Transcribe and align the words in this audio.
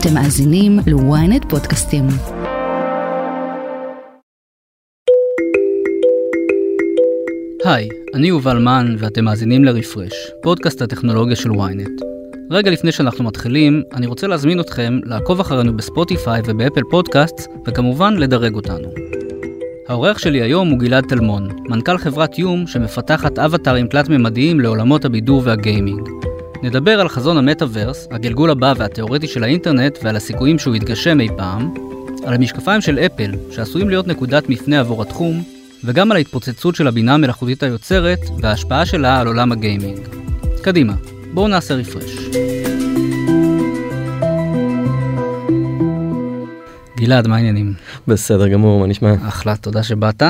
אתם 0.00 0.14
מאזינים 0.14 0.78
ל-ynet 0.86 1.48
פודקאסטים. 1.48 2.04
היי, 7.64 7.88
אני 8.14 8.28
יובל 8.28 8.58
מן 8.58 8.96
ואתם 8.98 9.24
מאזינים 9.24 9.64
לרפרש, 9.64 10.12
פודקאסט 10.42 10.82
הטכנולוגיה 10.82 11.36
של 11.36 11.50
ynet. 11.50 12.04
רגע 12.50 12.70
לפני 12.70 12.92
שאנחנו 12.92 13.24
מתחילים, 13.24 13.82
אני 13.94 14.06
רוצה 14.06 14.26
להזמין 14.26 14.60
אתכם 14.60 15.00
לעקוב 15.04 15.40
אחרינו 15.40 15.76
בספוטיפיי 15.76 16.42
ובאפל 16.46 16.82
פודקאסט, 16.90 17.48
וכמובן 17.66 18.16
לדרג 18.16 18.54
אותנו. 18.54 18.88
האורח 19.88 20.18
שלי 20.18 20.42
היום 20.42 20.68
הוא 20.68 20.78
גלעד 20.78 21.04
תלמון, 21.08 21.48
מנכ"ל 21.68 21.98
חברת 21.98 22.38
יום 22.38 22.66
שמפתחת 22.66 23.38
אבטארים 23.38 23.86
תלת-ממדיים 23.86 24.60
לעולמות 24.60 25.04
הבידור 25.04 25.42
והגיימינג. 25.44 26.27
נדבר 26.62 27.00
על 27.00 27.08
חזון 27.08 27.38
המטאוורס, 27.38 28.08
הגלגול 28.10 28.50
הבא 28.50 28.72
והתאורטי 28.76 29.26
של 29.26 29.44
האינטרנט 29.44 29.98
ועל 30.02 30.16
הסיכויים 30.16 30.58
שהוא 30.58 30.74
יתגשם 30.74 31.20
אי 31.20 31.28
פעם, 31.36 31.74
על 32.26 32.34
המשקפיים 32.34 32.80
של 32.80 32.98
אפל, 32.98 33.30
שעשויים 33.50 33.88
להיות 33.88 34.06
נקודת 34.06 34.48
מפנה 34.48 34.80
עבור 34.80 35.02
התחום, 35.02 35.42
וגם 35.84 36.10
על 36.10 36.16
ההתפוצצות 36.16 36.74
של 36.74 36.86
הבינה 36.86 37.14
המלאכותית 37.14 37.62
היוצרת 37.62 38.18
וההשפעה 38.42 38.86
שלה 38.86 39.20
על 39.20 39.26
עולם 39.26 39.52
הגיימינג. 39.52 39.98
קדימה, 40.62 40.92
בואו 41.34 41.48
נעשה 41.48 41.74
refresh. 41.74 42.18
גלעד, 46.96 47.26
מה 47.26 47.36
העניינים? 47.36 47.74
בסדר 48.08 48.48
גמור, 48.48 48.80
מה 48.80 48.86
נשמע? 48.86 49.14
אחלה, 49.28 49.56
תודה 49.56 49.82
שבאת. 49.82 50.22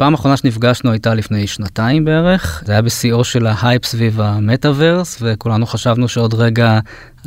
פעם 0.00 0.14
אחרונה 0.14 0.36
שנפגשנו 0.36 0.90
הייתה 0.90 1.14
לפני 1.14 1.46
שנתיים 1.46 2.04
בערך, 2.04 2.62
זה 2.66 2.72
היה 2.72 2.82
בשיאו 2.82 3.24
של 3.24 3.46
ההייפ 3.46 3.84
סביב 3.84 4.20
המטאוורס, 4.20 5.18
וכולנו 5.22 5.66
חשבנו 5.66 6.08
שעוד 6.08 6.34
רגע 6.34 6.78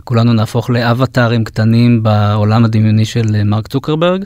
כולנו 0.04 0.34
נהפוך 0.34 0.70
לאבטארים 0.70 1.44
קטנים 1.44 2.04
בעולם 2.04 2.66
הדמיוני 2.66 3.06
של 3.06 3.44
מרק 3.44 3.68
צוקרברג. 3.68 4.26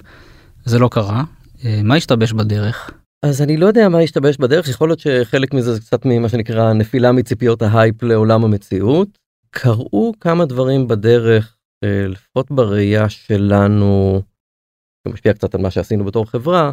זה 0.65 0.79
לא 0.79 0.87
קרה. 0.91 1.23
אה, 1.65 1.81
מה 1.83 1.95
השתבש 1.95 2.33
בדרך? 2.33 2.91
אז 3.23 3.41
אני 3.41 3.57
לא 3.57 3.65
יודע 3.65 3.89
מה 3.89 3.99
השתבש 3.99 4.37
בדרך, 4.37 4.67
יכול 4.67 4.89
להיות 4.89 4.99
שחלק 4.99 5.53
מזה 5.53 5.73
זה 5.73 5.79
קצת 5.79 6.05
ממה 6.05 6.29
שנקרא 6.29 6.73
נפילה 6.73 7.11
מציפיות 7.11 7.61
ההייפ 7.61 8.03
לעולם 8.03 8.43
המציאות. 8.43 9.07
קרו 9.49 10.13
כמה 10.19 10.45
דברים 10.45 10.87
בדרך, 10.87 11.55
אה, 11.83 12.07
לפחות 12.07 12.51
בראייה 12.51 13.09
שלנו, 13.09 14.21
שמשפיע 15.07 15.33
קצת 15.33 15.55
על 15.55 15.61
מה 15.61 15.71
שעשינו 15.71 16.05
בתור 16.05 16.25
חברה, 16.25 16.71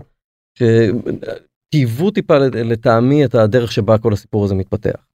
שטייבו 1.66 2.10
טיפה 2.10 2.38
לטעמי 2.38 3.24
את 3.24 3.34
הדרך 3.34 3.72
שבה 3.72 3.98
כל 3.98 4.12
הסיפור 4.12 4.44
הזה 4.44 4.54
מתפתח. 4.54 5.06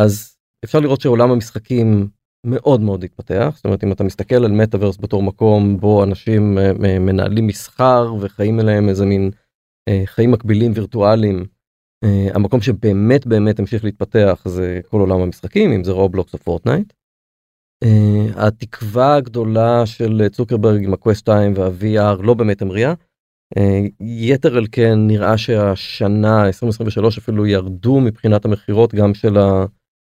אז 0.00 0.36
אפשר 0.64 0.80
לראות 0.80 1.00
שעולם 1.00 1.30
המשחקים 1.30 2.08
מאוד 2.46 2.80
מאוד 2.80 3.04
התפתח, 3.04 3.52
זאת 3.54 3.64
אומרת 3.64 3.84
אם 3.84 3.92
אתה 3.92 4.04
מסתכל 4.04 4.44
על 4.44 4.52
מטאוורס 4.52 4.96
בתור 5.00 5.22
מקום 5.22 5.80
בו 5.80 6.04
אנשים 6.04 6.58
אה, 6.58 6.98
מנהלים 6.98 7.46
מסחר 7.46 8.14
וחיים 8.20 8.60
אליהם 8.60 8.88
איזה 8.88 9.06
מין 9.06 9.30
אה, 9.88 10.02
חיים 10.04 10.30
מקבילים 10.30 10.72
וירטואליים. 10.74 11.44
אה, 12.04 12.28
המקום 12.34 12.60
שבאמת 12.60 13.26
באמת 13.26 13.58
המשיך 13.58 13.84
להתפתח 13.84 14.42
זה 14.44 14.80
כל 14.88 15.00
עולם 15.00 15.20
המשחקים 15.20 15.72
אם 15.72 15.84
זה 15.84 15.92
רובלוקס 15.92 16.34
או 16.34 16.38
פורטנייט. 16.38 16.92
התקווה 18.36 19.14
הגדולה 19.14 19.86
של 19.86 20.28
צוקרברג 20.28 20.84
עם 20.84 20.92
הקווסט 20.92 21.20
2 21.20 21.52
וה-VR 21.56 22.22
לא 22.22 22.34
באמת 22.34 22.62
המריאה. 22.62 22.94
יתר 24.00 24.56
על 24.56 24.66
כן 24.72 24.98
נראה 24.98 25.38
שהשנה 25.38 26.46
2023 26.46 27.18
אפילו 27.18 27.46
ירדו 27.46 28.00
מבחינת 28.00 28.44
המכירות 28.44 28.94
גם 28.94 29.14
של 29.14 29.36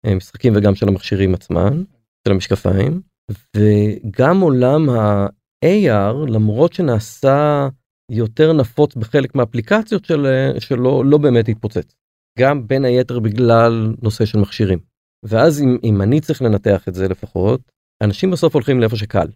המשחקים 0.07 0.53
וגם 0.57 0.75
של 0.75 0.89
המכשירים 0.89 1.35
עצמם, 1.35 1.85
של 2.27 2.33
המשקפיים. 2.33 3.01
וגם 3.57 4.41
עולם 4.41 4.91
ה-AR 4.91 6.31
למרות 6.31 6.73
שנעשה 6.73 7.69
יותר 8.11 8.53
נפוץ 8.53 8.97
בחלק 8.97 9.35
מהאפליקציות 9.35 10.05
של, 10.05 10.27
שלו 10.59 11.03
לא 11.05 11.19
באמת 11.19 11.49
התפוצץ. 11.49 11.95
גם 12.39 12.67
בין 12.67 12.85
היתר 12.85 13.19
בגלל 13.19 13.95
נושא 14.03 14.25
של 14.25 14.39
מכשירים. 14.39 14.79
ואז 15.25 15.63
אם, 15.63 15.79
אם 15.85 16.03
אני 16.03 16.21
צריך 16.21 16.43
לנתח 16.43 16.89
את 16.89 16.95
זה 16.95 17.09
לפחות, 17.09 17.73
אנשים 18.03 18.31
בסוף 18.31 18.55
הולכים 18.55 18.81
לאיפה 18.81 18.97
שקל. 18.97 19.27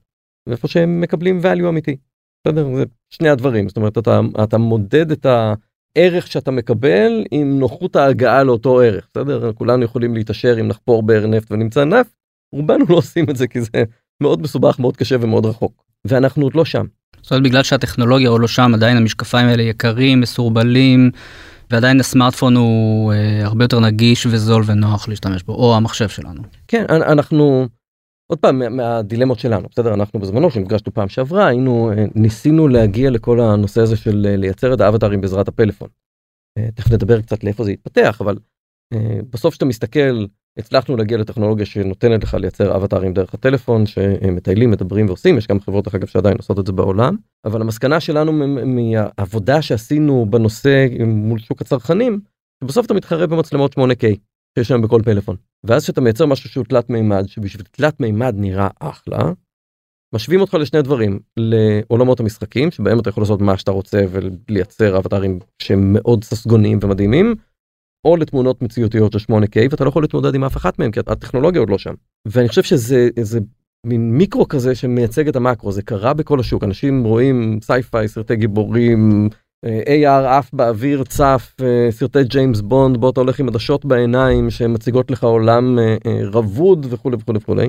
ואיפה 0.49 0.69
שהם 0.69 1.01
מקבלים 1.01 1.41
value 1.41 1.69
אמיתי. 1.69 1.97
בסדר? 2.45 2.67
זה 2.77 2.85
שני 3.11 3.29
הדברים. 3.29 3.69
זאת 3.69 3.77
אומרת, 3.77 3.99
אתה, 3.99 4.21
אתה 4.45 4.59
מודד 4.59 5.11
את 5.11 5.27
הערך 5.27 6.27
שאתה 6.27 6.51
מקבל 6.51 7.25
עם 7.31 7.59
נוחות 7.59 7.97
ההגעה 7.97 8.43
לאותו 8.43 8.81
ערך. 8.81 9.09
בסדר? 9.15 9.53
כולנו 9.53 9.85
יכולים 9.85 10.15
להתעשר 10.15 10.61
אם 10.61 10.69
נחפור 10.69 11.03
באר 11.03 11.27
נפט 11.27 11.53
ונמצא 11.53 11.85
נפט. 11.85 12.13
רובנו 12.55 12.85
לא 12.89 12.95
עושים 12.95 13.27
את 13.31 13.37
זה 13.37 13.47
כי 13.47 13.61
זה 13.61 13.85
מאוד 14.23 14.43
מסובך, 14.43 14.79
מאוד 14.79 14.97
קשה 14.97 15.17
ומאוד 15.21 15.47
רחוק. 15.47 15.85
ואנחנו 16.05 16.43
עוד 16.43 16.55
לא 16.55 16.65
שם. 16.65 16.87
זאת 17.23 17.31
אומרת 17.31 17.45
בגלל 17.45 17.63
שהטכנולוגיה 17.63 18.29
עוד 18.29 18.41
לא 18.41 18.49
שם 18.49 18.71
עדיין 18.75 18.97
המשקפיים 18.97 19.47
האלה 19.49 19.63
יקרים 19.63 20.21
מסורבלים 20.21 21.11
ועדיין 21.71 22.01
הסמארטפון 22.01 22.57
הוא 22.57 23.13
אה, 23.13 23.45
הרבה 23.45 23.65
יותר 23.65 23.81
נגיש 23.81 24.27
וזול 24.27 24.63
ונוח 24.67 25.09
להשתמש 25.09 25.43
בו 25.43 25.55
או 25.55 25.77
המחשב 25.77 26.09
שלנו. 26.09 26.43
כן 26.69 26.85
אנחנו 26.89 27.69
עוד 28.27 28.39
פעם 28.39 28.77
מהדילמות 28.77 29.39
שלנו 29.39 29.69
בסדר 29.69 29.95
אנחנו 29.95 30.21
בזמנו 30.21 30.51
שנפגשנו 30.51 30.95
פעם 30.95 31.09
שעברה 31.09 31.47
היינו 31.47 31.93
אה, 31.93 32.05
ניסינו 32.15 32.69
להגיע 32.69 33.11
לכל 33.11 33.41
הנושא 33.41 33.81
הזה 33.81 33.97
של 33.97 34.27
אה, 34.29 34.37
לייצר 34.37 34.75
את 34.75 34.81
האבטרים 34.81 35.21
בעזרת 35.21 35.49
הפלאפון. 35.49 35.89
אה, 36.59 36.71
תכף 36.75 36.93
נדבר 36.93 37.21
קצת 37.23 37.45
לאיפה 37.45 37.65
זה 37.65 37.73
יתפתח 37.73 38.21
אבל 38.21 38.39
בסוף 39.31 39.55
שאתה 39.55 39.65
מסתכל 39.65 40.25
הצלחנו 40.59 40.97
להגיע 40.97 41.19
לטכנולוגיה 41.19 41.67
שנותנת 41.67 42.23
לך 42.23 42.35
לייצר 42.35 42.77
אבטרים 42.77 43.13
דרך 43.13 43.35
הטלפון 43.35 43.87
שמטיילים 43.87 44.71
מדברים 44.71 45.07
ועושים 45.07 45.39
יש 45.39 45.47
גם 45.47 45.61
חברות 45.61 45.95
אגב 45.95 46.07
שעדיין 46.07 46.37
עושות 46.37 46.59
את 46.59 46.67
זה 46.67 46.73
בעולם 46.73 47.17
אבל 47.45 47.61
המסקנה 47.61 48.01
שלנו 48.01 48.33
מהעבודה 48.67 49.63
שעשינו 49.63 50.27
בנושא 50.31 50.87
מול 51.07 51.39
שוק 51.39 51.61
הצרכנים 51.61 52.21
בסוף 52.65 52.87
אתה 52.87 52.95
מתחרה 52.95 53.27
במצלמות 53.27 53.79
8K 53.79 54.05
שיש 54.59 54.69
שם 54.69 54.83
בכל 54.83 55.01
פלאפון 55.05 55.37
ואז 55.65 55.85
שאתה 55.85 56.01
מייצר 56.01 56.27
משהו 56.27 56.51
שהוא 56.51 56.65
תלת 56.65 56.91
מימד 56.91 57.25
שבשביל 57.27 57.67
תלת 57.71 58.01
מימד 58.01 58.35
נראה 58.39 58.69
אחלה. 58.81 59.33
משווים 60.15 60.41
אותך 60.41 60.55
לשני 60.55 60.83
דברים 60.83 61.19
לעולמות 61.37 62.21
המשחקים 62.21 62.71
שבהם 62.71 63.01
אתה 63.01 63.09
יכול 63.09 63.23
לעשות 63.23 63.41
מה 63.41 63.59
שאתה 63.59 63.71
רוצה 63.71 64.05
ולייצר 64.11 64.99
אבטרים 64.99 65.39
שהם 65.63 65.93
מאוד 65.93 66.25
ססגוניים 66.25 66.79
ומדהימים 66.83 67.35
או 68.07 68.17
לתמונות 68.17 68.63
מציאותיות 68.63 69.13
של 69.13 69.19
8K 69.19 69.57
ואתה 69.71 69.85
לא 69.85 69.89
יכול 69.89 70.03
להתמודד 70.03 70.35
עם 70.35 70.45
אף 70.45 70.57
אחת 70.57 70.79
מהם 70.79 70.91
כי 70.91 71.01
הטכנולוגיה 71.01 71.61
עוד 71.61 71.71
לא 71.71 71.79
שם. 71.79 71.95
ואני 72.29 72.49
חושב 72.49 72.63
שזה 72.63 73.09
איזה 73.17 73.41
מין 73.87 74.11
מיקרו 74.19 74.49
כזה 74.49 74.75
שמייצג 74.75 75.29
את 75.29 75.37
המקרו 75.37 75.73
זה 75.73 75.83
קרה 75.83 76.15
בכל 76.15 76.41
השוק 76.41 76.65
אנשים 76.65 77.05
רואים 77.05 77.59
sci-fi 77.63 78.09
סרטי 78.09 78.37
גיבורים 78.37 79.29
AR 79.65 80.27
עף 80.27 80.51
באוויר 80.53 81.05
צף 81.05 81.57
אה, 81.63 81.89
סרטי 81.91 82.25
ג'יימס 82.25 82.61
בונד 82.61 82.97
בו 82.97 83.11
אתה 83.11 83.21
הולך 83.21 83.41
עם 83.41 83.49
עדשות 83.49 83.85
בעיניים 83.85 84.51
שמציגות 84.51 85.11
לך 85.11 85.25
עולם 85.25 85.79
אה, 85.79 85.97
רבוד 86.33 86.87
וכולי 86.91 87.17
וכולי 87.17 87.39
וכולי. 87.39 87.69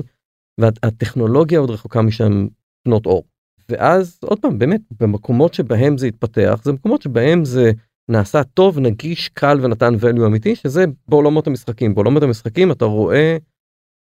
והטכנולוגיה 0.60 1.58
עוד 1.58 1.70
רחוקה 1.70 2.02
משם 2.02 2.46
שנות 2.84 3.06
אור. 3.06 3.24
ואז 3.68 4.18
עוד 4.22 4.40
פעם 4.40 4.58
באמת 4.58 4.80
במקומות 5.00 5.54
שבהם 5.54 5.98
זה 5.98 6.06
התפתח 6.06 6.60
זה 6.64 6.72
מקומות 6.72 7.02
שבהם 7.02 7.44
זה 7.44 7.72
נעשה 8.10 8.42
טוב 8.44 8.78
נגיש 8.78 9.28
קל 9.28 9.58
ונתן 9.62 9.94
value 9.94 10.26
אמיתי 10.26 10.56
שזה 10.56 10.84
בעולמות 11.08 11.46
המשחקים 11.46 11.94
בעולמות 11.94 12.22
המשחקים 12.22 12.72
אתה 12.72 12.84
רואה 12.84 13.36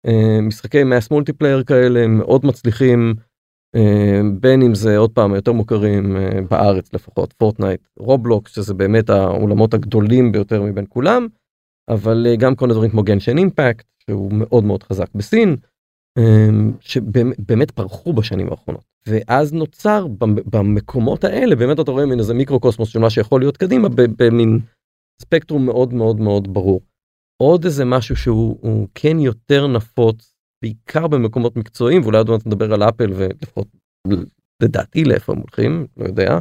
אה, 0.07 0.41
משחקי 0.43 0.85
mass 0.85 1.11
multiplayer 1.11 1.63
כאלה 1.63 2.07
מאוד 2.07 2.47
מצליחים 2.47 3.15
אה, 3.19 3.23
בין 4.41 4.63
אם 4.63 4.75
זה 4.75 4.97
עוד 4.97 5.11
פעם 5.11 5.35
יותר 5.35 5.53
מוכרים 5.53 6.17
אה, 6.17 6.41
בארץ 6.51 6.95
לפחות 6.95 7.33
פורטנייט 7.33 7.81
רובלוקס 7.99 8.55
שזה 8.55 8.75
באמת 8.75 9.11
העולמות 9.11 9.75
הגדולים 9.75 10.33
ביותר 10.33 10.63
מבין 10.63 10.85
כולם 10.89 11.27
אבל 11.89 12.27
אה, 12.27 12.37
גם 12.37 12.55
כל 12.55 12.71
הדברים 12.71 12.91
כמו 12.91 13.03
גנשן 13.03 13.39
אימפקט 13.39 13.87
שהוא 13.99 14.33
מאוד 14.33 14.65
מאוד 14.65 14.83
חזק 14.83 15.15
בסין 15.15 15.57
אה, 16.19 16.49
שבאמת 16.81 17.71
פרחו 17.71 18.13
בשנים 18.13 18.51
האחרונות. 18.51 18.85
ואז 19.07 19.53
נוצר 19.53 20.07
במקומות 20.51 21.25
האלה 21.25 21.57
באמת 21.57 21.81
אתה 21.81 21.91
רואה 21.91 22.07
מין 22.07 22.19
איזה 22.19 22.35
מיקרוקוסמוס 22.35 22.89
של 22.89 22.99
מה 22.99 23.11
שיכול 23.11 23.41
להיות 23.41 23.57
קדימה 23.57 23.89
במין 24.19 24.59
ספקטרום 25.23 25.67
מאוד 25.67 25.95
מאוד 25.95 26.21
מאוד 26.21 26.55
ברור. 26.55 26.81
עוד 27.43 27.65
איזה 27.65 27.85
משהו 27.85 28.17
שהוא 28.17 28.89
כן 28.95 29.19
יותר 29.19 29.67
נפוץ 29.67 30.30
בעיקר 30.63 31.07
במקומות 31.07 31.57
מקצועיים 31.57 32.03
ואולי 32.03 32.19
עוד 32.19 32.31
מעט 32.31 32.47
נדבר 32.47 32.75
על 32.75 32.83
אפל 32.83 33.13
ולפחות 33.17 33.69
לדעתי 34.63 35.05
לאיפה 35.05 35.33
הם 35.33 35.39
הולכים 35.39 35.87
לא 35.97 36.05
יודע 36.05 36.39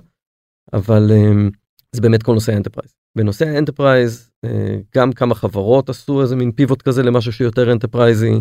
אבל 0.74 1.12
אמ, 1.12 1.50
זה 1.96 2.02
באמת 2.02 2.24
כל 2.24 2.34
נושא 2.34 2.54
ה 2.54 2.57
enterprise. 2.57 2.96
בנושא 3.18 3.46
ה 3.46 3.54
enterprise 3.54 4.32
אה, 4.46 4.78
גם 4.96 5.14
כמה 5.14 5.36
חברות 5.36 5.90
עשו 5.90 6.22
איזה 6.22 6.36
מין 6.36 6.52
pivot 6.52 6.82
כזה 6.82 7.04
למשהו 7.04 7.34
שיותר 7.34 7.72
אנטרפרייזי 7.72 8.32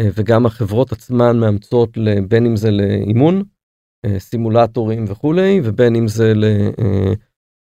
אה, 0.00 0.08
וגם 0.14 0.46
החברות 0.46 0.92
עצמן 0.92 1.40
מאמצות 1.40 1.98
בין 2.28 2.46
אם 2.46 2.56
זה 2.56 2.70
לאימון 2.70 3.42
אה, 4.06 4.20
סימולטורים 4.20 5.04
וכולי 5.08 5.60
ובין 5.64 5.96
אם 5.96 6.08
זה 6.08 6.32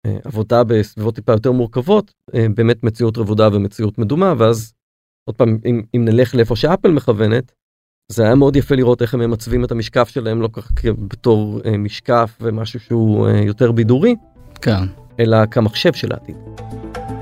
לעבודה 0.06 0.64
בסביבות 0.64 1.16
טיפה 1.16 1.32
יותר 1.32 1.52
מורכבות 1.52 2.14
באמת 2.56 2.84
מציאות 2.84 3.18
רבודה 3.18 3.48
ומציאות 3.54 3.98
מדומה 3.98 4.34
ואז 4.38 4.74
עוד 5.26 5.36
פעם 5.36 5.58
אם, 5.66 5.82
אם 5.96 6.06
נלך 6.06 6.36
לאיפה 6.36 6.56
שאפל 6.56 6.92
מכוונת 6.92 7.52
זה 8.12 8.24
היה 8.24 8.36
מאוד 8.36 8.56
יפה 8.56 8.76
לראות 8.76 9.02
איך 9.02 9.14
הם 9.14 9.20
ממצבים 9.20 9.64
את 9.64 9.72
המשקף 9.72 10.10
שלהם 10.10 10.42
לא 10.42 10.50
כך 10.54 10.72
בתור 10.84 11.62
אה, 11.66 11.78
משקף 11.78 12.38
ומשהו 12.42 12.80
שהוא 12.80 13.28
אה, 13.28 13.42
יותר 13.42 13.72
בידורי, 13.72 14.16
כן. 14.62 14.84
אלא 15.20 15.46
כמחשב 15.46 15.94
של 15.94 16.12
העתיד. 16.12 16.36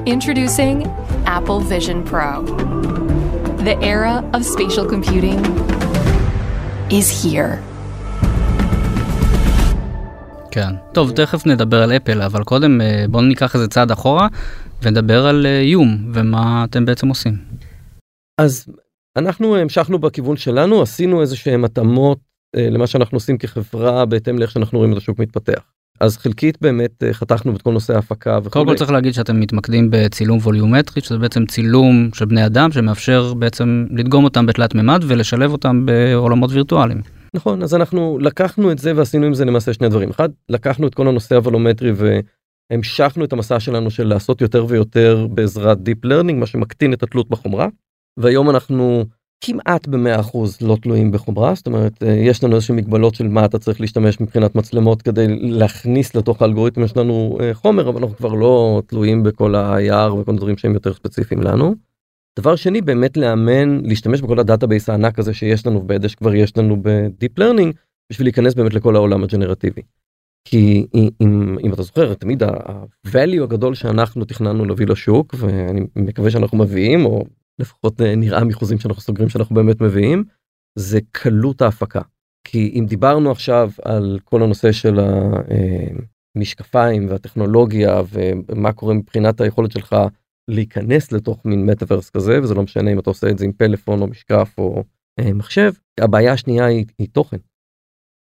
Introducing 0.05 0.87
Apple 1.25 1.61
Vision 1.71 2.11
Pro. 2.11 2.31
The 3.65 3.75
era 3.81 4.23
of 4.33 4.43
spatial 4.45 4.85
computing 4.89 5.39
is 6.89 7.23
here. 7.23 7.55
כן. 10.51 10.73
טוב, 10.91 11.11
תכף 11.11 11.45
נדבר 11.45 11.83
על 11.83 11.91
אפל, 11.91 12.21
אבל 12.21 12.43
קודם 12.43 12.81
אה, 12.81 13.05
בואו 13.09 13.23
ניקח 13.23 13.55
איזה 13.55 13.67
צעד 13.67 13.91
אחורה 13.91 14.27
ונדבר 14.81 15.27
על 15.27 15.45
אה, 15.45 15.51
יום 15.51 15.97
ומה 16.13 16.65
אתם 16.69 16.85
בעצם 16.85 17.07
עושים. 17.07 17.60
אז 18.41 18.65
אנחנו 19.17 19.55
המשכנו 19.55 19.99
בכיוון 19.99 20.37
שלנו, 20.37 20.81
עשינו 20.81 21.21
איזה 21.21 21.35
שהם 21.35 21.65
התאמות 21.65 22.19
אה, 22.55 22.69
למה 22.69 22.87
שאנחנו 22.87 23.15
עושים 23.15 23.37
כחברה 23.37 24.05
בהתאם 24.05 24.39
לאיך 24.39 24.51
שאנחנו 24.51 24.77
רואים 24.77 24.93
את 24.93 24.97
השוק 24.97 25.19
מתפתח. 25.19 25.61
אז 25.99 26.17
חלקית 26.17 26.57
באמת 26.61 27.03
אה, 27.03 27.13
חתכנו 27.13 27.55
את 27.55 27.61
כל 27.61 27.71
נושא 27.73 27.95
ההפקה 27.95 28.39
וכו'. 28.39 28.49
קודם 28.49 28.65
כל 28.65 28.75
צריך 28.75 28.91
להגיד 28.91 29.13
שאתם 29.13 29.39
מתמקדים 29.39 29.87
בצילום 29.91 30.37
ווליומטרי, 30.37 31.01
שזה 31.01 31.17
בעצם 31.17 31.45
צילום 31.45 32.09
של 32.13 32.25
בני 32.25 32.45
אדם 32.45 32.71
שמאפשר 32.71 33.33
בעצם 33.33 33.85
לדגום 33.91 34.23
אותם 34.23 34.45
בתלת 34.45 34.75
מימד 34.75 35.03
ולשלב 35.07 35.51
אותם 35.51 35.85
בעולמות 35.85 36.51
וירטואליים. 36.51 37.01
נכון, 37.33 37.63
אז 37.63 37.75
אנחנו 37.75 38.19
לקחנו 38.21 38.71
את 38.71 38.79
זה 38.79 38.93
ועשינו 38.95 39.25
עם 39.25 39.33
זה 39.33 39.45
למעשה 39.45 39.73
שני 39.73 39.89
דברים. 39.89 40.09
אחד, 40.09 40.29
לקחנו 40.49 40.87
את 40.87 40.95
כל 40.95 41.07
הנושא 41.07 41.35
הוולומטרי 41.35 41.91
והמשכנו 42.71 43.25
את 43.25 43.33
המסע 43.33 43.59
שלנו 43.59 43.91
של 43.91 44.07
לעשות 44.07 44.41
יותר 44.41 44.65
ויותר 44.69 45.27
בעזרת 45.29 45.77
Deep 45.77 46.07
Learning, 46.07 46.33
מה 46.33 46.45
שמקטין 46.45 46.93
את 46.93 47.03
התלות 47.03 47.29
בחומרה. 47.29 47.67
והיום 48.17 48.49
אנחנו 48.49 49.05
כמעט 49.41 49.87
ב-100% 49.87 50.37
לא 50.61 50.77
תלויים 50.81 51.11
בחומרה, 51.11 51.55
זאת 51.55 51.67
אומרת, 51.67 52.03
אה, 52.03 52.09
יש 52.11 52.43
לנו 52.43 52.55
איזשהם 52.55 52.75
מגבלות 52.75 53.15
של 53.15 53.27
מה 53.27 53.45
אתה 53.45 53.59
צריך 53.59 53.81
להשתמש 53.81 54.19
מבחינת 54.19 54.55
מצלמות 54.55 55.01
כדי 55.01 55.25
להכניס 55.29 56.15
לתוך 56.15 56.41
האלגוריתם 56.41 56.87
שלנו 56.87 57.37
אה, 57.41 57.53
חומר, 57.53 57.89
אבל 57.89 58.01
אנחנו 58.01 58.17
כבר 58.17 58.33
לא 58.33 58.81
תלויים 58.87 59.23
בכל 59.23 59.55
ה-IR 59.55 60.13
וכל 60.13 60.31
הדברים 60.31 60.57
שהם 60.57 60.73
יותר 60.73 60.93
ספציפיים 60.93 61.41
לנו. 61.41 61.75
דבר 62.39 62.55
שני, 62.55 62.81
באמת 62.81 63.17
לאמן, 63.17 63.85
להשתמש 63.85 64.21
בכל 64.21 64.39
ה 64.39 64.45
database 64.45 64.89
הענק 64.89 65.19
הזה 65.19 65.33
שיש 65.33 65.67
לנו 65.67 65.81
בידע 65.81 66.09
שכבר 66.09 66.35
יש 66.35 66.57
לנו 66.57 66.81
ב-Deep 66.81 67.39
Learning, 67.39 67.73
בשביל 68.11 68.25
להיכנס 68.25 68.53
באמת 68.53 68.73
לכל 68.73 68.95
העולם 68.95 69.23
הג'נרטיבי. 69.23 69.81
כי 70.45 70.85
אם, 71.21 71.57
אם 71.63 71.73
אתה 71.73 71.81
זוכר, 71.81 72.13
תמיד 72.13 72.43
ה-value 72.43 73.43
הגדול 73.43 73.75
שאנחנו 73.75 74.25
תכננו 74.25 74.65
להביא 74.65 74.87
לשוק, 74.87 75.35
ואני 75.37 75.81
מקווה 75.95 76.31
שאנחנו 76.31 76.57
מביאים, 76.57 77.05
או 77.05 77.23
לפחות 77.61 78.01
אה, 78.01 78.15
נראה 78.15 78.43
מהחוזים 78.43 78.79
שאנחנו 78.79 79.01
סוגרים 79.01 79.29
שאנחנו 79.29 79.55
באמת 79.55 79.81
מביאים, 79.81 80.23
זה 80.75 80.99
קלות 81.11 81.61
ההפקה. 81.61 82.01
כי 82.47 82.71
אם 82.79 82.85
דיברנו 82.85 83.31
עכשיו 83.31 83.69
על 83.81 84.19
כל 84.23 84.43
הנושא 84.43 84.71
של 84.71 84.99
המשקפיים 86.35 87.09
והטכנולוגיה 87.09 88.01
ומה 88.09 88.73
קורה 88.73 88.93
מבחינת 88.93 89.41
היכולת 89.41 89.71
שלך 89.71 89.95
להיכנס 90.47 91.11
לתוך 91.11 91.45
מין 91.45 91.65
מטאוורס 91.65 92.09
כזה 92.09 92.39
וזה 92.41 92.53
לא 92.53 92.63
משנה 92.63 92.91
אם 92.91 92.99
אתה 92.99 93.09
עושה 93.09 93.29
את 93.29 93.37
זה 93.37 93.45
עם 93.45 93.51
פלאפון 93.51 94.01
או 94.01 94.07
משקף 94.07 94.53
או 94.57 94.83
אה, 95.19 95.33
מחשב 95.33 95.71
הבעיה 95.99 96.33
השנייה 96.33 96.65
היא, 96.65 96.85
היא 96.97 97.07
תוכן. 97.11 97.37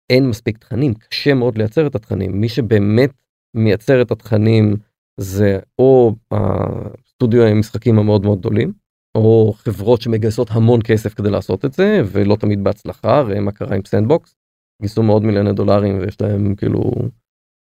אין 0.09 0.29
מספיק 0.29 0.57
תכנים 0.57 0.93
קשה 0.93 1.33
מאוד 1.33 1.57
לייצר 1.57 1.87
את 1.87 1.95
התכנים 1.95 2.41
מי 2.41 2.49
שבאמת 2.49 3.11
מייצר 3.55 4.01
את 4.01 4.11
התכנים 4.11 4.75
זה 5.19 5.59
או 5.79 6.15
הסטודיו 6.31 7.45
עם 7.45 7.59
משחקים 7.59 7.99
המאוד 7.99 8.23
מאוד 8.23 8.39
גדולים 8.39 8.73
או 9.15 9.53
חברות 9.57 10.01
שמגייסות 10.01 10.51
המון 10.51 10.79
כסף 10.83 11.13
כדי 11.13 11.29
לעשות 11.29 11.65
את 11.65 11.73
זה 11.73 12.01
ולא 12.05 12.35
תמיד 12.35 12.63
בהצלחה 12.63 13.21
ראה 13.21 13.39
מה 13.39 13.51
קרה 13.51 13.75
עם 13.75 13.81
סנדבוקס. 13.85 14.35
גייסו 14.81 15.03
מאות 15.03 15.23
מיליוני 15.23 15.53
דולרים 15.53 15.99
ויש 15.99 16.21
להם 16.21 16.55
כאילו 16.55 16.91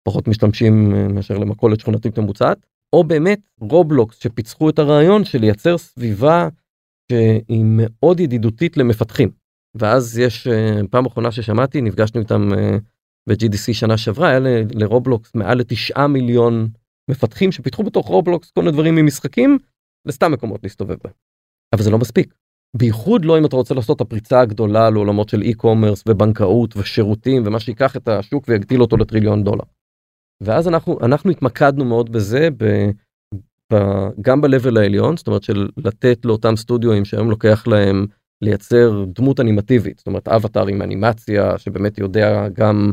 פחות 0.08 0.28
משתמשים 0.28 0.94
אה, 0.94 1.08
מאשר 1.08 1.38
למכולת 1.38 1.80
שכונתית 1.80 2.18
ממוצעת 2.18 2.66
או 2.92 3.04
באמת 3.04 3.40
רובלוקס 3.60 4.16
שפיצחו 4.22 4.70
את 4.70 4.78
הרעיון 4.78 5.24
של 5.24 5.38
לייצר 5.38 5.78
סביבה 5.78 6.48
שהיא 7.12 7.64
מאוד 7.66 8.20
ידידותית 8.20 8.76
למפתחים. 8.76 9.30
ואז 9.74 10.18
יש 10.18 10.46
אה, 10.46 10.80
פעם 10.90 11.06
אחרונה 11.06 11.32
ששמעתי 11.32 11.80
נפגשנו 11.80 12.20
איתם 12.20 12.48
אה, 12.54 12.76
ב-GDC 13.28 13.72
שנה 13.72 13.98
שעברה 13.98 14.28
היה 14.28 14.38
לרובלוקס 14.74 15.34
מעל 15.34 15.58
לתשעה 15.58 16.06
מיליון 16.06 16.68
מפתחים 17.10 17.52
שפיתחו 17.52 17.82
בתוך 17.82 18.06
רובלוקס 18.06 18.50
כל 18.50 18.60
מיני 18.60 18.72
דברים 18.72 18.94
ממשחקים 18.94 19.58
לסתם 20.06 20.32
מקומות 20.32 20.62
להסתובב 20.62 20.96
בהם. 21.04 21.29
אבל 21.74 21.82
זה 21.82 21.90
לא 21.90 21.98
מספיק. 21.98 22.34
בייחוד 22.76 23.24
לא 23.24 23.38
אם 23.38 23.44
אתה 23.44 23.56
רוצה 23.56 23.74
לעשות 23.74 23.96
את 23.96 24.00
הפריצה 24.00 24.40
הגדולה 24.40 24.90
לעולמות 24.90 25.28
של 25.28 25.42
e-commerce 25.42 26.02
ובנקאות 26.08 26.76
ושירותים 26.76 27.42
ומה 27.46 27.60
שיקח 27.60 27.96
את 27.96 28.08
השוק 28.08 28.44
ויגדיל 28.48 28.80
אותו 28.80 28.96
לטריליון 28.96 29.44
דולר. 29.44 29.64
ואז 30.40 30.68
אנחנו 30.68 30.98
אנחנו 31.02 31.30
התמקדנו 31.30 31.84
מאוד 31.84 32.12
בזה 32.12 32.48
ב, 32.56 32.64
ב, 33.72 33.76
גם 34.20 34.40
ב-level 34.40 34.78
העליון 34.78 35.16
זאת 35.16 35.26
אומרת 35.26 35.42
של 35.42 35.68
לתת 35.76 36.24
לאותם 36.24 36.56
סטודיואים 36.56 37.04
שהיום 37.04 37.30
לוקח 37.30 37.66
להם 37.66 38.06
לייצר 38.42 39.04
דמות 39.14 39.40
אנימטיבית 39.40 39.98
זאת 39.98 40.06
אומרת 40.06 40.28
אבטאר 40.28 40.66
עם 40.66 40.82
אנימציה 40.82 41.58
שבאמת 41.58 41.98
יודע 41.98 42.48
גם 42.48 42.90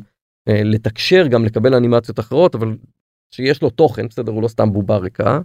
אה, 0.48 0.64
לתקשר 0.64 1.28
גם 1.28 1.46
לקבל 1.46 1.74
אנימציות 1.74 2.20
אחרות 2.20 2.56
אבל 2.56 2.78
שיש 3.34 3.62
לו 3.62 3.70
תוכן 3.70 4.08
בסדר 4.08 4.32
הוא 4.32 4.44
לא 4.44 4.48
סתם 4.48 4.74
בובה 4.74 4.98
ריקה. 4.98 5.42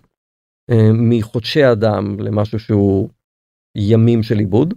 אה, 0.71 0.91
מחודשי 0.93 1.73
אדם 1.73 2.21
למשהו 2.21 2.59
שהוא 2.59 3.09
ימים 3.77 4.23
של 4.23 4.39
עיבוד. 4.39 4.75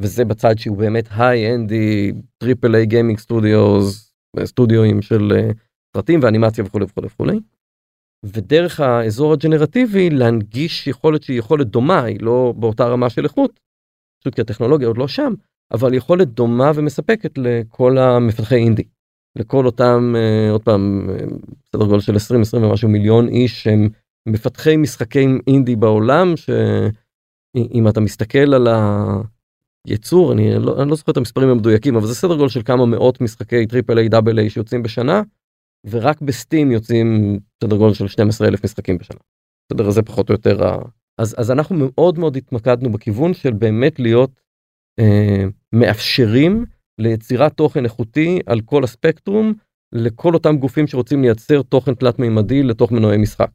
וזה 0.00 0.24
בצד 0.24 0.58
שהוא 0.58 0.76
באמת 0.76 1.08
היי-אנדי 1.10 2.12
triple 2.38 2.74
A 2.74 2.86
gaming 2.86 3.18
studios 3.18 4.14
סטודיואים 4.44 5.02
של 5.02 5.32
uh, 5.32 5.54
סרטים 5.96 6.20
ואנימציה 6.22 6.64
וכולי 6.64 6.84
וכולי 6.84 7.06
וכולי. 7.06 7.40
ודרך 8.24 8.80
האזור 8.80 9.32
ה 9.32 9.39
generative 9.39 10.10
להנגיש 10.10 10.86
יכולת 10.86 11.22
שהיא 11.22 11.38
יכולת 11.38 11.66
דומה 11.66 12.04
היא 12.04 12.18
לא 12.20 12.54
באותה 12.56 12.84
רמה 12.84 13.10
של 13.10 13.24
איכות. 13.24 13.60
פשוט 14.20 14.34
כי 14.34 14.40
הטכנולוגיה 14.40 14.88
עוד 14.88 14.98
לא 14.98 15.08
שם 15.08 15.34
אבל 15.72 15.94
יכולת 15.94 16.28
דומה 16.28 16.70
ומספקת 16.74 17.38
לכל 17.38 17.98
המפתחי 17.98 18.56
אינדי. 18.56 18.84
לכל 19.38 19.66
אותם 19.66 20.14
uh, 20.16 20.52
עוד 20.52 20.62
פעם 20.62 21.10
uh, 21.10 21.22
סדר 21.72 21.86
גודל 21.86 22.00
של 22.00 22.16
20 22.16 22.40
20 22.40 22.64
ומשהו 22.64 22.88
מיליון 22.88 23.28
איש 23.28 23.62
שהם 23.62 23.88
מפתחי 24.28 24.76
משחקי 24.76 25.26
אינדי 25.46 25.76
בעולם 25.76 26.36
ש... 26.36 26.50
אם 27.56 27.88
אתה 27.88 28.00
מסתכל 28.00 28.54
על 28.54 28.68
הייצור 29.86 30.32
אני 30.32 30.54
לא, 30.58 30.82
אני 30.82 30.90
לא 30.90 30.96
זוכר 30.96 31.12
את 31.12 31.16
המספרים 31.16 31.48
המדויקים 31.48 31.96
אבל 31.96 32.06
זה 32.06 32.14
סדר 32.14 32.36
גודל 32.36 32.48
של 32.48 32.62
כמה 32.62 32.86
מאות 32.86 33.20
משחקי 33.20 33.66
triple 33.66 33.98
A 33.98 34.08
double 34.08 34.38
A 34.38 34.50
שיוצאים 34.50 34.82
בשנה 34.82 35.22
ורק 35.90 36.22
ב 36.22 36.30
Steam 36.30 36.70
יוצאים 36.70 37.38
סדר 37.64 37.76
גודל 37.76 37.94
של 37.94 38.08
12 38.08 38.48
אלף 38.48 38.64
משחקים 38.64 38.98
בשנה. 38.98 39.18
בסדר 39.72 39.90
זה 39.90 40.02
פחות 40.02 40.28
או 40.28 40.34
יותר. 40.34 40.60
אז 41.18 41.34
אז 41.38 41.50
אנחנו 41.50 41.76
מאוד 41.78 42.18
מאוד 42.18 42.36
התמקדנו 42.36 42.92
בכיוון 42.92 43.34
של 43.34 43.52
באמת 43.52 44.00
להיות 44.00 44.30
אה, 45.00 45.44
מאפשרים 45.72 46.64
ליצירת 46.98 47.52
תוכן 47.52 47.84
איכותי 47.84 48.38
על 48.46 48.60
כל 48.60 48.84
הספקטרום 48.84 49.54
לכל 49.92 50.34
אותם 50.34 50.56
גופים 50.56 50.86
שרוצים 50.86 51.22
לייצר 51.22 51.62
תוכן 51.62 51.94
תלת 51.94 52.18
מימדי 52.18 52.62
לתוך 52.62 52.92
מנועי 52.92 53.16
משחק. 53.16 53.50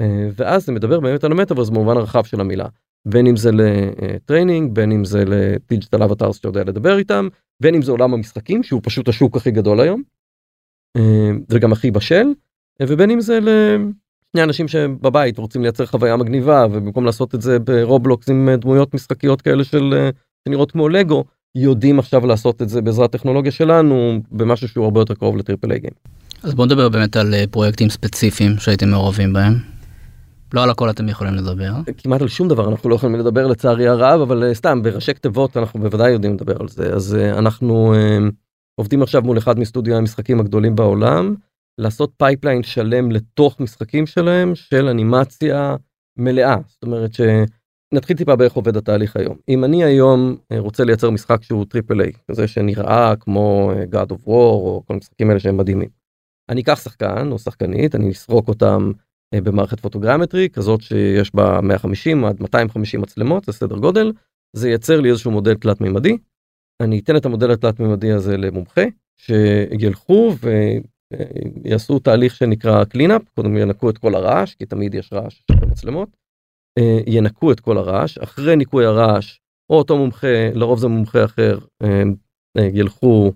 אה, 0.00 0.28
ואז 0.36 0.66
זה 0.66 0.72
מדבר 0.72 1.00
באמת 1.00 1.24
על 1.24 1.32
המטאברס 1.32 1.70
במובן 1.70 1.96
הרחב 1.96 2.24
של 2.24 2.40
המילה. 2.40 2.66
בין 3.08 3.26
אם 3.26 3.36
זה 3.36 3.50
ל 3.52 3.66
training 3.66 4.74
בין 4.74 4.92
אם 4.92 5.04
זה 5.04 5.24
ל 5.26 5.36
digital 5.36 6.02
avatars 6.02 6.44
יודע 6.44 6.64
לדבר 6.64 6.98
איתם 6.98 7.28
בין 7.62 7.74
אם 7.74 7.82
זה 7.82 7.92
עולם 7.92 8.14
המשחקים 8.14 8.62
שהוא 8.62 8.80
פשוט 8.84 9.08
השוק 9.08 9.36
הכי 9.36 9.50
גדול 9.50 9.80
היום. 9.80 10.02
אה, 10.96 11.30
וגם 11.50 11.72
הכי 11.72 11.90
בשל 11.90 12.26
ובין 12.82 13.10
אם 13.10 13.20
זה 13.20 13.38
לשני 13.40 14.42
אנשים 14.42 14.68
שבבית 14.68 15.38
רוצים 15.38 15.62
לייצר 15.62 15.86
חוויה 15.86 16.16
מגניבה 16.16 16.66
ובמקום 16.70 17.04
לעשות 17.04 17.34
את 17.34 17.42
זה 17.42 17.58
ב 17.58 17.68
Roblox 17.68 18.28
עם 18.28 18.48
דמויות 18.60 18.94
משחקיות 18.94 19.42
כאלה 19.42 19.64
של 19.64 19.94
אה, 19.96 20.10
שנראות 20.48 20.70
כמו 20.72 20.88
לגו 20.88 21.24
יודעים 21.54 21.98
עכשיו 21.98 22.26
לעשות 22.26 22.62
את 22.62 22.68
זה 22.68 22.82
בעזרת 22.82 23.12
טכנולוגיה 23.12 23.52
שלנו 23.52 24.20
במשהו 24.30 24.68
שהוא 24.68 24.84
הרבה 24.84 25.00
יותר 25.00 25.14
קרוב 25.14 25.36
ל 25.36 25.41
triple 25.41 25.70
A 25.70 25.80
game. 25.80 25.94
אז 26.42 26.54
בוא 26.54 26.66
נדבר 26.66 26.88
באמת 26.88 27.16
על 27.16 27.34
אה, 27.34 27.44
פרויקטים 27.50 27.90
ספציפיים 27.90 28.58
שהייתם 28.58 28.88
מעורבים 28.88 29.32
בהם. 29.32 29.77
לא 30.54 30.62
על 30.62 30.70
הכל 30.70 30.90
אתם 30.90 31.08
יכולים 31.08 31.34
לדבר. 31.34 31.72
כמעט 31.96 32.22
על 32.22 32.28
שום 32.28 32.48
דבר 32.48 32.68
אנחנו 32.70 32.90
לא 32.90 32.94
יכולים 32.94 33.16
לדבר 33.16 33.46
לצערי 33.46 33.88
הרב 33.88 34.20
אבל 34.20 34.44
אה, 34.44 34.54
סתם 34.54 34.82
בראשי 34.82 35.14
כותרות 35.14 35.56
אנחנו 35.56 35.80
בוודאי 35.80 36.10
יודעים 36.10 36.34
לדבר 36.34 36.56
על 36.60 36.68
זה 36.68 36.92
אז 36.94 37.14
אה, 37.14 37.38
אנחנו 37.38 37.94
אה, 37.94 38.18
עובדים 38.74 39.02
עכשיו 39.02 39.22
מול 39.22 39.38
אחד 39.38 39.58
מסטודיו 39.58 39.96
המשחקים 39.96 40.40
הגדולים 40.40 40.76
בעולם 40.76 41.34
לעשות 41.78 42.12
pipeline 42.16 42.62
שלם 42.62 43.10
לתוך 43.10 43.60
משחקים 43.60 44.06
שלהם 44.06 44.54
של 44.54 44.88
אנימציה 44.88 45.76
מלאה 46.18 46.56
זאת 46.66 46.82
אומרת 46.82 47.10
שנתחיל 47.14 48.16
טיפה 48.16 48.36
באיך 48.36 48.52
עובד 48.52 48.76
התהליך 48.76 49.16
היום 49.16 49.36
אם 49.48 49.64
אני 49.64 49.84
היום 49.84 50.36
רוצה 50.58 50.84
לייצר 50.84 51.10
משחק 51.10 51.42
שהוא 51.42 51.64
triple 51.64 52.00
A 52.00 52.12
כזה 52.30 52.48
שנראה 52.48 53.16
כמו 53.16 53.72
God 53.92 54.12
of 54.12 54.26
War 54.26 54.28
או 54.28 54.82
כל 54.86 54.94
המשחקים 54.94 55.28
האלה 55.28 55.40
שהם 55.40 55.56
מדהימים. 55.56 55.88
אני 56.48 56.60
אקח 56.60 56.80
שחקן 56.82 57.32
או 57.32 57.38
שחקנית 57.38 57.94
אני 57.94 58.10
אסרוק 58.10 58.48
אותם 58.48 58.92
במערכת 59.34 59.80
photogrammetry 59.80 60.48
כזאת 60.48 60.80
שיש 60.80 61.34
בה 61.34 61.60
150 61.60 62.24
עד 62.24 62.40
250 62.40 63.00
מצלמות 63.00 63.44
זה 63.44 63.52
סדר 63.52 63.76
גודל 63.76 64.12
זה 64.56 64.70
ייצר 64.70 65.00
לי 65.00 65.10
איזשהו 65.10 65.30
מודל 65.30 65.54
תלת 65.54 65.80
מימדי 65.80 66.16
אני 66.82 66.98
אתן 66.98 67.16
את 67.16 67.26
המודל 67.26 67.50
התלת-ממדי 67.50 68.12
הזה 68.12 68.36
למומחה 68.36 68.82
שילכו 69.20 70.34
ויעשו 71.64 71.98
תהליך 71.98 72.34
שנקרא 72.34 72.84
cleanup, 72.84 73.22
קודם 73.34 73.56
ינקו 73.56 73.90
את 73.90 73.98
כל 73.98 74.14
הרעש, 74.14 74.54
כי 74.54 74.66
תמיד 74.66 74.94
יש 74.94 75.12
רעש 75.12 75.42
במצלמות, 75.50 76.08
אה, 76.78 77.00
ינקו 77.06 77.52
את 77.52 77.60
כל 77.60 77.78
הרעש, 77.78 78.18
אחרי 78.18 78.56
ניקוי 78.56 78.84
הרעש, 78.84 79.38
או 79.70 79.78
אותו 79.78 79.96
מומחה, 79.96 80.50
לרוב 80.54 80.78
זה 80.78 80.88
מומחה 80.88 81.24
אחר, 81.24 81.58
אה, 81.82 82.02
אה, 82.58 82.68
ילכו, 82.72 83.32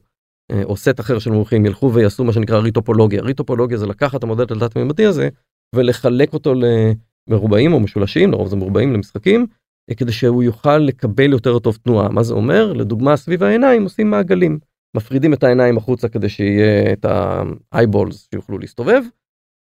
או 0.64 0.76
סט 0.76 1.00
אחר 1.00 1.18
של 1.18 1.30
מומחים 1.30 1.66
ילכו 1.66 1.92
ויעשו 1.94 2.24
מה 2.24 2.32
שנקרא 2.32 2.58
ריטופולוגיה. 2.58 3.22
ריטופולוגיה 3.22 3.78
זה 3.78 3.86
לקחת 3.86 4.18
את 4.18 4.22
המודל 4.22 4.42
התלת-ממדי 4.42 5.06
הזה 5.06 5.28
ולחלק 5.74 6.32
אותו 6.32 6.54
למרובעים 7.28 7.72
או 7.72 7.80
משולשים, 7.80 8.30
לרוב 8.30 8.48
זה 8.48 8.56
מרובעים 8.56 8.92
למשחקים, 8.92 9.46
כדי 9.96 10.12
שהוא 10.12 10.42
יוכל 10.42 10.78
לקבל 10.78 11.30
יותר 11.30 11.58
טוב 11.58 11.78
תנועה. 11.82 12.08
מה 12.08 12.22
זה 12.22 12.34
אומר? 12.34 12.72
לדוגמה 12.72 13.16
סביב 13.16 13.42
העיניים 13.42 13.82
עושים 13.82 14.10
מעגלים. 14.10 14.58
מפרידים 14.96 15.34
את 15.34 15.42
העיניים 15.44 15.76
החוצה 15.76 16.08
כדי 16.08 16.28
שיהיה 16.28 16.92
את 16.92 17.04
ה-eyeballs 17.04 18.16
שיוכלו 18.30 18.58
להסתובב, 18.58 19.02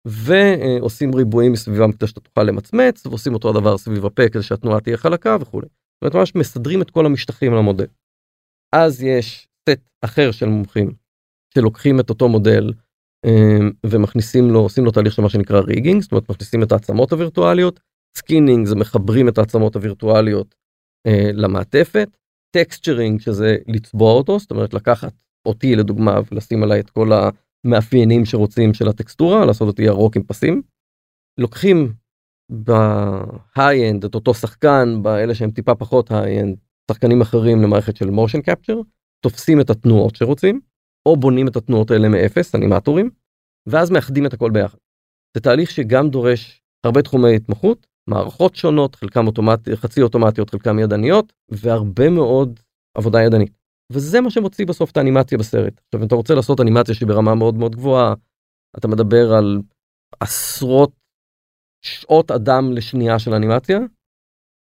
ועושים 0.07 1.15
ריבועים 1.15 1.51
מסביבם 1.51 1.91
כדי 1.91 2.07
שאתה 2.07 2.19
תוכל 2.19 2.43
למצמץ, 2.43 3.05
ועושים 3.05 3.33
אותו 3.33 3.49
הדבר 3.49 3.77
סביב 3.77 4.05
הפה 4.05 4.29
כדי 4.29 4.43
שהתנועה 4.43 4.79
תהיה 4.79 4.97
חלקה 4.97 5.37
וכולי. 5.39 5.67
זאת 5.67 6.01
אומרת 6.01 6.15
ממש 6.15 6.35
מסדרים 6.35 6.81
את 6.81 6.91
כל 6.91 7.05
המשטחים 7.05 7.53
למודל. 7.53 7.85
אז 8.75 9.03
יש 9.03 9.47
סט 9.69 9.79
אחר 10.01 10.31
של 10.31 10.45
מומחים 10.45 10.93
שלוקחים 11.53 11.99
את 11.99 12.09
אותו 12.09 12.29
מודל 12.29 12.73
ומכניסים 13.85 14.49
לו, 14.49 14.59
עושים 14.59 14.85
לו 14.85 14.91
תהליך 14.91 15.13
של 15.13 15.21
מה 15.21 15.29
שנקרא 15.29 15.59
rigging, 15.59 16.01
זאת 16.01 16.11
אומרת 16.11 16.29
מכניסים 16.29 16.63
את 16.63 16.71
העצמות 16.71 17.11
הווירטואליות, 17.11 17.79
skinning 18.17 18.67
זה 18.67 18.75
מחברים 18.75 19.27
את 19.27 19.37
העצמות 19.37 19.75
הווירטואליות 19.75 20.55
אה, 21.07 21.31
למעטפת, 21.33 22.17
texturing 22.51 23.19
שזה 23.21 23.57
לצבוע 23.67 24.13
אותו, 24.13 24.39
זאת 24.39 24.51
אומרת 24.51 24.73
לקחת 24.73 25.13
אותי 25.45 25.75
לדוגמה 25.75 26.19
ולשים 26.31 26.63
עליי 26.63 26.79
את 26.79 26.89
כל 26.89 27.09
המאפיינים 27.65 28.25
שרוצים 28.25 28.73
של 28.73 28.87
הטקסטורה, 28.87 29.45
לעשות 29.45 29.67
אותי 29.67 29.83
ירוק 29.83 30.15
עם 30.15 30.23
פסים. 30.23 30.61
לוקחים 31.39 31.93
ב 32.49 32.67
high-end 32.67 34.05
את 34.05 34.15
אותו 34.15 34.33
שחקן, 34.33 34.99
באלה 35.01 35.35
שהם 35.35 35.51
טיפה 35.51 35.75
פחות 35.75 36.11
high-end, 36.11 36.57
שחקנים 36.91 37.21
אחרים 37.21 37.61
למערכת 37.61 37.95
של 37.95 38.09
מושן 38.09 38.41
קפצ'ר, 38.41 38.81
תופסים 39.23 39.61
את 39.61 39.69
התנועות 39.69 40.15
שרוצים, 40.15 40.61
או 41.05 41.17
בונים 41.17 41.47
את 41.47 41.55
התנועות 41.55 41.91
האלה 41.91 42.09
מאפס, 42.09 42.55
אנימטורים, 42.55 43.09
ואז 43.67 43.91
מאחדים 43.91 44.25
את 44.25 44.33
הכל 44.33 44.51
ביחד. 44.51 44.77
זה 45.37 45.41
תהליך 45.41 45.71
שגם 45.71 46.09
דורש 46.09 46.61
הרבה 46.83 47.01
תחומי 47.01 47.35
התמחות, 47.35 47.87
מערכות 48.09 48.55
שונות, 48.55 48.95
חלקם 48.95 49.27
אוטומט... 49.27 49.69
חצי 49.75 50.01
אוטומטיות, 50.01 50.49
חלקם 50.49 50.79
ידניות, 50.79 51.33
והרבה 51.51 52.09
מאוד 52.09 52.59
עבודה 52.97 53.21
ידנית. 53.21 53.59
וזה 53.91 54.21
מה 54.21 54.29
שמוציא 54.29 54.65
בסוף 54.65 54.91
את 54.91 54.97
האנימציה 54.97 55.37
בסרט. 55.37 55.81
עכשיו 55.85 56.01
אם 56.01 56.07
אתה 56.07 56.15
רוצה 56.15 56.35
לעשות 56.35 56.61
אנימציה 56.61 56.95
שהיא 56.95 57.07
ברמה 57.07 57.35
מאוד 57.35 57.55
מאוד 57.55 57.75
גבוהה, 57.75 58.13
אתה 58.77 58.87
מדבר 58.87 59.33
על 59.33 59.61
עשרות 60.19 60.91
שעות 61.85 62.31
אדם 62.31 62.71
לשנייה 62.73 63.19
של 63.19 63.33
אנימציה, 63.33 63.79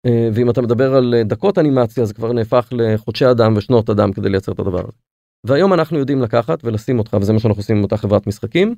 אה, 0.06 0.30
ואם 0.34 0.50
אתה 0.50 0.62
מדבר 0.62 0.96
על 0.96 1.14
דקות 1.26 1.58
אנימציה 1.58 2.06
זה 2.06 2.14
כבר 2.14 2.34
נהפך 2.34 2.68
לחודשי 2.72 3.26
אדם 3.32 3.54
ושנות 3.58 3.90
אדם 3.90 4.14
כדי 4.14 4.30
לייצר 4.30 4.52
את 4.52 4.60
הדבר 4.60 4.80
הזה. 4.80 4.98
והיום 5.44 5.74
אנחנו 5.74 5.98
יודעים 5.98 6.22
לקחת 6.22 6.66
ולשים 6.66 7.00
אותך 7.00 7.18
וזה 7.22 7.34
מה 7.34 7.40
שאנחנו 7.40 7.60
עושים 7.60 7.78
עם 7.78 7.84
אותה 7.84 7.98
חברת 7.98 8.28
משחקים 8.28 8.76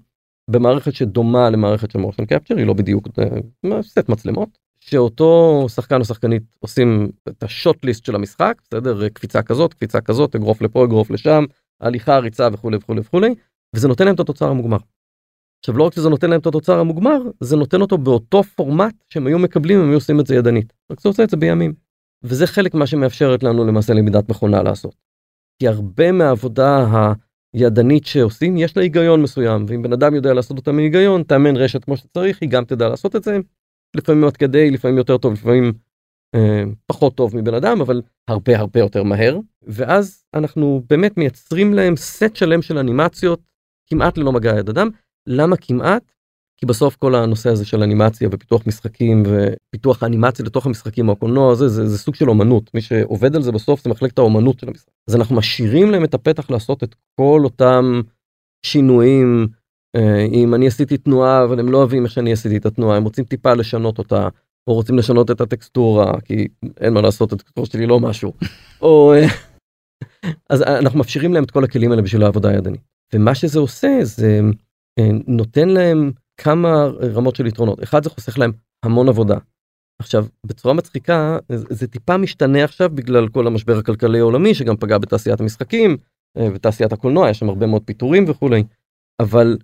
במערכת 0.50 0.94
שדומה 0.94 1.50
למערכת 1.50 1.92
של 1.92 2.00
מושן 2.00 2.26
קפצ'ר 2.26 2.58
היא 2.58 2.66
לא 2.66 2.74
בדיוק 2.74 3.08
אה, 3.20 3.84
סט 3.84 4.10
מצלמות 4.10 4.50
שאותו 4.80 5.66
שחקן 5.70 6.00
או 6.00 6.06
שחקנית 6.06 6.44
עושים 6.60 7.10
את 7.28 7.44
השוט 7.44 7.86
ליסט 7.86 8.06
של 8.06 8.16
המשחק 8.16 8.62
בסדר 8.64 9.10
קפיצה 9.10 9.42
כזאת 9.42 9.74
קפיצה 9.74 10.02
כזאת 10.02 10.36
אגרוף 10.36 10.62
לפה 10.62 10.86
אגרוף 10.86 11.12
לשם 11.12 11.46
הליכה 11.82 12.18
ריצה 12.18 12.48
וכולי 12.52 12.78
וכולי 12.78 13.00
וכולי 13.00 13.36
וזה 13.76 13.88
נותן 13.88 14.06
להם 14.06 14.16
את 14.16 14.20
התוצר 14.20 14.48
המוגמר. 14.48 14.78
עכשיו 15.60 15.78
לא 15.78 15.84
רק 15.84 15.94
שזה 15.94 16.10
נותן 16.10 16.30
להם 16.30 16.40
את 16.40 16.48
התוצר 16.48 16.80
המוגמר 16.80 17.18
זה 17.40 17.56
נותן 17.56 17.82
אותו 17.82 17.98
באותו 17.98 18.44
פורמט 18.44 18.96
שהם 19.10 19.28
היו 19.28 19.40
מקבלים 19.40 19.80
אם 19.80 19.88
היו 19.88 19.98
עושים 19.98 20.20
את 20.20 20.28
זה 20.28 20.36
ידנית 20.36 20.74
רק 20.92 21.02
זה 21.02 21.10
עושה 21.10 21.24
את 21.24 21.30
זה 21.30 21.38
בימים. 21.38 21.74
וזה 22.24 22.48
חלק 22.48 22.74
מה 22.74 22.88
שמאפשרת 22.88 23.44
לנו 23.44 23.66
למעשה 23.66 23.94
למידת 23.94 24.30
מכונה 24.30 24.64
לעשות. 24.64 25.05
כי 25.60 25.68
הרבה 25.68 26.12
מהעבודה 26.12 26.86
הידנית 27.54 28.06
שעושים 28.06 28.58
יש 28.58 28.78
לה 28.78 28.84
היגיון 28.84 29.22
מסוים 29.22 29.66
ואם 29.68 29.82
בן 29.82 29.94
אדם 29.94 30.16
יודע 30.16 30.34
לעשות 30.34 30.58
אותה 30.58 30.72
מהיגיון 30.72 31.24
תאמן 31.24 31.58
רשת 31.58 31.84
כמו 31.84 31.98
שצריך 31.98 32.42
היא 32.42 32.50
גם 32.50 32.66
תדע 32.66 32.90
לעשות 32.90 33.16
את 33.16 33.24
זה. 33.24 33.38
לפעמים 33.96 34.24
עד 34.24 34.38
כדי 34.38 34.72
לפעמים 34.72 34.98
יותר 34.98 35.18
טוב 35.18 35.34
לפעמים 35.34 35.74
אה, 36.36 36.64
פחות 36.86 37.16
טוב 37.16 37.38
מבן 37.38 37.54
אדם 37.54 37.82
אבל 37.82 38.02
הרבה 38.28 38.58
הרבה 38.58 38.80
יותר 38.80 39.04
מהר. 39.04 39.40
ואז 39.64 40.24
אנחנו 40.34 40.84
באמת 40.90 41.18
מייצרים 41.18 41.74
להם 41.74 41.96
סט 41.96 42.36
שלם 42.36 42.62
של 42.62 42.78
אנימציות 42.78 43.42
כמעט 43.90 44.18
ללא 44.18 44.32
מגע 44.32 44.60
יד 44.60 44.70
אדם. 44.70 44.90
למה 45.28 45.56
כמעט 45.58 46.12
כי 46.66 46.70
בסוף 46.70 46.96
כל 46.96 47.16
הנושא 47.16 47.50
הזה 47.50 47.66
של 47.66 47.84
אנימציה 47.84 48.30
ופיתוח 48.32 48.68
משחקים 48.68 49.24
ופיתוח 49.26 50.04
האנימציה 50.04 50.46
לתוך 50.46 50.66
המשחקים 50.66 51.08
או 51.08 51.14
הקולנוע 51.14 51.52
הזה 51.52 51.68
זה, 51.68 51.88
זה 51.88 51.98
סוג 51.98 52.16
של 52.16 52.30
אומנות. 52.30 52.74
מי 52.74 52.82
שעובד 52.82 53.36
על 53.36 53.42
זה 53.42 53.52
בסוף 53.52 53.84
זה 53.84 53.90
מחלקת 53.90 54.18
האומנות 54.18 54.60
של 54.60 54.68
המשחק. 54.68 54.92
אז 55.10 55.16
אנחנו 55.16 55.36
משאירים 55.36 55.92
להם 55.92 56.04
את 56.04 56.14
הפתח 56.14 56.50
לעשות 56.50 56.84
את 56.84 56.96
כל 57.20 57.42
אותם 57.44 58.02
שינויים 58.66 59.48
אה, 59.96 60.26
אם 60.34 60.54
אני 60.56 60.68
עשיתי 60.68 60.98
תנועה 60.98 61.44
אבל 61.44 61.60
הם 61.60 61.72
לא 61.72 61.78
אוהבים 61.78 62.04
איך 62.04 62.12
שאני 62.12 62.34
עשיתי 62.34 62.58
את 62.58 62.66
התנועה 62.66 62.98
הם 62.98 63.04
רוצים 63.04 63.26
טיפה 63.26 63.54
לשנות 63.54 63.98
אותה 63.98 64.28
או 64.68 64.74
רוצים 64.74 64.98
לשנות 64.98 65.32
את 65.32 65.42
הטקסטורה 65.42 66.22
כי 66.22 66.48
אין 66.80 66.94
מה 66.94 67.02
לעשות 67.02 67.34
הטקסטורה 67.34 67.68
שלי 67.68 67.86
לא 67.86 68.00
משהו. 68.00 68.34
או 68.82 69.14
אה, 69.14 69.28
אז 70.50 70.62
אנחנו 70.62 70.98
מאפשרים 70.98 71.34
להם 71.34 71.44
את 71.44 71.52
כל 71.52 71.64
הכלים 71.64 71.92
האלה 71.92 72.02
בשביל 72.02 72.24
העבודה 72.24 72.50
הידנית. 72.50 72.82
ומה 73.14 73.36
שזה 73.36 73.60
עושה 73.60 74.00
זה 74.04 74.42
אה, 75.00 75.10
נותן 75.28 75.70
להם 75.70 76.12
כמה 76.38 76.86
רמות 77.14 77.36
של 77.36 77.48
יתרונות. 77.48 77.84
אחד 77.84 78.04
זה 78.04 78.10
חוסך 78.10 78.38
להם 78.38 78.52
המון 78.86 79.10
עבודה. 79.10 79.38
עכשיו 80.02 80.26
בצורה 80.46 80.74
מצחיקה 80.74 81.38
זה 81.50 81.88
טיפה 81.88 82.18
משתנה 82.18 82.64
עכשיו 82.64 82.90
בגלל 82.90 83.28
כל 83.28 83.48
המשבר 83.48 83.78
הכלכלי 83.78 84.20
העולמי 84.20 84.56
שגם 84.56 84.78
פגע 84.78 84.98
בתעשיית 84.98 85.40
המשחקים 85.40 85.98
אה, 86.38 86.48
ותעשיית 86.54 86.94
הקולנוע 86.94 87.30
יש 87.30 87.40
שם 87.40 87.50
הרבה 87.50 87.66
מאוד 87.66 87.82
פיטורים 87.86 88.26
וכולי. 88.28 88.64
אבל 89.22 89.58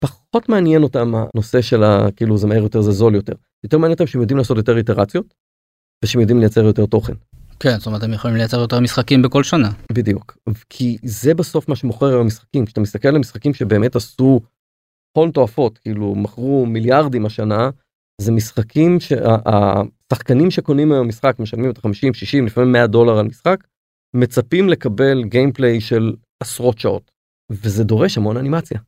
פחות 0.00 0.48
מעניין 0.48 0.82
אותם 0.82 1.12
הנושא 1.14 1.62
של 1.62 1.82
כאילו 2.16 2.38
זה 2.38 2.46
מהר 2.46 2.62
יותר 2.62 2.80
זה 2.80 2.92
זול 2.92 3.14
יותר. 3.14 3.32
יותר 3.64 3.78
מעניין 3.78 3.92
אותם 3.92 4.06
שהם 4.06 4.20
יודעים 4.20 4.38
לעשות 4.38 4.56
יותר 4.56 4.76
איטרציות 4.76 5.34
ושהם 6.04 6.20
יודעים 6.20 6.40
לייצר 6.40 6.64
יותר 6.64 6.86
תוכן. 6.86 7.12
כן 7.60 7.78
זאת 7.78 7.86
אומרת 7.86 8.02
הם 8.02 8.12
יכולים 8.12 8.36
לייצר 8.36 8.60
יותר 8.60 8.80
משחקים 8.80 9.22
בכל 9.22 9.42
שנה. 9.42 9.70
בדיוק. 9.92 10.38
כי 10.70 10.96
זה 11.02 11.34
בסוף 11.34 11.68
מה 11.68 11.76
שמוכר 11.76 12.06
היום 12.06 12.26
משחקים 12.26 12.66
כשאתה 12.66 12.80
מסתכל 12.80 13.08
על 13.08 13.18
משחקים 13.18 13.54
שבאמת 13.54 13.96
עשו 13.96 14.40
הון 15.16 15.30
תועפות 15.30 15.78
כאילו 15.78 16.14
מכרו 16.14 16.66
מיליארדים 16.66 17.26
השנה 17.26 17.70
זה 18.20 18.32
משחקים 18.32 18.98
שהשחקנים 19.00 20.50
שקונים 20.50 20.92
היום 20.92 21.08
משחק 21.08 21.38
משלמים 21.38 21.70
את 21.70 21.78
50 21.78 22.14
60 22.14 22.46
לפעמים 22.46 22.72
100 22.72 22.86
דולר 22.86 23.18
על 23.18 23.26
משחק 23.26 23.64
מצפים 24.16 24.68
לקבל 24.68 25.24
גיימפליי 25.24 25.80
של 25.80 26.14
עשרות 26.42 26.78
שעות 26.78 27.10
וזה 27.50 27.84
דורש 27.84 28.18
המון 28.18 28.36
אנימציה. 28.36 28.80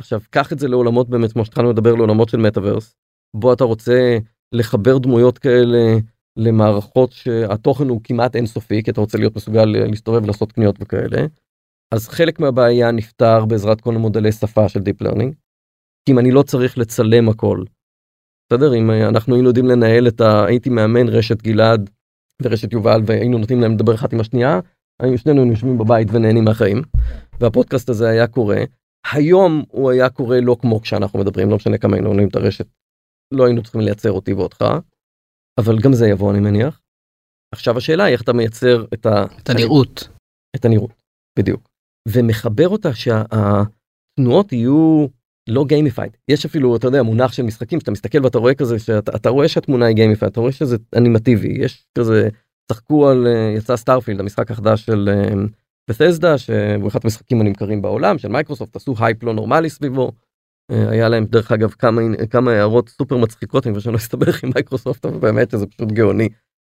עכשיו 0.00 0.20
קח 0.30 0.52
את 0.52 0.58
זה 0.58 0.68
לעולמות 0.68 1.08
באמת 1.08 1.32
כמו 1.32 1.44
שהתחלנו 1.44 1.70
לדבר 1.70 1.94
לעולמות 1.94 2.28
של 2.28 2.38
מטאוורס 2.38 2.96
בו 3.36 3.52
אתה 3.52 3.64
רוצה 3.64 4.18
לחבר 4.54 4.98
דמויות 4.98 5.38
כאלה 5.38 5.96
למערכות 6.36 7.12
שהתוכן 7.12 7.88
הוא 7.88 8.00
כמעט 8.04 8.36
אינסופי 8.36 8.82
כי 8.82 8.90
אתה 8.90 9.00
רוצה 9.00 9.18
להיות 9.18 9.36
מסוגל 9.36 9.64
להסתובב 9.64 10.24
ולעשות 10.24 10.52
קניות 10.52 10.76
וכאלה. 10.80 11.26
אז 11.94 12.08
חלק 12.08 12.40
מהבעיה 12.40 12.90
נפתר 12.90 13.44
בעזרת 13.44 13.80
כל 13.80 13.94
המודלי 13.94 14.32
שפה 14.32 14.68
של 14.68 14.80
Deep 14.80 15.06
Learning. 15.06 15.32
כי 16.04 16.12
אם 16.12 16.18
אני 16.18 16.30
לא 16.30 16.42
צריך 16.42 16.78
לצלם 16.78 17.28
הכל. 17.28 17.64
בסדר 18.52 18.74
אם 18.74 18.90
אנחנו 18.90 19.34
היינו 19.34 19.48
יודעים 19.48 19.66
לנהל 19.66 20.08
את 20.08 20.20
ה... 20.20 20.44
הייתי 20.44 20.70
מאמן 20.70 21.08
רשת 21.08 21.42
גלעד 21.42 21.90
ורשת 22.42 22.72
יובל 22.72 23.00
והיינו 23.06 23.38
נותנים 23.38 23.60
להם 23.60 23.72
לדבר 23.72 23.94
אחת 23.94 24.12
עם 24.12 24.20
השנייה 24.20 24.60
היינו 25.02 25.18
שנינו 25.18 25.46
יושבים 25.46 25.78
בבית 25.78 26.08
ונהנים 26.12 26.44
מהחיים 26.44 26.82
והפודקאסט 27.40 27.88
הזה 27.88 28.08
היה 28.08 28.26
קורה 28.26 28.58
היום 29.12 29.64
הוא 29.68 29.90
היה 29.90 30.10
קורה 30.10 30.40
לא 30.40 30.56
כמו 30.60 30.80
כשאנחנו 30.80 31.18
מדברים 31.18 31.50
לא 31.50 31.56
משנה 31.56 31.78
כמה 31.78 31.96
היינו 31.96 32.08
עונים 32.08 32.28
את 32.28 32.36
הרשת. 32.36 32.66
לא 33.32 33.44
היינו 33.44 33.62
צריכים 33.62 33.80
לייצר 33.80 34.12
אותי 34.12 34.32
ואותך 34.32 34.64
אבל 35.60 35.78
גם 35.78 35.92
זה 35.92 36.08
יבוא 36.08 36.30
אני 36.30 36.40
מניח. 36.40 36.80
עכשיו 37.54 37.78
השאלה 37.78 38.04
היא 38.04 38.12
איך 38.12 38.22
אתה 38.22 38.32
מייצר 38.32 38.84
את, 38.94 39.06
ה... 39.06 39.24
את 39.42 39.50
הנראות 39.50 40.08
את 40.56 40.64
הנראות 40.64 41.02
בדיוק 41.38 41.73
ומחבר 42.08 42.68
אותה 42.68 42.90
שהתנועות 42.94 44.52
יהיו 44.52 45.06
לא 45.48 45.64
גיימיפייד 45.64 46.16
יש 46.28 46.44
אפילו 46.44 46.76
אתה 46.76 46.86
יודע 46.86 47.02
מונח 47.02 47.32
של 47.32 47.42
משחקים 47.42 47.80
שאתה 47.80 47.90
מסתכל 47.90 48.24
ואתה 48.24 48.38
רואה 48.38 48.54
כזה 48.54 48.78
שאתה 48.78 49.28
רואה 49.28 49.48
שהתמונה 49.48 49.86
היא 49.86 49.96
גיימיפייד 49.96 50.30
אתה 50.30 50.40
רואה 50.40 50.52
שזה 50.52 50.76
אנימטיבי 50.96 51.54
יש 51.58 51.86
כזה 51.98 52.28
צחקו 52.72 53.08
על 53.08 53.26
אה, 53.26 53.54
יצא 53.56 53.76
Starfield 53.76 54.20
המשחק 54.20 54.50
החדש 54.50 54.86
של 54.86 55.08
Bethesda 55.90 56.32
אה, 56.32 56.38
שהוא 56.38 56.88
אחד 56.88 57.00
המשחקים 57.04 57.40
הנמכרים 57.40 57.82
בעולם 57.82 58.18
של 58.18 58.28
מייקרוסופט 58.28 58.76
עשו 58.76 58.94
הייפ 58.98 59.22
לא 59.22 59.34
נורמלי 59.34 59.70
סביבו. 59.70 60.12
אה, 60.70 60.90
היה 60.90 61.08
להם 61.08 61.24
דרך 61.24 61.52
אגב 61.52 61.70
כמה 61.70 62.02
כמה 62.30 62.50
הערות 62.52 62.88
סופר 62.88 63.16
מצחיקות 63.16 63.66
אני 63.66 63.74
חושב 63.74 63.84
שלא 63.84 63.96
אסתבך 63.96 64.44
עם 64.44 64.50
מייקרוסופט 64.54 65.06
אבל 65.06 65.18
באמת 65.18 65.50
זה 65.50 65.66
פשוט 65.66 65.92
גאוני. 65.92 66.28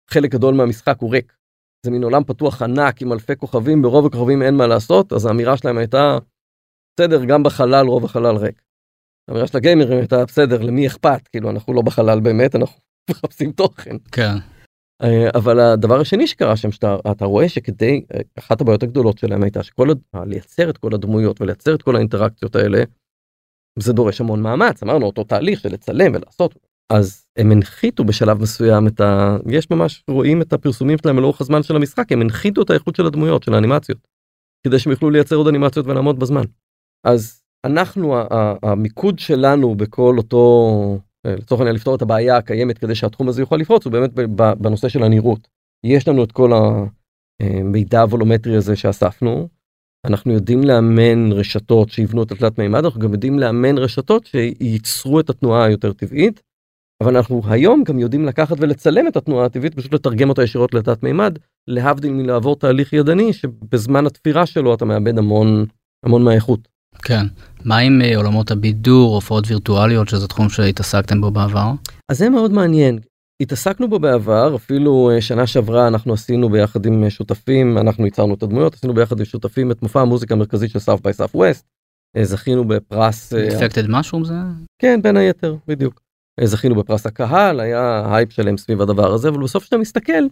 חלק 0.10 0.32
גדול 0.32 0.54
מהמשחק 0.54 0.98
הוא 1.00 1.12
ריק. 1.12 1.34
זה 1.86 1.92
מין 1.92 2.04
עולם 2.04 2.24
פתוח 2.24 2.62
ענק 2.62 3.02
עם 3.02 3.14
אלפי 3.14 3.36
כוכבים, 3.36 3.82
ברוב 3.82 4.06
הכוכבים 4.06 4.42
אין 4.42 4.56
מה 4.56 4.68
לעשות, 4.68 5.14
אז 5.14 5.26
האמירה 5.26 5.58
שלהם 5.58 5.78
הייתה, 5.78 6.18
בסדר, 6.96 7.26
גם 7.26 7.44
בחלל 7.44 7.88
רוב 7.88 8.06
החלל 8.06 8.36
ריק. 8.36 8.62
האמירה 9.28 9.48
של 9.48 9.58
הגיימרים 9.58 9.98
הייתה, 9.98 10.26
בסדר, 10.26 10.62
למי 10.62 10.88
אכפת? 10.88 11.28
כאילו, 11.28 11.50
אנחנו 11.50 11.74
לא 11.74 11.82
בחלל 11.82 12.20
באמת, 12.20 12.56
אנחנו 12.56 12.80
מחפשים 13.12 13.52
תוכן. 13.52 13.96
כן. 14.12 14.34
אה, 15.04 15.30
אבל 15.36 15.60
הדבר 15.60 16.00
השני 16.00 16.28
שקרה 16.28 16.58
שם 16.58 16.72
שאתה 16.72 17.26
רואה 17.26 17.50
שכדי 17.50 18.06
אה, 18.14 18.20
אחת 18.40 18.62
הבעיות 18.62 18.84
הגדולות 18.84 19.18
שלהם 19.18 19.44
הייתה 19.44 19.64
שכל 19.64 19.88
לייצר 20.26 20.70
את 20.70 20.78
כל 20.78 20.94
הדמויות 20.94 21.42
ולייצר 21.42 21.76
את 21.76 21.82
כל 21.82 21.96
האינטראקציות 21.96 22.56
האלה 22.56 22.84
זה 23.80 23.94
דורש 23.94 24.22
המון 24.22 24.42
מאמץ 24.42 24.84
אמרנו 24.84 25.06
אותו 25.06 25.24
תהליך 25.24 25.60
של 25.60 25.70
לצלם 25.70 26.12
ולעשות 26.16 26.56
אז 26.92 27.26
הם 27.38 27.52
הנחיתו 27.52 28.04
בשלב 28.04 28.42
מסוים 28.42 28.88
את 28.88 29.02
ה... 29.02 29.38
יש 29.50 29.72
ממש 29.72 30.04
רואים 30.10 30.42
את 30.42 30.54
הפרסומים 30.54 30.98
שלהם 30.98 31.20
לאורך 31.20 31.42
הזמן 31.42 31.64
של 31.64 31.76
המשחק 31.76 32.12
הם 32.12 32.22
הנחיתו 32.22 32.62
את 32.62 32.70
האיכות 32.70 32.96
של 32.96 33.06
הדמויות 33.06 33.44
של 33.44 33.54
האנימציות 33.54 34.08
כדי 34.68 34.80
שהם 34.80 34.92
יוכלו 34.92 35.10
לייצר 35.10 35.36
עוד 35.36 35.48
אנימציות 35.48 35.88
ולעמוד 35.88 36.20
בזמן 36.20 36.44
אז 37.08 37.42
אנחנו 37.66 38.16
המיקוד 38.64 39.20
שלנו 39.20 39.76
בכל 39.76 40.16
אותו 40.18 41.00
אה, 41.26 41.36
לצורך 41.36 41.62
העניין 41.62 41.76
לפתור 41.76 41.96
את 41.96 42.02
הבעיה 42.02 42.38
הקיימת 42.38 42.78
כדי 42.78 42.96
שהתחום 42.96 43.30
הזה 43.30 43.42
יוכל 43.42 43.56
לפרוץ 43.56 43.86
הוא 43.86 43.94
באמת 43.94 44.14
בנושא 44.58 44.90
של 44.90 45.04
הנראות. 45.04 45.48
יש 45.86 46.08
לנו 46.08 46.24
את 46.24 46.32
כל 46.32 46.52
המידע 47.42 48.02
הוולומטרי 48.02 48.56
הזה 48.56 48.76
שאספנו. 48.76 49.48
אנחנו 50.06 50.34
יודעים 50.34 50.64
לאמן 50.64 51.32
רשתות 51.32 51.90
שיבנו 51.90 52.24
את 52.24 52.32
התלת 52.32 52.60
מימד 52.60 52.86
אנחנו 52.86 53.00
גם 53.00 53.12
יודעים 53.14 53.40
לאמן 53.40 53.78
רשתות 53.78 54.26
שייצרו 54.26 55.20
את 55.20 55.30
התנועה 55.30 55.66
היותר 55.66 55.94
טבעית. 55.94 56.42
אבל 57.02 57.18
אנחנו 57.18 57.42
היום 57.46 57.84
גם 57.84 58.00
יודעים 58.00 58.26
לקחת 58.26 58.58
ולצלם 58.60 59.08
את 59.08 59.18
התנועה 59.18 59.46
הטבעית 59.46 59.74
פשוט 59.74 59.94
לתרגם 59.94 60.30
אותה 60.30 60.44
ישירות 60.44 60.74
לתת 60.74 61.04
מימד 61.04 61.38
להבדיל 61.68 62.12
מלעבור 62.12 62.56
תהליך 62.56 62.94
ידני 62.94 63.34
שבזמן 63.34 64.06
התפירה 64.06 64.46
שלו 64.46 64.74
אתה 64.74 64.86
מאבד 64.86 65.18
המון 65.18 65.66
המון 66.06 66.24
מהאיכות. 66.24 66.68
כן. 67.04 67.26
מה 67.66 67.78
עם 67.78 68.02
אה, 68.02 68.18
עולמות 68.18 68.52
הבידור, 68.52 69.16
הופעות 69.16 69.44
וירטואליות, 69.48 70.10
שזה 70.10 70.28
תחום 70.28 70.50
שהתעסקתם 70.50 71.22
בו 71.22 71.32
בעבר? 71.32 71.72
אז 72.12 72.18
זה 72.18 72.30
מאוד 72.30 72.52
מעניין. 72.52 73.00
התעסקנו 73.42 73.90
בו 73.90 74.00
בעבר, 74.00 74.56
אפילו 74.56 75.12
אה, 75.14 75.22
שנה 75.22 75.48
שעברה 75.48 75.88
אנחנו 75.88 76.14
עשינו 76.14 76.50
ביחד 76.50 76.86
עם 76.86 77.04
אה, 77.04 77.10
שותפים, 77.10 77.78
אנחנו 77.78 78.06
ייצרנו 78.06 78.34
את 78.34 78.44
הדמויות, 78.44 78.74
עשינו 78.74 78.94
ביחד 78.94 79.20
עם 79.20 79.26
שותפים 79.26 79.72
את 79.72 79.82
מופע 79.82 80.02
המוזיקה 80.02 80.34
המרכזית 80.34 80.72
של 80.72 80.80
South 80.80 81.02
by 81.02 81.14
Southwest. 81.14 81.66
זכינו 82.22 82.68
בפרס... 82.68 83.34
affected 83.34 83.90
משהו 83.90 84.26
זה? 84.26 84.34
כן, 84.82 85.02
בין 85.02 85.18
היתר, 85.18 85.56
בדיוק. 85.68 86.02
זכינו 86.48 86.76
בפרס 86.76 87.06
הקהל, 87.06 87.60
היה 87.60 88.16
הייפ 88.16 88.32
שלם 88.32 88.58
סביב 88.58 88.82
הדבר 88.82 89.14
הזה, 89.14 89.30
אבל 89.30 89.44
בסוף 89.44 89.64
כשאתה 89.64 89.78
מסתכל, 89.78 90.24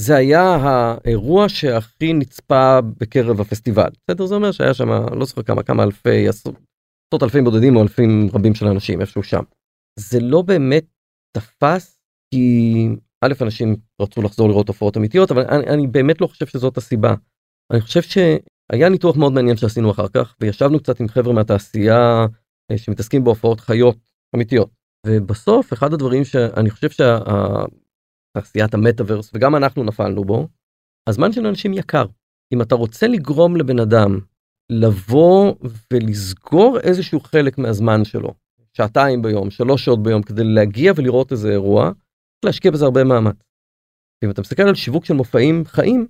זה 0.00 0.16
היה 0.16 0.42
האירוע 0.42 1.48
שהכי 1.48 2.12
נצפה 2.12 2.80
בקרב 2.80 3.40
הפסטיבל. 3.40 3.88
בסדר? 4.04 4.26
זה 4.26 4.34
אומר 4.34 4.52
שהיה 4.52 4.74
שם, 4.74 4.88
לא 4.90 5.24
זוכר 5.24 5.42
כמה, 5.42 5.62
כמה 5.62 5.82
אלפי, 5.82 6.28
עשרות 6.28 7.22
אלפים 7.22 7.44
בודדים 7.44 7.76
או 7.76 7.82
אלפים 7.82 8.28
רבים 8.32 8.54
של 8.54 8.66
אנשים 8.66 9.00
איפשהו 9.00 9.22
שם. 9.22 9.42
זה 9.98 10.20
לא 10.20 10.42
באמת 10.42 10.84
תפס 11.36 12.00
כי 12.34 12.88
א', 13.24 13.32
אנשים 13.42 13.76
רצו 14.02 14.22
לחזור 14.22 14.48
לראות 14.48 14.68
הופעות 14.68 14.96
אמיתיות, 14.96 15.30
אבל 15.30 15.44
אני, 15.48 15.66
אני 15.66 15.86
באמת 15.86 16.20
לא 16.20 16.26
חושב 16.26 16.46
שזאת 16.46 16.76
הסיבה. 16.76 17.14
אני 17.72 17.80
חושב 17.80 18.02
שהיה 18.02 18.88
ניתוח 18.88 19.16
מאוד 19.16 19.32
מעניין 19.32 19.56
שעשינו 19.56 19.90
אחר 19.90 20.08
כך, 20.08 20.36
וישבנו 20.40 20.80
קצת 20.80 21.00
עם 21.00 21.08
חבר'ה 21.08 21.32
מהתעשייה 21.32 22.26
אה, 22.70 22.78
שמתעסקים 22.78 23.24
בהופעות 23.24 23.60
חיות 23.60 23.96
אמיתיות. 24.34 24.70
ובסוף 25.06 25.72
אחד 25.72 25.92
הדברים 25.92 26.24
שאני 26.24 26.70
חושב 26.70 26.90
שה... 26.90 27.18
תעשיית 28.36 28.74
המטאוורס 28.74 29.30
וגם 29.34 29.56
אנחנו 29.56 29.84
נפלנו 29.84 30.24
בו, 30.24 30.48
הזמן 31.08 31.32
של 31.32 31.46
אנשים 31.46 31.72
יקר. 31.72 32.06
אם 32.52 32.62
אתה 32.62 32.74
רוצה 32.74 33.06
לגרום 33.06 33.56
לבן 33.56 33.78
אדם 33.78 34.20
לבוא 34.72 35.54
ולסגור 35.92 36.78
איזשהו 36.80 37.20
חלק 37.20 37.58
מהזמן 37.58 38.04
שלו, 38.04 38.34
שעתיים 38.72 39.22
ביום, 39.22 39.50
שלוש 39.50 39.84
שעות 39.84 40.02
ביום, 40.02 40.22
כדי 40.22 40.44
להגיע 40.44 40.92
ולראות 40.96 41.32
איזה 41.32 41.50
אירוע, 41.50 41.90
להשקיע 42.44 42.70
בזה 42.70 42.84
הרבה 42.84 43.04
מאמץ. 43.04 43.36
אם 44.24 44.30
אתה 44.30 44.40
מסתכל 44.40 44.62
על 44.62 44.74
שיווק 44.74 45.04
של 45.04 45.14
מופעים 45.14 45.64
חיים, 45.64 46.06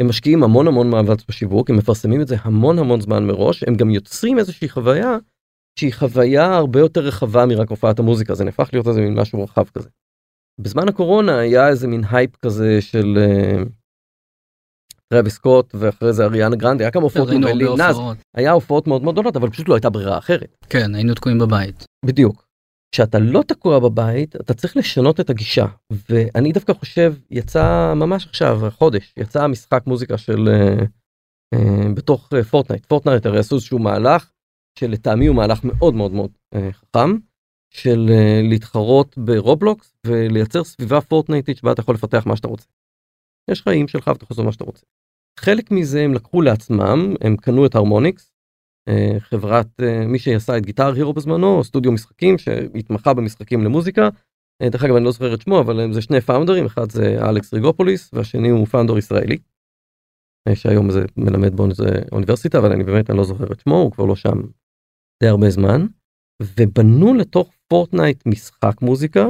הם 0.00 0.08
משקיעים 0.08 0.42
המון 0.42 0.68
המון 0.68 0.90
מאמץ 0.90 1.24
בשיווק, 1.28 1.70
הם 1.70 1.76
מפרסמים 1.76 2.20
את 2.20 2.28
זה 2.28 2.36
המון 2.40 2.78
המון 2.78 3.00
זמן 3.00 3.26
מראש, 3.26 3.62
הם 3.62 3.74
גם 3.74 3.90
יוצרים 3.90 4.38
איזושהי 4.38 4.68
חוויה 4.68 5.16
שהיא 5.80 5.94
חוויה 5.94 6.54
הרבה 6.54 6.80
יותר 6.80 7.00
רחבה 7.00 7.46
מרק 7.46 7.70
הופעת 7.70 7.98
המוזיקה, 7.98 8.34
זה 8.34 8.44
נהפך 8.44 8.68
להיות 8.72 8.88
איזה 8.88 9.00
מין 9.00 9.20
משהו 9.20 9.44
רחב 9.44 9.64
כזה. 9.68 9.88
בזמן 10.60 10.88
הקורונה 10.88 11.38
היה 11.38 11.68
איזה 11.68 11.88
מין 11.88 12.04
הייפ 12.10 12.36
כזה 12.36 12.82
של 12.82 13.18
טרוויס 15.14 15.34
סקוט 15.34 15.74
ואחרי 15.74 16.12
זה 16.12 16.24
אריאנה 16.24 16.56
גרנד 16.56 16.80
היה 16.80 16.90
כמה 16.90 17.02
הופעות 17.02 17.30
עם 17.30 17.46
Lil 17.46 17.64
Nas 17.76 18.00
היה 18.36 18.52
הופעות 18.52 18.86
מאוד 18.86 19.02
מאוד 19.02 19.14
גדולות 19.14 19.36
אבל 19.36 19.50
פשוט 19.50 19.68
לא 19.68 19.74
הייתה 19.74 19.90
ברירה 19.90 20.18
אחרת. 20.18 20.56
כן 20.68 20.94
היינו 20.94 21.14
תקועים 21.14 21.38
בבית. 21.38 21.84
בדיוק. 22.06 22.44
כשאתה 22.94 23.18
לא 23.18 23.42
תקוע 23.46 23.78
בבית 23.78 24.36
אתה 24.36 24.54
צריך 24.54 24.76
לשנות 24.76 25.20
את 25.20 25.30
הגישה 25.30 25.66
ואני 26.08 26.52
דווקא 26.52 26.72
חושב 26.72 27.14
יצא 27.30 27.94
ממש 27.96 28.26
עכשיו 28.26 28.60
חודש 28.70 29.14
יצא 29.16 29.46
משחק 29.46 29.82
מוזיקה 29.86 30.18
של 30.18 30.48
uh, 30.48 30.82
uh, 31.54 31.88
בתוך 31.94 32.30
Fortnite 32.50 32.86
Fortnite 32.86 33.26
הרי 33.26 33.38
עשו 33.38 33.54
איזשהו 33.54 33.78
מהלך 33.78 34.30
שלטעמי 34.78 35.26
הוא 35.26 35.36
מהלך 35.36 35.64
מאוד 35.64 35.94
מאוד 35.94 36.12
מאוד 36.12 36.30
uh, 36.54 36.58
חכם. 36.72 37.10
של 37.74 38.06
uh, 38.08 38.48
להתחרות 38.48 39.18
ב 39.18 39.29
Roblox 39.29 39.94
ולייצר 40.06 40.64
סביבה 40.64 41.00
פורטנייטית 41.00 41.56
שבה 41.56 41.72
אתה 41.72 41.80
יכול 41.80 41.94
לפתח 41.94 42.26
מה 42.26 42.36
שאתה 42.36 42.48
רוצה. 42.48 42.66
יש 43.50 43.62
חיים 43.62 43.88
שלך 43.88 44.06
ואתה 44.06 44.24
יכול 44.24 44.34
לעשות 44.34 44.44
מה 44.44 44.52
שאתה 44.52 44.64
רוצה. 44.64 44.86
חלק 45.40 45.70
מזה 45.70 46.02
הם 46.02 46.14
לקחו 46.14 46.42
לעצמם 46.42 47.14
הם 47.20 47.36
קנו 47.36 47.66
את 47.66 47.74
Harmonix 47.74 48.32
uh, 48.90 49.20
חברת 49.20 49.66
מי 50.06 50.18
שעשה 50.18 50.56
את 50.56 50.66
Guitar 50.66 50.94
Hero 50.94 51.12
בזמנו 51.12 51.64
סטודיו 51.64 51.92
משחקים 51.92 52.38
שהתמחה 52.38 53.14
במשחקים 53.14 53.64
למוזיקה. 53.64 54.08
דרך 54.62 54.84
אגב 54.84 54.96
אני 54.96 55.04
לא 55.04 55.10
זוכר 55.12 55.34
את 55.34 55.40
שמו 55.40 55.60
אבל 55.60 55.92
זה 55.92 56.02
שני 56.02 56.20
founderים 56.20 56.66
אחד 56.66 56.90
זה 56.90 57.28
אלכס 57.28 57.54
ריגופוליס 57.54 58.10
והשני 58.12 58.48
הוא 58.48 58.66
founder 58.66 58.98
ישראלי. 58.98 59.38
שהיום 60.54 60.90
זה 60.90 61.04
מלמד 61.16 61.56
באוניברסיטה 61.56 61.98
אוניברסיטה 62.12 62.58
אבל 62.58 62.72
אני 62.72 62.84
באמת 62.84 63.10
אני 63.10 63.18
לא 63.18 63.24
זוכר 63.24 63.52
את 63.52 63.60
שמו 63.60 63.76
הוא 63.76 63.92
כבר 63.92 64.04
לא 64.04 64.16
שם 64.16 64.40
די 65.22 65.28
הרבה 65.28 65.50
זמן. 65.50 65.86
ובנו 66.42 67.14
לתוך 67.14 67.50
Fortnite 67.68 68.26
משחק 68.26 68.82
מוזיקה 68.82 69.26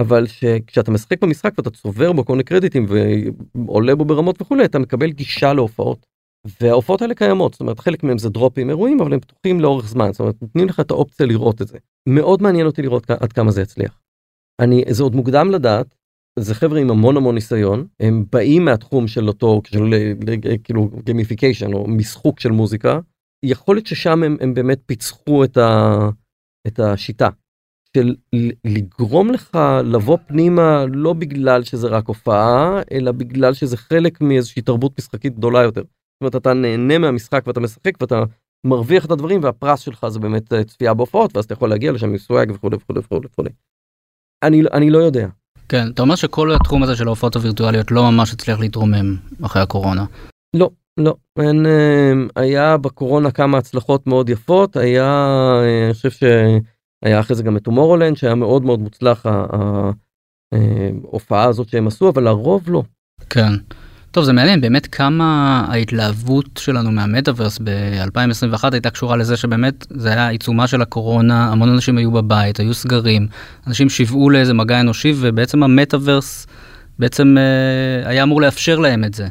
אבל 0.00 0.26
שכשאתה 0.26 0.90
משחק 0.90 1.22
במשחק 1.22 1.52
ואתה 1.58 1.70
צובר 1.70 2.12
בו 2.12 2.24
כל 2.24 2.32
מיני 2.32 2.44
קרדיטים 2.44 2.86
ועולה 2.88 3.94
בו 3.94 4.04
ברמות 4.04 4.42
וכולי 4.42 4.64
אתה 4.64 4.78
מקבל 4.78 5.10
גישה 5.10 5.52
להופעות. 5.52 6.06
וההופעות 6.60 7.02
האלה 7.02 7.14
קיימות 7.14 7.52
זאת 7.52 7.60
אומרת 7.60 7.78
חלק 7.78 8.02
מהם 8.02 8.18
זה 8.18 8.30
דרופים 8.30 8.70
אירועים 8.70 9.00
אבל 9.00 9.12
הם 9.12 9.20
פתוחים 9.20 9.60
לאורך 9.60 9.88
זמן 9.88 10.12
זאת 10.12 10.20
אומרת 10.20 10.42
נותנים 10.42 10.68
לך 10.68 10.80
את 10.80 10.90
האופציה 10.90 11.26
לראות 11.26 11.62
את 11.62 11.68
זה 11.68 11.78
מאוד 12.08 12.42
מעניין 12.42 12.66
אותי 12.66 12.82
לראות 12.82 13.10
עד 13.10 13.32
כמה 13.32 13.50
זה 13.50 13.62
יצליח. 13.62 14.00
אני 14.62 14.84
זה 14.90 15.02
עוד 15.02 15.14
מוקדם 15.14 15.50
לדעת 15.50 15.94
זה 16.38 16.54
חבר'ה 16.54 16.80
עם 16.80 16.90
המון 16.90 17.16
המון 17.16 17.34
ניסיון 17.34 17.86
הם 18.00 18.24
באים 18.32 18.64
מהתחום 18.64 19.08
של 19.08 19.28
אותו 19.28 19.62
של 19.66 19.94
כאילו 20.64 20.90
גמיפיקיישן 21.04 21.72
או 21.72 21.86
משחוק 21.88 22.40
של 22.40 22.50
מוזיקה 22.50 23.00
יכול 23.44 23.76
להיות 23.76 23.86
ששם 23.86 24.22
הם, 24.22 24.36
הם 24.40 24.54
באמת 24.54 24.78
פיצחו 24.86 25.44
את, 25.44 25.56
ה, 25.56 25.98
את 26.66 26.80
השיטה 26.80 27.28
של 27.96 28.14
לגרום 28.64 29.30
לך 29.30 29.58
לבוא 29.84 30.18
פנימה 30.26 30.84
לא 30.88 31.12
בגלל 31.12 31.62
שזה 31.62 31.88
רק 31.88 32.08
הופעה 32.08 32.80
אלא 32.92 33.12
בגלל 33.12 33.54
שזה 33.54 33.76
חלק 33.76 34.20
מאיזושהי 34.20 34.62
תרבות 34.62 34.98
משחקית 34.98 35.36
גדולה 35.36 35.62
יותר. 35.62 35.80
זאת 35.80 36.20
אומרת 36.20 36.36
אתה 36.36 36.52
נהנה 36.52 36.98
מהמשחק 36.98 37.42
ואתה 37.46 37.60
משחק 37.60 37.92
ואתה 38.00 38.22
מרוויח 38.66 39.04
את 39.04 39.10
הדברים 39.10 39.42
והפרס 39.42 39.80
שלך 39.80 40.08
זה 40.08 40.18
באמת 40.18 40.52
אה, 40.52 40.64
צפייה 40.64 40.94
בהופעות 40.94 41.36
ואז 41.36 41.44
אתה 41.44 41.54
יכול 41.54 41.70
להגיע 41.70 41.92
לשם 41.92 42.08
עם 42.08 42.18
סוואג 42.18 42.50
וכולי 42.54 42.76
וכולי 42.76 43.00
וכולי 43.00 43.26
וכולי. 43.26 43.50
אני, 44.44 44.62
אני 44.72 44.90
לא 44.90 44.98
יודע. 44.98 45.28
כן, 45.68 45.88
אתה 45.94 46.02
אומר 46.02 46.14
שכל 46.14 46.54
התחום 46.54 46.82
הזה 46.82 46.96
של 46.96 47.06
ההופעות 47.06 47.36
הווירטואליות 47.36 47.90
לא 47.90 48.10
ממש 48.10 48.32
הצליח 48.32 48.60
להתרומם 48.60 49.16
אחרי 49.42 49.62
הקורונה. 49.62 50.04
לא, 50.56 50.70
לא, 51.04 51.14
אין, 51.38 51.66
אה, 51.66 52.12
היה 52.36 52.76
בקורונה 52.76 53.30
כמה 53.30 53.58
הצלחות 53.58 54.06
מאוד 54.06 54.28
יפות, 54.28 54.76
היה, 54.76 55.04
אה, 55.62 55.84
אני 55.84 55.94
חושב 55.94 56.10
שהיה 56.10 57.20
אחרי 57.20 57.36
זה 57.36 57.42
גם 57.42 57.56
את 57.56 57.62
Tomorrowland 57.62 58.16
שהיה 58.16 58.34
מאוד 58.34 58.62
מאוד 58.62 58.80
מוצלח 58.80 59.26
ההופעה 60.52 61.44
הזאת 61.44 61.68
שהם 61.68 61.86
עשו, 61.86 62.08
אבל 62.08 62.26
הרוב 62.26 62.70
לא. 62.70 62.82
כן. 63.30 63.52
טוב 64.10 64.24
זה 64.24 64.32
מעניין 64.32 64.60
באמת 64.60 64.86
כמה 64.86 65.64
ההתלהבות 65.68 66.46
שלנו 66.58 66.90
מהמטאוורס 66.90 67.58
ב-2021 67.64 68.64
הייתה 68.72 68.90
קשורה 68.90 69.16
לזה 69.16 69.36
שבאמת 69.36 69.86
זה 69.90 70.08
היה 70.08 70.28
עיצומה 70.28 70.66
של 70.66 70.82
הקורונה 70.82 71.52
המון 71.52 71.68
אנשים 71.68 71.98
היו 71.98 72.10
בבית 72.10 72.60
היו 72.60 72.74
סגרים 72.74 73.26
אנשים 73.66 73.88
שיוועו 73.88 74.30
לאיזה 74.30 74.54
מגע 74.54 74.80
אנושי 74.80 75.12
ובעצם 75.16 75.62
המטאוורס 75.62 76.46
בעצם 76.98 77.36
אה, 77.38 78.08
היה 78.08 78.22
אמור 78.22 78.40
לאפשר 78.40 78.78
להם 78.78 79.04
את 79.04 79.14
זה. 79.14 79.28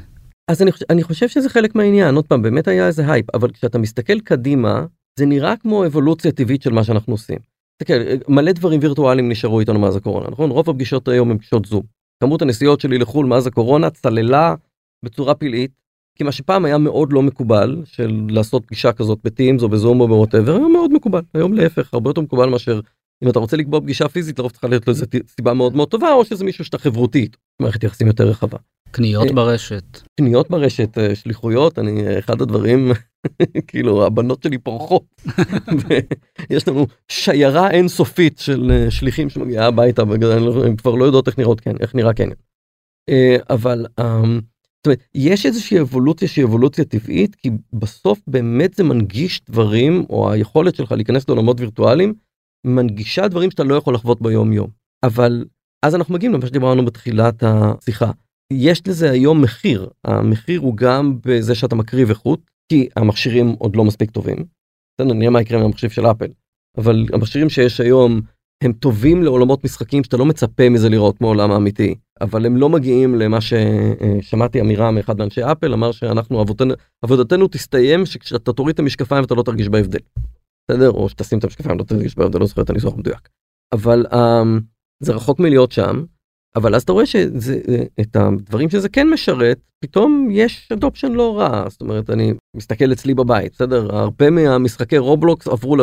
אז 0.49 0.61
אני, 0.61 0.71
אני 0.89 1.03
חושב 1.03 1.27
שזה 1.27 1.49
חלק 1.49 1.75
מהעניין 1.75 2.15
עוד 2.15 2.27
פעם 2.27 2.41
באמת 2.41 2.67
היה 2.67 2.87
איזה 2.87 3.11
הייפ 3.11 3.35
אבל 3.35 3.51
כשאתה 3.51 3.77
מסתכל 3.77 4.19
קדימה 4.19 4.85
זה 5.19 5.25
נראה 5.25 5.57
כמו 5.57 5.85
אבולוציה 5.85 6.31
טבעית 6.31 6.61
של 6.61 6.73
מה 6.73 6.83
שאנחנו 6.83 7.13
עושים. 7.13 7.37
תסתכל 7.77 7.93
מלא 8.27 8.51
דברים 8.51 8.79
וירטואליים 8.83 9.29
נשארו 9.29 9.59
איתנו 9.59 9.79
מאז 9.79 9.95
הקורונה 9.95 10.29
נכון 10.29 10.49
רוב 10.51 10.69
הפגישות 10.69 11.07
היום 11.07 11.31
הם 11.31 11.37
פגישות 11.37 11.65
זום. 11.65 11.83
כמות 12.23 12.41
הנסיעות 12.41 12.79
שלי 12.79 12.97
לחו"ל 12.97 13.25
מאז 13.25 13.47
הקורונה 13.47 13.89
צללה 13.89 14.55
בצורה 15.05 15.35
פלאית, 15.35 15.71
כי 16.15 16.23
מה 16.23 16.31
שפעם 16.31 16.65
היה 16.65 16.77
מאוד 16.77 17.13
לא 17.13 17.21
מקובל, 17.21 17.81
של 17.85 18.21
לעשות 18.29 18.65
פגישה 18.65 18.93
כזאת 18.93 19.19
בטימס 19.23 19.63
או 19.63 19.69
בזום 19.69 20.01
או 20.01 20.07
בווטאבר, 20.07 20.55
היום 20.55 20.71
מאוד 20.71 20.93
מקובל, 20.93 21.21
היום 21.33 21.53
להפך, 21.53 21.93
הרבה 21.93 22.09
יותר 22.09 22.21
מקובל 22.21 22.49
מאשר 22.49 22.79
אם 23.23 23.29
אתה 23.29 23.39
רוצה 23.39 23.57
לקבוע 23.57 23.81
פגישה 23.81 24.07
פיזית, 24.07 24.39
לרוב 24.39 24.51
צריכה 24.51 24.67
להיות 24.67 24.87
לו 24.87 24.93
איזה 24.93 25.05
סיבה 25.27 25.53
מאוד 25.53 25.75
מאוד 25.75 25.87
טובה, 25.87 26.13
או 26.13 26.25
שזה 26.25 26.45
מישהו 26.45 26.65
שאתה 26.65 26.77
חברותית, 26.77 27.37
מערכת 27.61 27.83
יחסים 27.83 28.07
יותר 28.07 28.27
רחבה. 28.27 28.57
קניות 28.91 29.27
אה, 29.27 29.33
ברשת. 29.33 30.01
קניות 30.19 30.49
ברשת, 30.49 30.97
אה, 30.97 31.15
שליחויות, 31.15 31.79
אני, 31.79 32.07
אה, 32.07 32.19
אחד 32.19 32.41
הדברים, 32.41 32.91
כאילו, 33.67 34.05
הבנות 34.05 34.43
שלי 34.43 34.57
פורחות. 34.57 35.03
יש 36.49 36.67
לנו 36.67 36.87
שיירה 37.07 37.71
אינסופית 37.71 38.39
של 38.39 38.87
שליחים 38.89 39.29
שמגיעה 39.29 39.67
הביתה, 39.67 40.01
הן 40.65 40.75
כבר 40.75 40.95
לא 40.95 41.05
יודעות 41.05 41.27
איך 41.27 41.37
נראות 41.37 41.61
כן, 41.61 41.75
איך 41.79 41.95
נראה 41.95 42.13
קניון. 42.13 42.35
אבל 43.49 43.85
אמ, 43.99 44.39
זאת 44.79 44.85
אומרת, 44.85 45.03
יש 45.15 45.45
איזושהי 45.45 45.79
אבולוציה 45.81 46.27
שהיא 46.27 46.45
אבולוציה 46.45 46.85
טבעית, 46.85 47.35
כי 47.35 47.49
בסוף 47.73 48.19
באמת 48.27 48.73
זה 48.73 48.83
מנגיש 48.83 49.41
דברים, 49.49 50.05
או 50.09 50.31
היכולת 50.31 50.75
שלך 50.75 50.91
להיכנס 50.91 51.29
לעולמות 51.29 51.59
וירטואליים, 51.59 52.13
מנגישה 52.65 53.27
דברים 53.27 53.51
שאתה 53.51 53.63
לא 53.63 53.75
יכול 53.75 53.93
לחוות 53.93 54.21
ביום 54.21 54.53
יום. 54.53 54.69
אבל 55.03 55.45
אז 55.85 55.95
אנחנו 55.95 56.13
מגיעים 56.13 56.33
למה 56.33 56.47
שדיברנו 56.47 56.85
בתחילת 56.85 57.43
השיחה. 57.43 58.11
יש 58.53 58.87
לזה 58.87 59.11
היום 59.11 59.41
מחיר, 59.41 59.89
המחיר 60.05 60.59
הוא 60.59 60.77
גם 60.77 61.17
בזה 61.25 61.55
שאתה 61.55 61.75
מקריב 61.75 62.09
איכות, 62.09 62.39
כי 62.69 62.89
המכשירים 62.95 63.47
עוד 63.47 63.75
לא 63.75 63.85
מספיק 63.85 64.11
טובים. 64.11 64.45
נראה 65.01 65.29
מה 65.29 65.41
יקרה 65.41 65.59
עם 65.59 65.65
המחשב 65.65 65.89
של 65.89 66.05
אפל. 66.05 66.27
אבל 66.77 67.05
המכשירים 67.13 67.49
שיש 67.49 67.81
היום 67.81 68.21
הם 68.63 68.73
טובים 68.73 69.23
לעולמות 69.23 69.63
משחקים 69.63 70.03
שאתה 70.03 70.17
לא 70.17 70.25
מצפה 70.25 70.69
מזה 70.69 70.89
לראות 70.89 71.21
מעולם 71.21 71.51
האמיתי, 71.51 71.95
אבל 72.21 72.45
הם 72.45 72.57
לא 72.57 72.69
מגיעים 72.69 73.15
למה 73.15 73.37
ששמעתי 73.41 74.61
אמירה 74.61 74.91
מאחד 74.91 75.17
מאנשי 75.17 75.41
אפל, 75.43 75.73
אמר 75.73 75.91
שאנחנו 75.91 76.39
עבודתנו, 76.39 76.73
עבודתנו 77.01 77.47
תסתיים 77.47 78.05
שכשאתה 78.05 78.53
תוריד 78.53 78.73
את 78.73 78.79
המשקפיים 78.79 79.23
אתה 79.23 79.35
לא 79.35 79.43
תרגיש 79.43 79.69
בהבדל. 79.69 79.99
בסדר? 80.71 80.91
או 80.91 81.09
שתשים 81.09 81.39
את 81.39 81.43
המשקפיים 81.43 81.79
לא 81.79 81.83
תרגיש 81.83 82.15
בהבדל, 82.15 82.39
לא 82.39 82.45
זוכר 82.45 82.61
את 82.61 82.69
הניסוח 82.69 82.93
המדויק. 82.93 83.29
אבל 83.73 84.05
um, 84.05 84.61
זה 85.03 85.13
רחוק 85.13 85.39
מלהיות 85.39 85.71
שם, 85.71 86.03
אבל 86.55 86.75
אז 86.75 86.83
אתה 86.83 86.91
רואה 86.91 87.05
שאת 87.05 88.15
הדברים 88.15 88.69
שזה 88.69 88.89
כן 88.89 89.09
משרת, 89.09 89.59
פתאום 89.83 90.27
יש 90.31 90.71
adoption 90.73 91.11
לא 91.11 91.39
רע, 91.39 91.69
זאת 91.69 91.81
אומרת 91.81 92.09
אני 92.09 92.33
מסתכל 92.55 92.91
אצלי 92.91 93.13
בבית, 93.13 93.51
בסדר? 93.53 93.95
הרבה 93.95 94.29
מהמשחקי 94.29 94.97
רובלוקס 94.97 95.47
עברו 95.47 95.75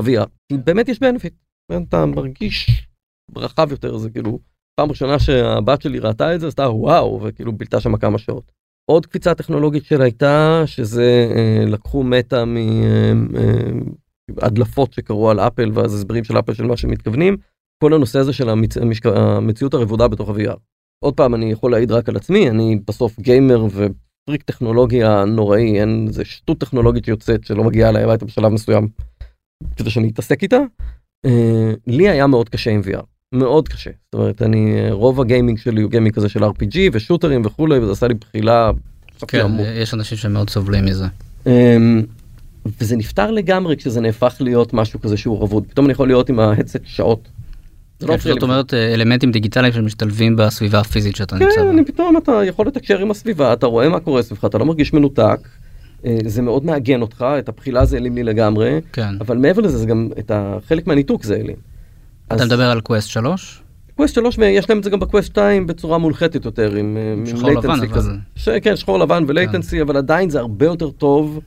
כי 0.48 0.58
באמת 0.64 0.88
יש 0.88 1.00
benefit. 1.00 1.34
אתה 1.88 2.06
מרגיש 2.06 2.86
רחב 3.36 3.70
יותר 3.70 3.96
זה 3.96 4.10
כאילו 4.10 4.38
פעם 4.80 4.90
ראשונה 4.90 5.18
שהבת 5.18 5.82
שלי 5.82 5.98
ראתה 5.98 6.34
את 6.34 6.40
זה 6.40 6.46
עשתה 6.48 6.70
וואו 6.70 7.20
וכאילו 7.22 7.52
בילתה 7.52 7.80
שם 7.80 7.96
כמה 7.96 8.18
שעות. 8.18 8.52
עוד 8.90 9.06
קפיצה 9.06 9.34
טכנולוגית 9.34 9.84
שלה 9.84 10.04
הייתה 10.04 10.62
שזה 10.66 11.28
אה, 11.36 11.64
לקחו 11.66 12.02
מטא 12.02 12.44
מהדלפות 14.28 14.88
אה, 14.88 14.92
אה, 14.92 14.96
שקרו 14.96 15.30
על 15.30 15.40
אפל 15.40 15.70
ואז 15.74 15.94
הסברים 15.94 16.24
של 16.24 16.38
אפל 16.38 16.54
של 16.54 16.66
מה 16.66 16.76
שמתכוונים 16.76 17.36
כל 17.78 17.94
הנושא 17.94 18.18
הזה 18.18 18.32
של 18.32 18.48
המצ... 18.48 18.76
המשק... 18.76 19.06
המציאות 19.06 19.74
הרבודה 19.74 20.08
בתוך 20.08 20.28
ה-VR. 20.28 20.56
עוד 21.04 21.14
פעם 21.14 21.34
אני 21.34 21.52
יכול 21.52 21.70
להעיד 21.70 21.92
רק 21.92 22.08
על 22.08 22.16
עצמי 22.16 22.50
אני 22.50 22.78
בסוף 22.86 23.20
גיימר 23.20 23.64
ופריק 23.64 24.42
טכנולוגיה 24.44 25.24
נוראי 25.24 25.80
אין 25.80 26.06
זה 26.10 26.24
שטות 26.24 26.58
טכנולוגית 26.58 27.04
שיוצאת 27.04 27.44
שלא 27.44 27.64
מגיעה 27.64 27.90
אליי 27.90 28.02
הביתה 28.02 28.24
בשלב 28.24 28.52
מסוים 28.52 28.88
כדי 29.76 29.90
שאני 29.90 30.08
אתעסק 30.08 30.42
איתה. 30.42 30.58
אה, 31.26 31.72
לי 31.86 32.08
היה 32.08 32.26
מאוד 32.26 32.48
קשה 32.48 32.70
עם 32.70 32.80
VR, 32.80 33.02
מאוד 33.34 33.68
קשה. 33.68 33.90
זאת 33.90 34.14
אומרת, 34.14 34.42
אני, 34.42 34.90
רוב 34.90 35.20
הגיימינג 35.20 35.58
שלי 35.58 35.82
הוא 35.82 35.90
גיימינג 35.90 36.14
כזה 36.14 36.28
של 36.28 36.44
RPG 36.44 36.76
ושוטרים 36.92 37.42
וכולי, 37.44 37.78
וזה 37.78 37.92
עשה 37.92 38.08
לי 38.08 38.14
בחילה. 38.14 38.70
כן, 39.28 39.46
יש 39.82 39.94
אנשים 39.94 40.18
שמאוד 40.18 40.50
סובלים 40.50 40.84
מזה. 40.84 41.06
אמ, 41.46 42.02
וזה 42.80 42.96
נפתר 42.96 43.30
לגמרי 43.30 43.76
כשזה 43.76 44.00
נהפך 44.00 44.36
להיות 44.40 44.72
משהו 44.72 45.00
כזה 45.00 45.16
שהוא 45.16 45.42
רבוד. 45.42 45.66
פתאום 45.66 45.86
אני 45.86 45.92
יכול 45.92 46.08
להיות 46.08 46.28
עם 46.28 46.38
ה 46.38 46.43
headset 46.43 46.76
שעות. 46.84 47.28
זה 48.00 48.06
לא 48.06 48.16
כן, 48.16 48.30
זאת 48.32 48.42
אומרת 48.42 48.74
אלמנטים 48.74 49.30
דיגיטליים 49.32 49.72
שמשתלבים 49.72 50.36
בסביבה 50.36 50.78
הפיזית 50.78 51.16
שאתה 51.16 51.36
נמצא 51.36 51.64
בה. 51.64 51.72
כן, 51.72 51.84
פתאום 51.84 52.16
אתה 52.16 52.40
יכול 52.44 52.66
לתקשר 52.66 52.98
עם 52.98 53.10
הסביבה, 53.10 53.52
אתה 53.52 53.66
רואה 53.66 53.88
מה 53.88 54.00
קורה 54.00 54.22
סביבך, 54.22 54.44
אתה 54.44 54.58
לא 54.58 54.64
מרגיש 54.64 54.92
מנותק. 54.92 55.48
אה, 56.04 56.18
זה 56.26 56.42
מאוד 56.42 56.64
מעגן 56.64 57.02
אותך, 57.02 57.26
את 57.38 57.48
הבחילה 57.48 57.84
זה 57.84 57.96
העלים 57.96 58.14
לי 58.14 58.22
לגמרי, 58.22 58.80
כן. 58.92 59.14
אבל 59.20 59.36
מעבר 59.36 59.62
לזה 59.62 59.78
זה 59.78 59.86
גם 59.86 60.08
את 60.18 60.30
החלק 60.34 60.86
מהניתוק 60.86 61.24
זה 61.24 61.34
העלים. 61.34 61.56
אתה 62.26 62.34
אז... 62.34 62.42
מדבר 62.42 62.70
על 62.70 62.80
Quest 62.80 63.08
3? 63.08 63.62
Quest 63.96 64.14
3 64.14 64.38
ויש 64.38 64.70
להם 64.70 64.78
את 64.78 64.84
זה 64.84 64.90
גם 64.90 65.00
ב 65.00 65.05
Quest 65.05 65.26
2 65.28 65.66
בצורה 65.66 65.98
מופחתת 65.98 66.44
יותר 66.44 66.74
עם, 66.74 66.96
אה, 66.96 67.12
עם 67.12 67.56
לבן 67.56 67.88
כזה. 67.88 68.10
ש... 68.36 68.48
כן 68.48 68.76
שחור 68.76 68.98
לבן 68.98 69.24
ולייטנסי 69.28 69.76
כן. 69.76 69.82
אבל 69.82 69.96
עדיין 69.96 70.30
זה 70.30 70.38
הרבה 70.38 70.66
יותר 70.66 70.90
טוב, 70.90 71.40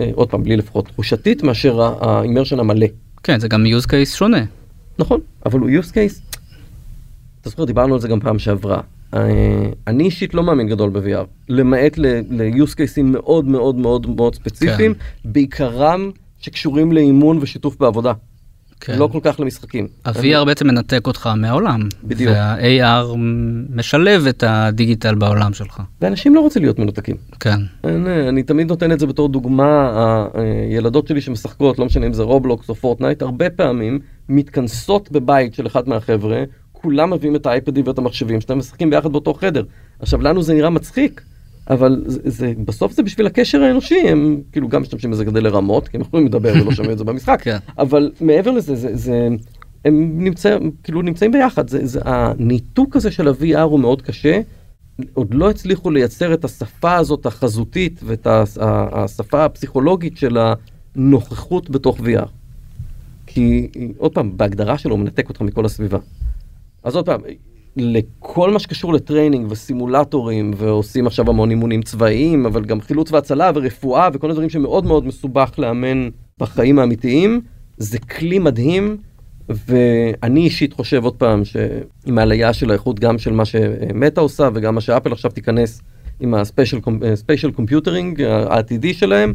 אה, 0.00 0.10
עוד 0.14 0.30
פעם 0.30 0.42
בלי 0.42 0.56
לפחות 0.56 0.86
תחושתית 0.86 1.42
מאשר 1.42 1.80
האימרשן 2.00 2.60
המלא. 2.60 2.86
כן 3.22 3.40
זה 3.40 3.48
גם 3.48 3.64
use 3.78 3.86
case 3.86 4.16
שונה. 4.16 4.44
נכון 4.98 5.20
אבל 5.46 5.60
הוא 5.60 5.70
use 5.70 5.90
case. 5.90 6.36
אתה 7.40 7.50
זוכר 7.50 7.64
דיברנו 7.64 7.94
על 7.94 8.00
זה 8.00 8.08
גם 8.08 8.20
פעם 8.20 8.38
שעברה. 8.38 8.80
אה, 9.14 9.66
אני 9.86 10.04
אישית 10.04 10.34
לא 10.34 10.42
מאמין 10.42 10.68
גדול 10.68 10.90
ב-VR, 10.90 11.26
למעט 11.48 11.98
ל-use 11.98 12.74
cases 12.74 13.02
מאוד 13.04 13.44
מאוד 13.44 13.76
מאוד 13.76 14.06
מאוד 14.16 14.34
ספציפיים, 14.34 14.94
כן. 14.94 15.00
בעיקרם 15.24 16.10
שקשורים 16.40 16.92
לאימון 16.92 17.38
ושיתוף 17.40 17.76
בעבודה. 17.76 18.12
כן. 18.80 18.98
לא 18.98 19.08
כל 19.12 19.18
כך 19.22 19.40
למשחקים. 19.40 19.86
ה-VR. 20.04 20.44
בעצם 20.46 20.66
מנתק 20.66 21.06
אותך 21.06 21.26
מהעולם. 21.36 21.88
בדיוק. 22.04 22.32
וה-AR 22.34 23.16
משלב 23.74 24.26
את 24.26 24.44
ה 24.46 24.55
digital 24.55 25.14
בעולם 25.14 25.52
שלך. 25.52 25.82
ואנשים 26.00 26.34
לא 26.34 26.40
רוצים 26.40 26.62
להיות 26.62 26.78
מנותקים. 26.78 27.16
כן. 27.40 27.60
אני, 27.84 28.28
אני 28.28 28.42
תמיד 28.42 28.68
נותן 28.68 28.92
את 28.92 29.00
זה 29.00 29.06
בתור 29.06 29.28
דוגמה, 29.28 29.92
הילדות 30.34 31.08
שלי 31.08 31.20
שמשחקות, 31.20 31.78
לא 31.78 31.86
משנה 31.86 32.06
אם 32.06 32.12
זה 32.12 32.22
רובלוקס 32.22 32.68
או 32.68 32.74
פורטנייט, 32.74 33.22
הרבה 33.22 33.50
פעמים 33.50 33.98
מתכנסות 34.28 35.12
בבית 35.12 35.54
של 35.54 35.66
אחד 35.66 35.88
מהחבר'ה, 35.88 36.42
כולם 36.72 37.10
מביאים 37.12 37.36
את 37.36 37.46
האייפדים 37.46 37.86
ואת 37.86 37.98
המחשבים 37.98 38.40
שאתם 38.40 38.58
משחקים 38.58 38.90
ביחד 38.90 39.12
באותו 39.12 39.34
חדר. 39.34 39.64
עכשיו 40.00 40.22
לנו 40.22 40.42
זה 40.42 40.54
נראה 40.54 40.70
מצחיק, 40.70 41.22
אבל 41.70 42.02
זה, 42.06 42.20
זה, 42.24 42.52
בסוף 42.64 42.92
זה 42.92 43.02
בשביל 43.02 43.26
הקשר 43.26 43.62
האנושי, 43.62 44.08
הם 44.08 44.40
כאילו 44.52 44.68
גם 44.68 44.82
משתמשים 44.82 45.10
בזה 45.10 45.24
כדי 45.24 45.40
לרמות, 45.40 45.88
כי 45.88 45.96
הם 45.96 46.00
יכולים 46.00 46.26
לדבר 46.26 46.52
ולא 46.52 46.72
שומעים 46.72 46.92
את 46.92 46.98
זה 46.98 47.04
במשחק, 47.04 47.40
כן. 47.44 47.56
אבל 47.78 48.12
מעבר 48.20 48.50
לזה, 48.50 48.74
זה, 48.74 48.96
זה, 48.96 49.28
הם 49.84 50.24
נמצא, 50.24 50.58
כאילו 50.82 51.02
נמצאים 51.02 51.32
ביחד, 51.32 51.68
זה, 51.68 51.86
זה, 51.86 52.00
הניתוק 52.04 52.96
הזה 52.96 53.10
של 53.10 53.28
ה-VR 53.28 53.60
הוא 53.60 53.80
מאוד 53.80 54.02
קשה, 54.02 54.40
עוד 55.14 55.34
לא 55.34 55.50
הצליחו 55.50 55.90
לייצר 55.90 56.34
את 56.34 56.44
השפה 56.44 56.96
הזאת 56.96 57.26
החזותית 57.26 58.00
ואת 58.04 58.26
השפה 58.92 59.44
הפסיכולוגית 59.44 60.16
של 60.16 60.38
הנוכחות 60.96 61.70
בתוך 61.70 62.00
VR. 62.00 62.26
כי 63.26 63.68
עוד 63.98 64.14
פעם, 64.14 64.36
בהגדרה 64.36 64.78
שלו 64.78 64.90
הוא 64.90 65.00
מנתק 65.00 65.28
אותך 65.28 65.40
מכל 65.40 65.64
הסביבה. 65.64 65.98
אז 66.82 66.96
עוד 66.96 67.06
פעם, 67.06 67.20
לכל 67.76 68.50
מה 68.50 68.58
שקשור 68.58 68.92
ל 68.92 68.98
training 68.98 69.46
וסימולטורים 69.50 70.50
ועושים 70.56 71.06
עכשיו 71.06 71.30
המון 71.30 71.50
אימונים 71.50 71.82
צבאיים 71.82 72.46
אבל 72.46 72.64
גם 72.64 72.80
חילוץ 72.80 73.12
והצלה 73.12 73.50
ורפואה 73.54 74.08
וכל 74.12 74.30
הדברים 74.30 74.50
שמאוד 74.50 74.86
מאוד 74.86 75.06
מסובך 75.06 75.50
לאמן 75.58 76.08
בחיים 76.38 76.78
האמיתיים 76.78 77.40
זה 77.76 77.98
כלי 77.98 78.38
מדהים 78.38 78.96
ואני 79.48 80.40
אישית 80.40 80.72
חושב 80.72 81.04
עוד 81.04 81.16
פעם 81.16 81.44
שעם 81.44 82.18
העלייה 82.18 82.52
של 82.52 82.70
האיכות 82.70 83.00
גם 83.00 83.18
של 83.18 83.32
מה 83.32 83.44
שמטה 83.44 84.20
עושה 84.20 84.48
וגם 84.54 84.74
מה 84.74 84.80
שאפל 84.80 85.12
עכשיו 85.12 85.30
תיכנס 85.30 85.82
עם 86.20 86.34
ה 86.34 86.49
spatial 86.49 87.50
computing 87.50 88.20
העתידי 88.22 88.94
שלהם 88.94 89.34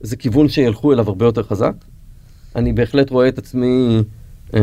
זה 0.00 0.16
כיוון 0.16 0.48
שילכו 0.48 0.92
אליו 0.92 1.08
הרבה 1.08 1.24
יותר 1.24 1.42
חזק. 1.42 1.72
אני 2.56 2.72
בהחלט 2.72 3.10
רואה 3.10 3.28
את 3.28 3.38
עצמי 3.38 4.02
אה, 4.54 4.60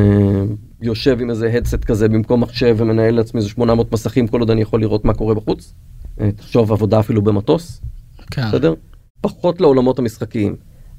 יושב 0.82 1.18
עם 1.22 1.30
איזה 1.30 1.52
headset 1.54 1.84
כזה 1.84 2.10
במקום 2.10 2.42
מחשב 2.42 2.76
ומנהל 2.80 3.16
לעצמי 3.16 3.38
איזה 3.38 3.50
800 3.50 3.92
מסכים 3.92 4.28
כל 4.28 4.40
עוד 4.40 4.50
אני 4.50 4.62
יכול 4.62 4.82
לראות 4.82 5.06
מה 5.06 5.14
קורה 5.14 5.36
בחוץ. 5.36 5.74
אה, 6.22 6.32
תחשוב 6.32 6.72
עבודה 6.72 7.00
אפילו 7.00 7.22
במטוס. 7.22 7.82
כן. 8.32 8.48
בסדר? 8.48 8.74
פחות 9.22 9.62
לעולמות 9.62 10.00
המשחקיים. 10.00 10.56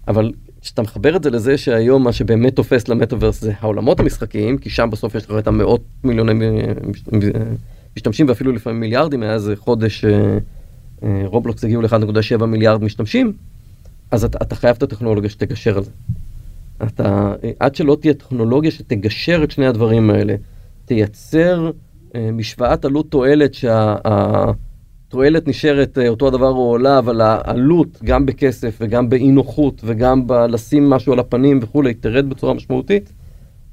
אבל 0.08 0.32
כשאתה 0.60 0.82
מחבר 0.82 1.16
את 1.16 1.22
זה 1.22 1.30
לזה 1.30 1.58
שהיום 1.58 2.04
מה 2.04 2.12
שבאמת 2.12 2.56
תופס 2.56 2.88
למטאוורס 2.88 3.40
זה 3.40 3.52
העולמות 3.60 4.00
המשחקיים, 4.00 4.58
כי 4.58 4.70
שם 4.70 4.88
בסוף 4.92 5.14
יש 5.14 5.30
לך 5.30 5.38
את 5.38 5.46
המאות 5.46 5.84
מיליוני 6.04 6.46
אה, 6.46 6.72
משתמשים 7.96 8.28
ואפילו 8.28 8.52
לפעמים 8.52 8.80
מיליארדים, 8.80 9.22
היה 9.22 9.34
איזה 9.34 9.56
חודש 9.56 10.04
רובלוקס 11.24 11.64
הגיעו 11.64 11.82
ל-1.7 11.82 12.44
מיליארד 12.44 12.82
משתמשים, 12.84 13.32
אז 14.10 14.24
אתה, 14.24 14.38
אתה 14.42 14.54
חייב 14.54 14.76
את 14.76 14.82
הטכנולוגיה 14.82 15.30
שתגשר 15.30 15.76
על 15.76 15.84
זה. 15.84 15.90
אתה, 16.82 17.34
עד 17.60 17.74
שלא 17.74 17.96
תהיה 18.00 18.14
טכנולוגיה 18.14 18.70
שתגשר 18.70 19.40
את 19.44 19.50
שני 19.50 19.66
הדברים 19.66 20.10
האלה, 20.10 20.34
תייצר 20.84 21.70
אה, 22.14 22.30
משוואת 22.32 22.84
עלות 22.84 23.10
תועלת 23.10 23.54
שהתועלת 23.54 25.48
נשארת 25.48 25.98
אה, 25.98 26.08
אותו 26.08 26.28
הדבר 26.28 26.50
או 26.50 26.70
עולה, 26.70 26.98
אבל 26.98 27.20
העלות 27.20 27.98
גם 28.04 28.26
בכסף 28.26 28.76
וגם 28.80 29.08
באי 29.08 29.30
נוחות 29.30 29.80
וגם 29.84 30.26
בלשים 30.26 30.90
משהו 30.90 31.12
על 31.12 31.18
הפנים 31.18 31.58
וכולי 31.62 31.94
תרד 31.94 32.28
בצורה 32.28 32.54
משמעותית, 32.54 33.12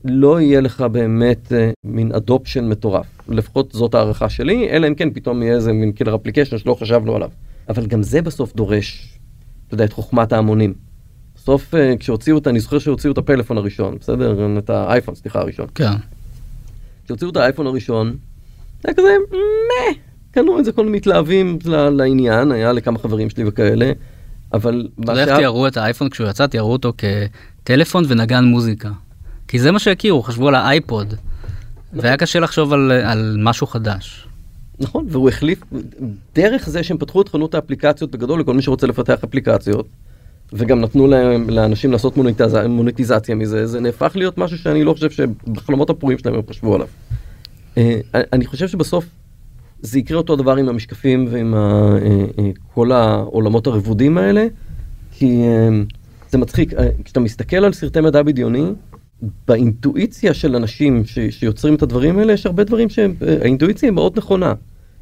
לא 0.06 0.42
יהיה 0.42 0.62
לך 0.62 0.82
באמת 0.82 1.54
אה, 1.54 1.72
מין 1.84 2.12
adoption 2.12 2.70
מטורף. 2.70 3.06
לפחות 3.28 3.72
זאת 3.72 3.96
הערכה 3.96 4.30
שלי, 4.30 4.70
אלא 4.70 4.88
אם 4.88 4.96
כן 4.96 5.14
פתאום 5.14 5.44
יהיה 5.44 5.56
איזה 5.56 5.74
מין 5.74 5.92
killer 5.92 6.16
application 6.16 6.58
שלא 6.58 6.74
חשבנו 6.74 7.16
עליו. 7.16 7.30
אבל 7.70 7.86
גם 7.86 8.04
זה 8.04 8.22
בסוף 8.22 8.56
דורש, 8.56 9.18
אתה 9.68 9.74
יודע, 9.74 9.86
את 9.86 9.94
חוכמת 9.94 10.34
ההמונים. 10.34 10.91
בסוף 11.44 11.76
אה, 11.76 11.94
כשהוציאו 12.00 12.38
את, 12.38 12.48
אני 12.48 12.60
זוכר 12.60 12.80
שהוציאו 12.80 13.14
את 13.14 13.18
הפלאפון 13.18 13.58
הראשון, 13.58 13.98
בסדר? 14.00 14.58
את 14.58 14.70
האייפון, 14.70 15.16
סליחה, 15.16 15.40
הראשון. 15.40 15.66
כן. 15.76 15.92
כשהוציאו 17.06 17.30
את 17.30 17.38
האייפון 17.38 17.68
הראשון, 17.68 18.16
זה 18.82 18.90
היה 18.90 18.94
כזה, 18.94 19.10
מה, 19.32 19.98
קנו 20.32 20.60
את 20.60 20.66
זה 20.66 20.72
כל 20.72 20.86
מתלהבים 20.86 21.60
ל- 21.66 21.90
לעניין, 21.90 22.52
היה 22.52 22.72
לכמה 22.72 23.00
חברים 23.00 23.30
שלי 23.30 23.44
וכאלה, 23.48 23.92
אבל... 24.54 24.88
אתה 25.04 25.12
יודע 25.12 25.24
איך 25.24 25.38
תיארו 25.38 25.68
את 25.68 25.78
האייפון 25.78 26.10
כשהוא 26.10 26.28
יצא, 26.30 26.48
תיארו 26.48 26.72
אותו 26.72 26.94
כטלפון 27.64 28.04
ונגן 28.08 28.44
מוזיקה. 28.44 28.90
כי 29.48 29.60
זה 29.60 29.72
מה 29.72 29.80
שהכירו, 29.80 30.24
חשבו 30.24 30.48
על 30.48 30.56
האייפוד. 30.56 31.14
והיה 31.94 32.18
קשה 32.18 32.40
לחשוב 32.40 32.74
על, 32.74 32.92
על 32.92 33.38
משהו 33.40 33.68
חדש. 33.68 34.28
נכון, 34.80 35.06
והוא 35.10 35.30
החליף, 35.30 35.64
דרך 36.36 36.70
זה 36.70 36.84
שהם 36.84 36.98
פתחו 36.98 37.22
את 37.22 37.30
חנות 37.30 37.56
האפליקציות 37.56 38.12
בגדול 38.12 38.40
לכל 38.40 38.54
מי 38.54 38.62
שרוצה 38.62 38.88
לפתח 38.88 39.24
אפליקציות, 39.24 39.88
וגם 40.54 40.82
נתנו 40.82 41.08
להם, 41.08 41.50
לאנשים 41.50 41.92
לעשות 41.92 42.18
מוניטיז, 42.18 42.58
מוניטיזציה 42.70 43.36
מזה, 43.36 43.68
זה 43.68 43.80
נהפך 43.80 44.12
להיות 44.16 44.38
משהו 44.38 44.58
שאני 44.58 44.84
לא 44.84 44.94
חושב 44.94 45.10
שבחלומות 45.10 45.90
הפרועים 45.90 46.18
שלהם 46.18 46.36
הם 46.36 46.42
חשבו 46.50 46.76
עליו. 46.76 46.88
אה, 47.78 48.00
אני 48.14 48.46
חושב 48.46 48.68
שבסוף 48.68 49.06
זה 49.82 50.00
יקרה 50.00 50.18
אותו 50.18 50.36
דבר 50.36 50.56
עם 50.56 50.70
המשקפים 50.70 51.28
ועם 51.32 51.54
ה, 51.54 51.58
אה, 51.58 52.26
אה, 52.40 52.52
כל 52.74 52.92
העולמות 52.92 53.68
הרבודים 53.68 54.18
האלה, 54.18 54.48
כי 55.12 55.42
זה 56.30 56.38
מצחיק, 56.38 56.74
כשאתה 57.04 57.20
מסתכל 57.20 57.66
על 57.66 57.74
סרטי 57.74 58.02
מדע 58.02 58.24
בדיוני, 58.24 58.66
באינטואיציה 59.48 60.34
של 60.34 60.56
אנשים 60.56 61.06
ש, 61.06 61.20
שיוצרים 61.30 61.76
את 61.76 61.82
הדברים 61.82 62.20
האלה, 62.20 62.34
יש 62.34 62.46
הרבה 62.46 62.64
דברים 62.64 62.90
שהאינטואיציה 62.90 63.90
היא 63.90 63.94
מאוד 63.94 64.18
נכונה. 64.18 64.54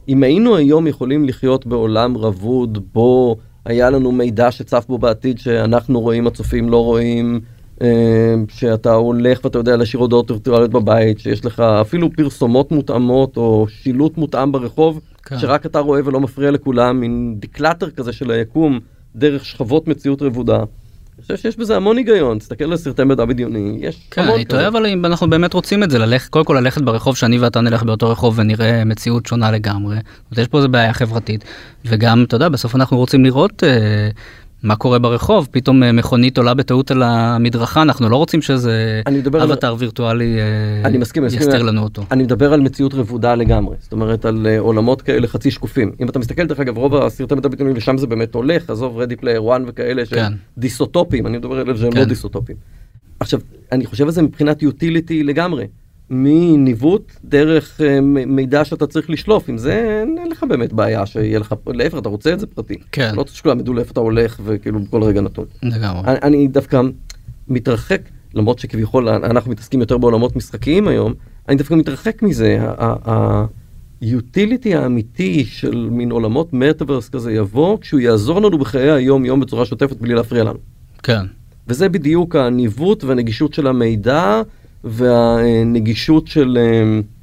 אם 0.09 0.23
היינו 0.23 0.55
היום 0.55 0.87
יכולים 0.87 1.25
לחיות 1.25 1.65
בעולם 1.65 2.17
רבוד 2.17 2.93
בו 2.93 3.37
היה 3.69 3.89
לנו 3.89 4.11
מידע 4.11 4.51
שצף 4.51 4.85
בו 4.87 4.97
בעתיד 4.97 5.39
שאנחנו 5.39 5.99
רואים, 6.01 6.27
הצופים 6.27 6.69
לא 6.69 6.83
רואים, 6.83 7.39
אה, 7.81 8.35
שאתה 8.49 8.93
הולך 8.93 9.39
ואתה 9.43 9.57
יודע 9.57 9.77
להשאיר 9.77 10.01
הודעות 10.01 10.31
וירטואליות 10.31 10.71
בבית, 10.71 11.19
שיש 11.19 11.45
לך 11.45 11.59
אפילו 11.59 12.09
פרסומות 12.13 12.71
מותאמות 12.71 13.37
או 13.37 13.65
שילוט 13.69 14.17
מותאם 14.17 14.51
ברחוב, 14.51 15.01
כן. 15.23 15.39
שרק 15.39 15.65
אתה 15.65 15.79
רואה 15.79 16.01
ולא 16.05 16.19
מפריע 16.19 16.51
לכולם, 16.51 16.99
מין 16.99 17.35
דקלטר 17.39 17.89
כזה 17.89 18.13
של 18.13 18.31
היקום 18.31 18.79
דרך 19.15 19.45
שכבות 19.45 19.87
מציאות 19.87 20.21
רבודה. 20.21 20.63
אני 21.19 21.23
חושב 21.23 21.37
שיש 21.37 21.57
בזה 21.57 21.75
המון 21.75 21.97
היגיון, 21.97 22.39
תסתכל 22.39 22.63
על 22.63 22.77
סרטי 22.77 23.03
מדע 23.03 23.25
בדיוני, 23.25 23.77
יש 23.81 24.07
כן, 24.11 24.21
המון 24.21 24.35
אני 24.35 24.45
תוהה 24.45 24.67
אבל 24.67 24.85
אם 24.85 25.05
אנחנו 25.05 25.29
באמת 25.29 25.53
רוצים 25.53 25.83
את 25.83 25.91
זה, 25.91 25.99
ללכת, 25.99 26.29
קודם 26.29 26.45
כל 26.45 26.57
ללכת 26.59 26.81
ברחוב 26.81 27.17
שאני 27.17 27.39
ואתה 27.39 27.61
נלך 27.61 27.83
באותו 27.83 28.09
רחוב 28.09 28.39
ונראה 28.39 28.85
מציאות 28.85 29.25
שונה 29.25 29.51
לגמרי. 29.51 29.97
יש 30.37 30.47
פה 30.47 30.57
איזה 30.57 30.67
בעיה 30.67 30.93
חברתית, 30.93 31.43
וגם, 31.85 32.23
אתה 32.23 32.35
יודע, 32.35 32.49
בסוף 32.49 32.75
אנחנו 32.75 32.97
רוצים 32.97 33.25
לראות 33.25 33.63
אה, 33.63 34.09
מה 34.63 34.75
קורה 34.75 34.99
ברחוב, 34.99 35.47
פתאום 35.51 35.83
אה, 35.83 35.91
מכונית 35.91 36.37
עולה 36.37 36.53
בטעות 36.53 36.91
על 36.91 37.03
המדרכה, 37.03 37.81
אנחנו 37.81 38.09
לא 38.09 38.15
רוצים 38.15 38.41
שזה 38.41 39.01
אבטר 39.43 39.67
על... 39.67 39.75
וירטואלי 39.77 40.37
אה, 40.39 40.87
אני 40.87 40.97
מסכים, 40.97 41.25
יסתר 41.25 41.63
לנו 41.63 41.83
אותו. 41.83 42.03
אני 42.11 42.23
מדבר 42.23 42.53
על 42.53 42.61
מציאות 42.61 42.93
רבודה 42.93 43.35
לגמרי, 43.35 43.75
זאת 43.79 43.91
אומרת 43.91 44.25
על 44.25 44.47
אה, 44.47 44.59
עולמות 44.59 45.01
כאלה 45.01 45.27
חצי 45.27 45.51
שקופים. 45.51 45.91
אם 46.01 46.09
אתה 46.09 46.19
מסתכל, 46.19 46.45
דרך 46.45 46.59
אגב, 46.59 46.77
רוב 46.77 46.95
הסרטי 46.95 47.35
מדע 47.35 47.49
בדיוני 47.49 47.75
לשם 47.75 47.97
זה 47.97 48.07
באמת 48.07 48.35
הולך, 48.35 48.69
עזוב 48.69 48.97
Ready 48.97 49.15
Player 49.15 49.51
One 49.55 49.61
וכאלה 49.67 50.05
שהם 50.05 50.31
כן. 50.31 50.37
דיסטופיים, 50.57 51.27
אני 51.27 51.37
מדבר 51.37 51.59
על 51.59 51.75
זה 51.75 51.81
שהם 51.81 51.89
לא 51.89 51.93
כן. 51.93 51.99
לא 51.99 52.05
דיסטופיים. 52.05 52.55
עכשיו, 53.19 53.39
אני 53.71 53.85
חושב 53.85 54.05
על 54.05 54.11
זה 54.11 54.21
מבחינת 54.21 54.61
יוטיליטי 54.61 55.23
לגמרי. 55.23 55.65
מניווט 56.09 57.11
דרך 57.23 57.81
אה, 57.81 58.01
מידע 58.01 58.65
שאתה 58.65 58.87
צריך 58.87 59.09
לשלוף 59.09 59.49
עם 59.49 59.57
זה 59.57 60.03
אין 60.17 60.31
לך 60.31 60.43
באמת 60.49 60.73
בעיה 60.73 61.05
שיהיה 61.05 61.39
לך 61.39 61.55
להפך 61.67 61.97
אתה 61.97 62.09
רוצה 62.09 62.33
את 62.33 62.39
זה 62.39 62.47
פרטי 62.47 62.77
כן 62.91 63.15
לא 63.15 63.21
רוצה 63.21 63.33
שכולם 63.33 63.59
ידעו 63.59 63.73
לאיפה 63.73 63.91
אתה 63.91 63.99
הולך 63.99 64.39
וכאילו 64.43 64.79
בכל 64.79 65.03
רגע 65.03 65.21
נתון. 65.21 65.45
לגמרי. 65.63 66.01
אני, 66.07 66.17
אני 66.23 66.47
דווקא 66.47 66.81
מתרחק 67.47 68.01
למרות 68.33 68.59
שכביכול 68.59 69.09
אנחנו 69.09 69.51
מתעסקים 69.51 69.79
יותר 69.79 69.97
בעולמות 69.97 70.35
משחקיים 70.35 70.87
היום 70.87 71.13
אני 71.49 71.57
דווקא 71.57 71.73
מתרחק 71.73 72.21
מזה 72.21 72.59
היוטיליטי 74.01 74.75
האמיתי 74.75 75.45
של 75.45 75.87
מין 75.91 76.11
עולמות 76.11 76.53
מטאברס 76.53 77.09
כזה 77.09 77.31
יבוא 77.31 77.77
כשהוא 77.81 77.99
יעזור 77.99 78.41
לנו 78.41 78.57
בחיי 78.57 78.91
היום 78.91 79.25
יום 79.25 79.39
בצורה 79.39 79.65
שוטפת 79.65 79.97
בלי 79.97 80.13
להפריע 80.13 80.43
לנו. 80.43 80.59
כן. 81.03 81.25
וזה 81.67 81.89
בדיוק 81.89 82.35
הניווט 82.35 83.03
והנגישות 83.03 83.53
של 83.53 83.67
המידע. 83.67 84.41
והנגישות 84.83 86.27
של 86.27 86.57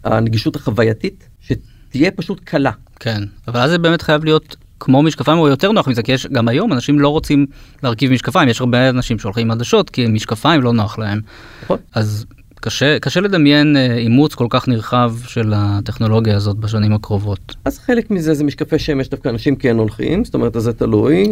הנגישות 0.04 0.56
החווייתית 0.56 1.28
שתהיה 1.40 2.10
פשוט 2.10 2.40
קלה. 2.44 2.70
כן 3.00 3.22
אבל 3.48 3.60
אז 3.60 3.70
זה 3.70 3.78
באמת 3.78 4.02
חייב 4.02 4.24
להיות 4.24 4.56
כמו 4.80 5.02
משקפיים 5.02 5.38
או 5.38 5.48
יותר 5.48 5.72
נוח 5.72 5.88
מזה 5.88 6.02
כי 6.02 6.12
יש 6.12 6.26
גם 6.26 6.48
היום 6.48 6.72
אנשים 6.72 7.00
לא 7.00 7.08
רוצים 7.08 7.46
להרכיב 7.82 8.12
משקפיים 8.12 8.48
יש 8.48 8.60
הרבה 8.60 8.88
אנשים 8.88 9.18
שהולכים 9.18 9.46
עם 9.46 9.50
עדשות 9.50 9.90
כי 9.90 10.06
משקפיים 10.06 10.62
לא 10.62 10.72
נוח 10.72 10.98
להם. 10.98 11.20
נכון. 11.62 11.78
אז 11.94 12.26
קשה 12.60 12.98
קשה 12.98 13.20
לדמיין 13.20 13.76
אה, 13.76 13.96
אימוץ 13.96 14.34
כל 14.34 14.46
כך 14.50 14.68
נרחב 14.68 15.14
של 15.26 15.52
הטכנולוגיה 15.56 16.36
הזאת 16.36 16.56
בשנים 16.56 16.92
הקרובות. 16.92 17.56
אז 17.64 17.78
חלק 17.78 18.10
מזה 18.10 18.34
זה 18.34 18.44
משקפי 18.44 18.78
שמש 18.78 19.08
דווקא 19.08 19.28
אנשים 19.28 19.56
כן 19.56 19.76
הולכים 19.76 20.24
זאת 20.24 20.34
אומרת 20.34 20.56
זה 20.58 20.72
תלוי. 20.72 21.24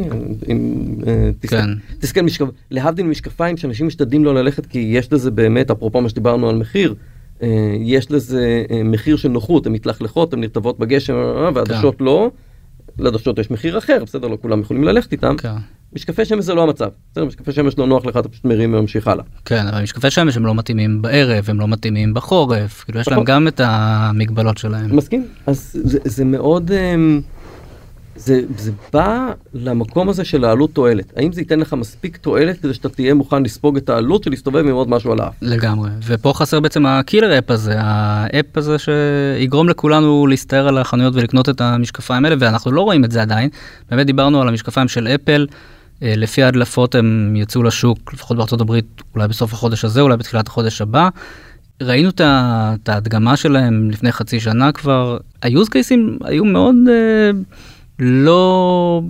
אם, 0.49 0.85
אה, 1.07 1.31
תסתכל, 1.41 1.57
כן. 1.57 1.69
תסתכל 1.99 2.21
משקפ... 2.21 2.47
להבדיל 2.71 3.07
משקפיים 3.07 3.57
שאנשים 3.57 3.87
משתדלים 3.87 4.25
לא 4.25 4.35
ללכת 4.35 4.67
כי 4.67 4.79
יש 4.79 5.13
לזה 5.13 5.31
באמת 5.31 5.71
אפרופו 5.71 6.01
מה 6.01 6.09
שדיברנו 6.09 6.49
על 6.49 6.57
מחיר. 6.57 6.95
אה, 7.43 7.77
יש 7.81 8.11
לזה 8.11 8.65
מחיר 8.85 9.17
של 9.17 9.29
נוחות 9.29 9.67
הן 9.67 9.73
מתלכלכות 9.73 10.33
הן 10.33 10.41
נרטבות 10.41 10.79
בגשם 10.79 11.15
והעדשות 11.55 11.99
כן. 11.99 12.05
לא. 12.05 12.31
לעדשות 12.99 13.39
יש 13.39 13.51
מחיר 13.51 13.79
אחר 13.79 13.99
בסדר 14.05 14.29
לא 14.29 14.39
כולם 14.43 14.61
יכולים 14.61 14.85
ללכת 14.85 15.13
איתם. 15.13 15.37
כן. 15.37 15.49
משקפי 15.95 16.25
שמש 16.25 16.45
זה 16.45 16.55
לא 16.55 16.63
המצב. 16.63 16.89
בסדר, 17.13 17.25
משקפי 17.25 17.53
שמש 17.53 17.79
לא 17.79 17.87
נוח 17.87 18.07
לך, 18.07 18.17
אתה 18.17 18.29
פשוט 18.29 18.45
מרים 18.45 18.75
וממשיך 18.75 19.09
הלאה. 19.09 19.25
כן, 19.45 19.67
אבל 19.67 19.83
משקפי 19.83 20.11
שמש 20.11 20.37
הם 20.37 20.47
לא 20.47 20.55
מתאימים 20.55 21.03
בערב, 21.03 21.45
הם 21.49 21.61
לא 21.61 21.69
מתאימים 21.69 22.15
בחורף, 22.15 22.85
כאילו 22.85 23.01
יש 23.01 23.09
להם 23.09 23.15
נכון. 23.15 23.25
גם 23.25 23.49
את 23.49 23.61
המגבלות 23.65 24.59
שלהם. 24.59 24.97
מסכים, 24.97 25.27
אז 25.47 25.71
זה, 25.85 25.99
זה 26.05 26.25
מאוד, 26.25 26.73
אמ, 26.73 27.21
זה, 28.17 28.41
זה 28.59 28.73
בא 28.93 29.33
למקום 29.55 30.09
הזה 30.09 30.25
של 30.25 30.45
העלות 30.45 30.71
תועלת. 30.73 31.13
האם 31.17 31.33
זה 31.33 31.41
ייתן 31.41 31.61
לך 31.61 31.73
מספיק 31.73 32.17
תועלת 32.17 32.61
כדי 32.61 32.75
שאתה 32.75 32.89
תהיה 32.89 33.15
מוכן 33.15 33.43
לספוג 33.43 33.77
את 33.77 33.89
העלות 33.89 34.25
של 34.25 34.31
להסתובב 34.31 34.67
עם 34.67 34.75
עוד 34.75 34.89
משהו 34.89 35.13
על 35.13 35.21
האף? 35.21 35.35
לגמרי, 35.43 35.91
ופה 36.07 36.33
חסר 36.35 36.61
בעצם 36.61 36.87
הקילר 36.87 37.39
אפ 37.39 37.51
הזה, 37.51 37.75
האפ 37.77 38.57
הזה 38.57 38.77
שיגרום 38.79 39.69
לכולנו 39.69 40.27
להסתער 40.27 40.69
על 40.69 40.79
החנויות 40.79 41.15
ולקנות 41.15 41.49
את 41.49 41.61
המשקפיים 41.61 42.25
האלה, 42.25 42.37
ואנחנו 42.39 42.73
לא 42.73 42.81
רואים 42.81 43.05
את 43.05 43.13
זה 43.13 43.23
עדיין. 43.23 43.49
באמת 43.91 44.07
דיברנו 44.07 44.43
על 44.43 44.49
המשקפיים 44.49 44.89
של 44.89 45.09
אפל. 45.09 45.47
אה, 46.03 46.15
לפי 46.17 46.43
ההדלפות 46.43 46.95
הם 46.95 47.37
יצאו 47.37 47.63
לשוק, 47.63 48.15
לפחות 48.15 48.37
בארצות 48.37 48.61
הברית, 48.61 49.03
אולי 49.15 49.29
בסוף 49.29 49.53
החודש 49.53 49.85
הזה, 49.85 50.01
אולי 50.01 50.17
בתחילת 50.17 50.49
החודש 50.49 50.81
הבא. 50.81 51.09
ראינו 51.83 52.09
את 52.09 52.89
ההדגמה 52.89 53.37
שלהם 53.37 53.91
לפני 53.91 54.13
חצי 54.13 54.41
שנה 54.41 54.73
כבר, 54.73 55.19
היוז 55.43 55.69
קייסים 55.69 56.19
היו 56.25 56.45
מאוד 56.45 56.77
אה, 56.89 57.31
לא, 57.99 59.03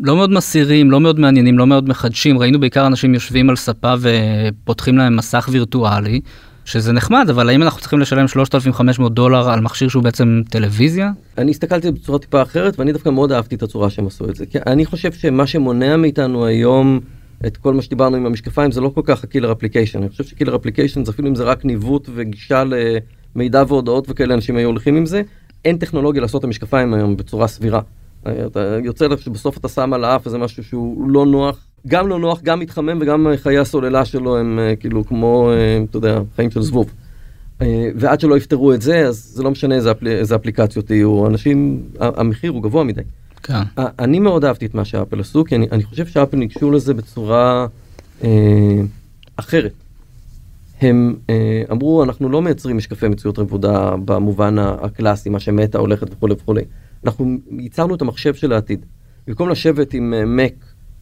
לא 0.00 0.16
מאוד 0.16 0.30
מסירים, 0.30 0.90
לא 0.90 1.00
מאוד 1.00 1.20
מעניינים, 1.20 1.58
לא 1.58 1.66
מאוד 1.66 1.88
מחדשים, 1.88 2.38
ראינו 2.38 2.60
בעיקר 2.60 2.86
אנשים 2.86 3.14
יושבים 3.14 3.50
על 3.50 3.56
ספה 3.56 3.94
ופותחים 4.00 4.98
להם 4.98 5.16
מסך 5.16 5.48
וירטואלי. 5.52 6.20
שזה 6.64 6.92
נחמד, 6.92 7.26
אבל 7.30 7.48
האם 7.48 7.62
אנחנו 7.62 7.80
צריכים 7.80 8.00
לשלם 8.00 8.28
3,500 8.28 9.14
דולר 9.14 9.50
על 9.50 9.60
מכשיר 9.60 9.88
שהוא 9.88 10.02
בעצם 10.02 10.42
טלוויזיה? 10.50 11.10
אני 11.38 11.50
הסתכלתי 11.50 11.90
בצורה 11.90 12.18
טיפה 12.18 12.42
אחרת, 12.42 12.78
ואני 12.78 12.92
דווקא 12.92 13.08
מאוד 13.08 13.32
אהבתי 13.32 13.54
את 13.54 13.62
הצורה 13.62 13.90
שהם 13.90 14.06
עשו 14.06 14.28
את 14.28 14.36
זה. 14.36 14.46
כי 14.46 14.58
אני 14.66 14.86
חושב 14.86 15.12
שמה 15.12 15.46
שמונע 15.46 15.96
מאיתנו 15.96 16.46
היום 16.46 17.00
את 17.46 17.56
כל 17.56 17.74
מה 17.74 17.82
שדיברנו 17.82 18.16
עם 18.16 18.26
המשקפיים 18.26 18.70
זה 18.70 18.80
לא 18.80 18.88
כל 18.94 19.00
כך 19.04 19.24
ה 19.24 19.28
killer 19.28 19.52
application. 19.52 19.98
אני 19.98 20.08
חושב 20.08 20.24
ש 20.24 20.32
killer 20.32 20.56
application 20.56 21.04
זה 21.04 21.10
אפילו 21.10 21.28
אם 21.28 21.34
זה 21.34 21.44
רק 21.44 21.64
ניווט 21.64 22.08
וגישה 22.14 22.62
למידע 23.34 23.64
והודעות 23.68 24.06
וכאלה 24.08 24.34
אנשים 24.34 24.56
היו 24.56 24.68
הולכים 24.68 24.96
עם 24.96 25.06
זה. 25.06 25.22
אין 25.64 25.76
טכנולוגיה 25.76 26.22
לעשות 26.22 26.38
את 26.40 26.44
המשקפיים 26.44 26.94
היום 26.94 27.16
בצורה 27.16 27.48
סבירה. 27.48 27.80
אתה 28.46 28.78
יוצא 28.84 29.06
לך 29.06 29.22
שבסוף 29.22 29.58
אתה 29.58 29.68
שם 29.68 29.92
על 29.92 30.04
האף 30.04 30.26
איזה 30.26 30.38
משהו 30.38 30.64
שהוא 30.64 31.10
לא 31.10 31.26
נוח 31.26 31.66
גם 31.86 32.08
לא 32.08 32.18
נוח, 32.18 32.40
גם 32.42 32.60
מתחמם 32.60 32.98
וגם 33.00 33.26
חיי 33.36 33.58
הסוללה 33.58 34.04
שלו 34.04 34.38
הם 34.38 34.58
אה, 34.58 34.76
כאילו 34.76 35.06
כמו, 35.06 35.50
אה, 35.52 35.84
אתה 35.90 35.96
יודע, 35.96 36.20
חיים 36.36 36.50
של 36.50 36.62
זבוב. 36.62 36.90
אה, 37.62 37.90
ועד 37.96 38.20
שלא 38.20 38.36
יפתרו 38.36 38.72
את 38.72 38.82
זה, 38.82 39.06
אז 39.06 39.32
זה 39.34 39.42
לא 39.42 39.50
משנה 39.50 39.74
איזה, 39.74 39.90
אפל... 39.90 40.08
איזה 40.08 40.36
אפליקציות 40.36 40.90
יהיו, 40.90 41.26
אנשים, 41.26 41.82
המחיר 42.00 42.50
הוא 42.50 42.62
גבוה 42.62 42.84
מדי. 42.84 43.02
כן. 43.42 43.62
אני 43.76 44.18
מאוד 44.18 44.44
אהבתי 44.44 44.66
את 44.66 44.74
מה 44.74 44.84
שאפל 44.84 45.20
עשו, 45.20 45.44
כי 45.44 45.56
אני, 45.56 45.66
אני 45.72 45.82
חושב 45.82 46.06
שאפל 46.06 46.36
ניגשו 46.36 46.70
לזה 46.70 46.94
בצורה 46.94 47.66
אה, 48.24 48.80
אחרת. 49.36 49.72
הם 50.80 51.16
אה, 51.30 51.62
אמרו, 51.70 52.02
אנחנו 52.02 52.28
לא 52.28 52.42
מייצרים 52.42 52.76
משקפי 52.76 53.08
מציאות 53.08 53.38
רבודה 53.38 53.94
במובן 54.04 54.58
הקלאסי, 54.58 55.28
מה 55.28 55.40
שמטה 55.40 55.78
הולכת 55.78 56.12
וכולי 56.12 56.34
וכולי. 56.34 56.62
אנחנו 57.04 57.36
ייצרנו 57.58 57.94
את 57.94 58.02
המחשב 58.02 58.34
של 58.34 58.52
העתיד. 58.52 58.86
במקום 59.26 59.48
לשבת 59.48 59.94
עם 59.94 60.36
מק 60.36 60.54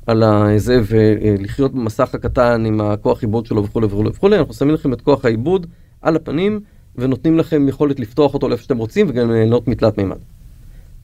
על 0.06 0.24
זה 0.56 0.80
ולחיות 0.86 1.74
במסך 1.74 2.14
הקטן 2.14 2.64
עם 2.66 2.80
הכוח 2.80 3.22
עיבוד 3.22 3.46
שלו 3.46 3.64
וכולי 3.64 3.86
וכולי 3.86 4.10
וכולי, 4.10 4.38
אנחנו 4.38 4.54
שמים 4.54 4.74
לכם 4.74 4.92
את 4.92 5.00
כוח 5.00 5.24
העיבוד 5.24 5.66
על 6.02 6.16
הפנים 6.16 6.60
ונותנים 6.96 7.38
לכם 7.38 7.68
יכולת 7.68 8.00
לפתוח 8.00 8.34
אותו 8.34 8.48
לאיפה 8.48 8.62
שאתם 8.62 8.78
רוצים 8.78 9.06
וגם 9.08 9.30
ליהנות 9.30 9.68
מתלת 9.68 9.98
מימד. 9.98 10.16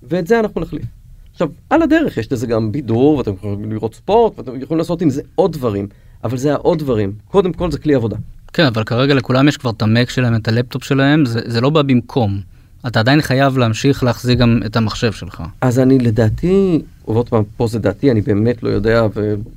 ואת 0.02 0.26
זה 0.26 0.40
אנחנו 0.40 0.60
נחליף. 0.60 0.84
עכשיו, 1.32 1.48
על 1.70 1.82
הדרך 1.82 2.16
יש 2.16 2.32
לזה 2.32 2.46
גם 2.46 2.72
בידור, 2.72 3.16
ואתם 3.16 3.32
יכולים 3.32 3.72
לראות 3.72 3.94
ספורט, 3.94 4.38
ואתם 4.38 4.60
יכולים 4.60 4.78
לעשות 4.78 5.02
עם 5.02 5.10
זה 5.10 5.22
עוד 5.34 5.52
דברים, 5.52 5.88
אבל 6.24 6.36
זה 6.36 6.52
העוד 6.52 6.78
דברים. 6.78 7.12
קודם 7.28 7.52
כל 7.52 7.70
זה 7.70 7.78
כלי 7.78 7.94
עבודה. 7.94 8.16
כן, 8.52 8.66
אבל 8.66 8.84
כרגע 8.84 9.14
לכולם 9.14 9.48
יש 9.48 9.56
כבר 9.56 9.70
את 9.70 9.82
המק 9.82 10.10
שלהם, 10.10 10.34
את 10.36 10.48
הלפטופ 10.48 10.84
שלהם, 10.84 11.24
זה, 11.24 11.40
זה 11.46 11.60
לא 11.60 11.70
בא 11.70 11.82
במקום. 11.82 12.40
אתה 12.86 13.00
עדיין 13.00 13.22
חייב 13.22 13.58
להמשיך 13.58 14.04
להחזיק 14.04 14.38
גם 14.38 14.60
את 14.66 14.76
המחשב 14.76 15.12
שלך. 15.12 15.42
אז 15.60 15.78
אני 15.78 15.98
לדעתי, 15.98 16.82
ועוד 17.08 17.28
פעם, 17.28 17.44
פה 17.56 17.66
זה 17.66 17.78
דעתי, 17.78 18.10
אני 18.10 18.20
באמת 18.20 18.62
לא 18.62 18.68
יודע, 18.68 19.06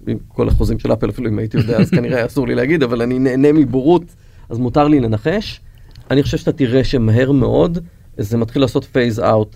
וכל 0.06 0.48
החוזים 0.48 0.80
של 0.80 0.94
אפל 0.94 1.10
אפילו 1.10 1.30
אם 1.30 1.40
הייתי 1.40 1.58
יודע, 1.58 1.78
אז 1.78 1.90
כנראה 1.90 2.26
אסור 2.26 2.48
לי 2.48 2.56
להגיד, 2.56 2.84
אבל 2.84 3.02
אני 3.02 3.20
נהנה 3.20 3.54
מבורות, 3.54 4.04
אז 4.50 4.58
מותר 4.58 4.88
לי 4.88 5.00
לנחש. 5.00 5.62
אני 6.12 6.24
חושב 6.24 6.38
שאתה 6.38 6.52
תראה 6.52 6.84
שמהר 6.84 7.32
מאוד 7.32 7.80
זה 8.18 8.38
מתחיל 8.38 8.62
לעשות 8.62 8.86
phase 8.86 9.20
out 9.20 9.56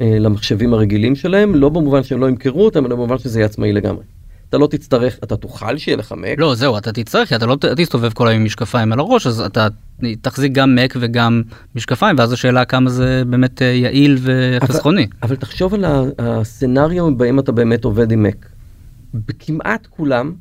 אה, 0.00 0.18
למחשבים 0.18 0.74
הרגילים 0.74 1.14
שלהם, 1.14 1.54
לא 1.54 1.68
במובן 1.68 2.02
שהם 2.02 2.20
לא 2.20 2.28
ימכרו 2.28 2.64
אותם, 2.64 2.86
אלא 2.86 2.96
במובן 2.96 3.18
שזה 3.18 3.38
יהיה 3.38 3.46
עצמאי 3.46 3.72
לגמרי. 3.72 4.02
אתה 4.52 4.58
לא 4.58 4.66
תצטרך, 4.66 5.18
אתה 5.24 5.36
תוכל 5.36 5.78
שיהיה 5.78 5.96
לך 5.96 6.14
מק. 6.16 6.38
לא, 6.38 6.54
זהו, 6.54 6.78
אתה 6.78 6.92
תצטרך, 6.92 7.28
כי 7.28 7.36
אתה 7.36 7.46
לא 7.46 7.56
תסתובב 7.76 8.12
כל 8.12 8.28
היום 8.28 8.40
עם 8.40 8.44
משקפיים 8.44 8.92
על 8.92 8.98
הראש, 8.98 9.26
אז 9.26 9.40
אתה 9.40 9.68
תחזיק 10.20 10.52
גם 10.52 10.74
מק 10.74 10.94
וגם 11.00 11.42
משקפיים, 11.74 12.16
ואז 12.18 12.32
השאלה 12.32 12.64
כמה 12.64 12.90
זה 12.90 13.22
באמת 13.26 13.62
אה, 13.62 13.66
יעיל 13.66 14.18
וחסכוני. 14.22 15.02
אבל, 15.02 15.12
אבל 15.22 15.36
תחשוב 15.36 15.74
על 15.74 15.84
ה 16.18 16.29
scenario 16.29 17.16
בהם 17.16 17.38
אתה 17.38 17.52
באמת 17.52 17.84
עובד 17.84 18.12
עם 18.12 18.22
מק. 18.22 18.46
בכמעט 19.14 19.86
כולם, 19.90 20.32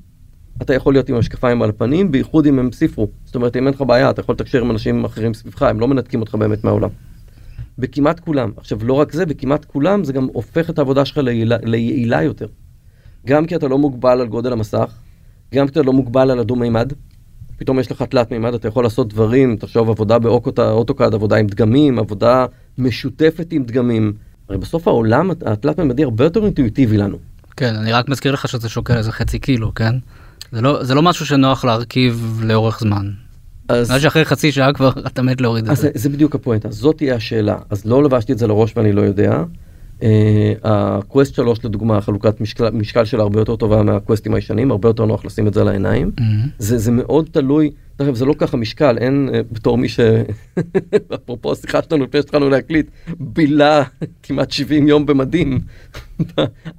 אתה 0.62 0.74
יכול 0.74 0.94
להיות 0.94 1.10
עם 1.10 1.16
המשקפיים 1.16 1.62
על 1.62 1.70
הפנים, 1.70 2.12
בייחוד 2.12 2.46
אם 2.46 2.60
הם 2.60 2.72
see 2.72 2.82
through. 2.82 3.08
זאת 3.26 3.36
אומרת, 3.36 3.56
אם 3.56 3.68
אין 3.68 3.74
לך 3.74 3.82
בעיה, 3.82 4.10
אתה 4.10 4.22
יכול 4.22 4.36
לתקשר 4.36 4.62
עם 4.62 4.72
אנשים 4.72 5.06
אחרים 5.06 5.34
סביבך, 5.34 5.62
הם 5.62 5.80
לא 5.80 5.88
מנתקים 5.88 6.20
אותך 6.20 6.36
באמת 6.36 6.64
מהעולם. 6.64 6.90
בכמעט 7.78 8.20
כולם. 8.20 8.52
עכשיו, 8.58 8.78
לא 8.84 8.94
רק 8.94 9.14
זה, 9.14 9.26
בכמעט 9.26 9.66
כולם 9.66 10.04
זה 10.04 10.14
גם 10.14 10.28
הופך 10.34 10.70
את 10.70 10.78
העבודה 10.78 11.06
שלך 11.06 11.18
ליעילה, 11.18 11.58
ליעילה 11.64 12.24
יותר. 12.24 12.48
גם 13.26 13.46
כי 13.46 13.56
אתה 13.56 13.68
לא 13.68 13.78
מוגבל 13.78 14.22
על 14.22 14.28
גודל 14.28 14.54
המסך, 14.54 14.94
גם 15.54 15.68
כי 15.68 15.72
אתה 15.72 15.82
לא 15.82 15.94
מוגבל 15.94 16.32
על 16.32 16.40
הדו-מימד. 16.40 16.94
פתאום 17.58 17.80
יש 17.80 17.92
לך 17.92 18.02
תלת 18.02 18.32
מימד, 18.32 18.54
אתה 18.54 18.68
יכול 18.68 18.84
לעשות 18.84 19.14
דברים, 19.14 19.56
תחשוב 19.56 19.90
עבודה 19.90 20.20
באוטוקאד, 20.20 21.14
עבודה 21.14 21.36
עם 21.36 21.48
דגמים, 21.48 22.00
עבודה 22.00 22.46
משותפת 22.78 23.48
עם 23.52 23.64
דגמים. 23.64 24.14
הרי 24.50 24.58
בסוף 24.58 24.88
העולם 24.88 25.32
התלת 25.46 25.80
מימדי 25.80 26.04
הרבה 26.04 26.24
יותר 26.24 26.46
אינטואיטיבי 26.46 26.98
לנו. 26.98 27.18
כן, 27.58 27.76
אני 27.76 27.94
רק 27.94 28.10
מזכיר 28.10 28.32
לך 28.32 28.48
שזה 28.48 28.70
שוקל 28.70 28.98
איזה 28.98 29.12
חצי 29.12 29.40
קילו, 29.40 29.74
כן? 29.74 29.96
זה 30.52 30.62
לא, 30.62 30.84
זה 30.84 30.96
לא 30.96 31.02
משהו 31.02 31.26
שנוח 31.26 31.66
להרכיב 31.66 32.42
לאורך 32.44 32.80
זמן. 32.80 33.12
אז... 33.70 33.94
שאחרי 34.00 34.26
חצי 34.26 34.52
שעה 34.52 34.74
כבר 34.74 34.92
אתה 35.08 35.22
מת 35.22 35.42
להוריד 35.42 35.70
את 35.70 35.78
זה. 35.78 35.90
זה 35.94 36.10
בדיוק 36.10 36.36
הפואנטה, 36.36 36.72
זאת 36.72 36.98
תהיה 36.98 37.16
השאלה. 37.16 37.58
אז 37.70 37.86
לא 37.86 38.04
לבשתי 38.04 38.34
את 38.34 38.38
זה 38.38 38.48
לראש 38.48 38.74
ואני 38.76 38.92
לא 38.92 39.02
יודע. 39.02 39.44
הקווסט 40.64 41.32
uh, 41.32 41.36
3 41.36 41.66
לדוגמה, 41.66 41.98
החלוקת 41.98 42.42
משקל, 42.42 42.70
משקל 42.70 43.06
שלה 43.06 43.24
הרבה 43.24 43.40
יותר 43.40 43.56
טובה 43.56 43.84
מהקווסטים 43.84 44.34
הישנים, 44.34 44.72
הרבה 44.72 44.90
יותר 44.90 45.06
נוח 45.06 45.26
לשים 45.26 45.48
את 45.48 45.54
זה 45.54 45.62
על 45.62 45.68
העיניים. 45.68 46.12
Mm-hmm. 46.18 46.50
זה, 46.60 46.78
זה 46.78 46.92
מאוד 46.92 47.30
תלוי, 47.32 47.72
תכף 47.96 48.14
זה 48.14 48.26
לא 48.26 48.34
ככה 48.38 48.58
משקל, 48.58 48.98
אין 48.98 49.30
uh, 49.32 49.54
בתור 49.54 49.78
מי 49.78 49.90
ש... 49.90 50.00
אפרופו 51.16 51.52
השיחה 51.52 51.80
שלנו 51.90 52.04
לפני 52.04 52.22
שהתחלנו 52.22 52.50
להקליט, 52.50 52.92
בילה 53.20 53.84
כמעט 54.24 54.52
70 54.52 54.88
יום 54.88 55.06
במדים, 55.06 55.60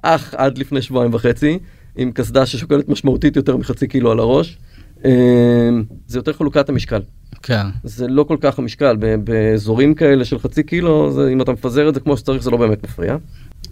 אך 0.01 0.33
עד 0.33 0.57
לפני 0.57 0.81
שבועיים 0.81 1.13
וחצי, 1.13 1.59
עם 1.95 2.11
קסדה 2.11 2.45
ששוקלת 2.45 2.89
משמעותית 2.89 3.35
יותר 3.35 3.57
מחצי 3.57 3.87
קילו 3.87 4.11
על 4.11 4.19
הראש. 4.19 4.57
אמ, 5.05 5.83
זה 6.07 6.19
יותר 6.19 6.33
חלוקת 6.33 6.69
המשקל. 6.69 7.01
כן. 7.43 7.67
זה 7.83 8.07
לא 8.07 8.23
כל 8.23 8.37
כך 8.41 8.59
המשקל, 8.59 8.97
באזורים 9.23 9.93
כאלה 9.93 10.25
של 10.25 10.39
חצי 10.39 10.63
קילו, 10.63 11.11
זה, 11.11 11.29
אם 11.29 11.41
אתה 11.41 11.51
מפזר 11.51 11.89
את 11.89 11.93
זה 11.93 11.99
כמו 11.99 12.17
שצריך 12.17 12.43
זה 12.43 12.51
לא 12.51 12.57
באמת 12.57 12.83
מפריע. 12.83 13.17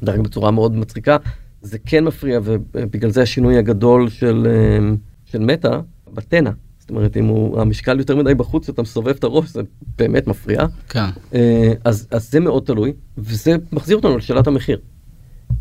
דרך 0.04 0.20
בצורה 0.20 0.52
מאוד 0.52 0.76
מצחיקה, 0.76 1.18
זה 1.62 1.78
כן 1.86 2.04
מפריע 2.04 2.40
ובגלל 2.44 3.10
זה 3.12 3.22
השינוי 3.22 3.58
הגדול 3.58 4.10
של, 4.10 4.48
אמ, 4.78 4.96
של 5.26 5.40
מטא 5.40 5.80
בטנא. 6.14 6.52
זאת 6.80 6.90
אומרת, 6.90 7.18
אם 7.18 7.26
הוא, 7.26 7.62
המשקל 7.62 8.00
יותר 8.00 8.16
מדי 8.16 8.36
בחוץ, 8.36 8.70
אתה 8.70 8.82
מסובב 8.82 9.16
את 9.16 9.24
הראש, 9.24 9.50
זה 9.50 9.62
באמת 9.98 10.28
מפריע. 10.28 10.66
כן. 10.90 11.06
אה, 11.34 11.74
אז, 11.84 12.08
אז 12.12 12.32
זה 12.32 12.40
מאוד 12.40 12.64
תלוי, 12.66 12.94
וזה 13.18 13.56
מחזיר 13.72 13.98
אותנו 13.98 14.18
לשאלת 14.18 14.48
המחיר. 14.48 14.80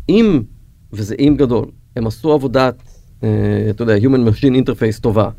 אם, 0.09 0.41
וזה 0.93 1.15
אם 1.19 1.35
גדול, 1.37 1.65
הם 1.95 2.07
עשו 2.07 2.33
עבודת, 2.33 2.83
אה, 3.23 3.29
אתה 3.69 3.83
יודע, 3.83 3.97
Human 3.97 4.29
Machine 4.29 4.65
Interface 4.65 5.01
טובה, 5.01 5.29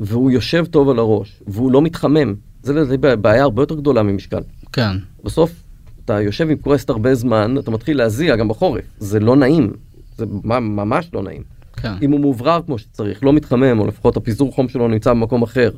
והוא 0.00 0.30
יושב 0.30 0.64
טוב 0.66 0.88
על 0.88 0.98
הראש, 0.98 1.42
והוא 1.46 1.72
לא 1.72 1.82
מתחמם. 1.82 2.34
זה, 2.62 2.84
זה 2.84 2.96
בעיה 2.96 3.42
הרבה 3.42 3.62
יותר 3.62 3.74
גדולה 3.74 4.02
ממשקל. 4.02 4.40
כן. 4.72 4.96
בסוף, 5.24 5.62
אתה 6.04 6.20
יושב 6.20 6.50
עם 6.50 6.56
קווסט 6.56 6.90
הרבה 6.90 7.14
זמן, 7.14 7.54
אתה 7.58 7.70
מתחיל 7.70 7.98
להזיע 7.98 8.36
גם 8.36 8.48
בחורף. 8.48 8.84
זה 8.98 9.20
לא 9.20 9.36
נעים. 9.36 9.72
זה 10.16 10.26
ממש 10.60 11.10
לא 11.12 11.22
נעים. 11.22 11.42
כן. 11.72 11.92
אם 12.02 12.12
הוא 12.12 12.20
מאוורר 12.20 12.60
כמו 12.66 12.78
שצריך, 12.78 13.24
לא 13.24 13.32
מתחמם, 13.32 13.80
או 13.80 13.86
לפחות 13.86 14.16
הפיזור 14.16 14.52
חום 14.52 14.68
שלו 14.68 14.88
נמצא 14.88 15.10
במקום 15.10 15.42
אחר. 15.42 15.70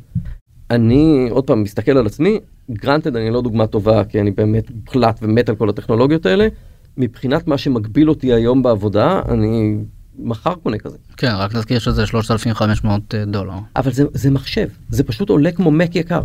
אני, 0.70 1.28
עוד 1.30 1.46
פעם, 1.46 1.62
מסתכל 1.62 1.96
על 1.96 2.06
עצמי, 2.06 2.38
granted 2.70 3.16
אני 3.16 3.30
לא 3.30 3.42
דוגמה 3.42 3.66
טובה, 3.66 4.04
כי 4.04 4.20
אני 4.20 4.30
באמת 4.30 4.64
מוחלט 4.70 5.18
ומת 5.22 5.48
על 5.48 5.56
כל 5.56 5.68
הטכנולוגיות 5.68 6.26
האלה. 6.26 6.48
מבחינת 6.96 7.46
מה 7.46 7.58
שמגביל 7.58 8.08
אותי 8.08 8.32
היום 8.32 8.62
בעבודה, 8.62 9.22
אני 9.28 9.76
מחר 10.22 10.54
קונה 10.54 10.78
כזה. 10.78 10.96
כן, 11.16 11.32
רק 11.34 11.54
נזכיר 11.54 11.78
שזה 11.78 12.06
3,500 12.06 13.14
אה, 13.14 13.24
דולר. 13.24 13.52
אבל 13.76 13.92
זה, 13.92 14.04
זה 14.14 14.30
מחשב, 14.30 14.68
זה 14.90 15.04
פשוט 15.04 15.28
עולה 15.28 15.52
כמו 15.52 15.70
מק 15.70 15.96
יקר. 15.96 16.22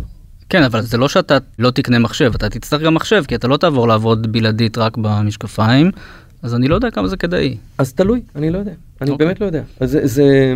כן, 0.48 0.62
אבל 0.62 0.82
זה 0.82 0.96
לא 0.96 1.08
שאתה 1.08 1.38
לא 1.58 1.70
תקנה 1.70 1.98
מחשב, 1.98 2.32
אתה 2.34 2.48
תצטרך 2.48 2.82
גם 2.82 2.94
מחשב, 2.94 3.22
כי 3.28 3.34
אתה 3.34 3.48
לא 3.48 3.56
תעבור 3.56 3.88
לעבוד 3.88 4.32
בלעדית 4.32 4.78
רק 4.78 4.96
במשקפיים, 4.96 5.90
אז 6.42 6.54
אני 6.54 6.68
לא 6.68 6.74
יודע 6.74 6.90
כמה 6.90 7.08
זה 7.08 7.16
כדאי. 7.16 7.56
אז 7.78 7.92
תלוי, 7.92 8.20
אני 8.36 8.50
לא 8.50 8.58
יודע, 8.58 8.72
אני 9.00 9.10
okay. 9.10 9.12
אוקיי. 9.12 9.26
באמת 9.26 9.40
לא 9.40 9.46
יודע. 9.46 9.62
אז 9.80 9.90
זה, 9.90 10.06
זה... 10.06 10.54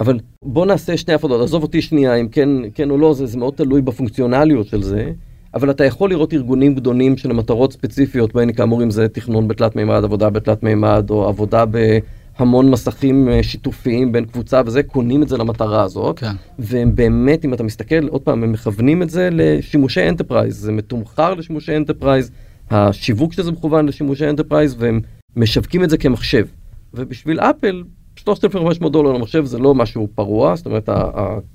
אבל 0.00 0.18
בוא 0.44 0.66
נעשה 0.66 0.96
שני 0.96 1.14
הפרדות, 1.14 1.40
עזוב 1.40 1.62
אותי 1.62 1.82
שנייה 1.82 2.14
אם 2.14 2.28
כן, 2.28 2.48
כן 2.74 2.90
או 2.90 2.98
לא, 2.98 3.14
זה, 3.14 3.26
זה 3.26 3.38
מאוד 3.38 3.54
תלוי 3.54 3.82
בפונקציונליות 3.82 4.66
של 4.66 4.82
זה, 4.82 5.10
אבל 5.54 5.70
אתה 5.70 5.84
יכול 5.84 6.10
לראות 6.10 6.34
ארגונים 6.34 6.74
גדולים 6.74 7.16
שלמטרות 7.16 7.72
ספציפיות, 7.72 8.34
בין 8.34 8.52
כאמור 8.52 8.82
אם 8.82 8.90
זה 8.90 9.08
תכנון 9.08 9.48
בתלת 9.48 9.76
מימד, 9.76 10.04
עבודה 10.04 10.30
בתלת 10.30 10.62
מימד, 10.62 11.06
או 11.10 11.28
עבודה 11.28 11.64
ב... 11.70 11.98
המון 12.38 12.70
מסכים 12.70 13.28
אה, 13.28 13.42
שיתופיים 13.42 14.12
בין 14.12 14.24
קבוצה 14.24 14.62
וזה, 14.66 14.82
קונים 14.82 15.22
את 15.22 15.28
זה 15.28 15.36
למטרה 15.36 15.82
הזאת. 15.82 16.18
כן. 16.18 16.32
והם 16.58 16.94
באמת, 16.94 17.44
אם 17.44 17.54
אתה 17.54 17.62
מסתכל, 17.62 18.08
עוד 18.08 18.20
פעם, 18.20 18.42
הם 18.42 18.52
מכוונים 18.52 19.02
את 19.02 19.10
זה 19.10 19.28
לשימושי 19.32 20.08
enterprise, 20.08 20.56
זה 20.60 20.72
מתומחר 20.72 21.34
לשימושי 21.34 21.76
enterprise, 21.76 22.30
השיווק 22.70 23.32
של 23.32 23.42
זה 23.42 23.52
מכוון 23.52 23.86
לשימושי 23.86 24.28
enterprise, 24.28 24.76
והם 24.78 25.00
משווקים 25.36 25.84
את 25.84 25.90
זה 25.90 25.98
כמחשב. 25.98 26.46
ובשביל 26.94 27.40
אפל, 27.40 27.82
3,500 28.16 28.92
דולר 28.92 29.12
למחשב 29.12 29.44
זה 29.44 29.58
לא 29.58 29.74
משהו 29.74 30.08
פרוע, 30.14 30.56
זאת 30.56 30.66
אומרת, 30.66 30.88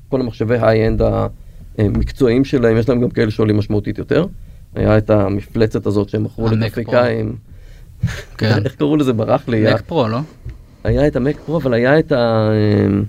כל 0.10 0.22
המחשבי 0.22 0.58
high-end 0.62 1.02
המקצועיים 1.78 2.46
שלהם, 2.46 2.78
יש 2.78 2.90
להם 2.90 3.02
גם 3.02 3.10
כאלה 3.10 3.32
שעולים 3.32 3.58
משמעותית 3.58 3.98
יותר. 3.98 4.26
היה 4.76 4.98
את 4.98 5.10
המפלצת 5.10 5.86
הזאת 5.86 6.10
שהם 6.10 6.24
מכרו 6.24 6.48
לגרפיקאים. 6.48 7.36
כן. 8.38 8.60
איך 8.66 8.76
קראו 8.76 8.98
לזה? 8.98 9.14
ברח 9.14 9.48
לי. 9.48 9.74
מק 9.74 9.82
פרו, 9.82 10.08
לא? 10.08 10.20
היה 10.84 11.08
את 11.08 11.16
המק 11.16 11.38
פרו, 11.46 11.58
אבל 11.58 11.74
היה 11.74 12.00
את 12.00 12.12
ה... 12.12 12.50
אמ, 12.86 13.04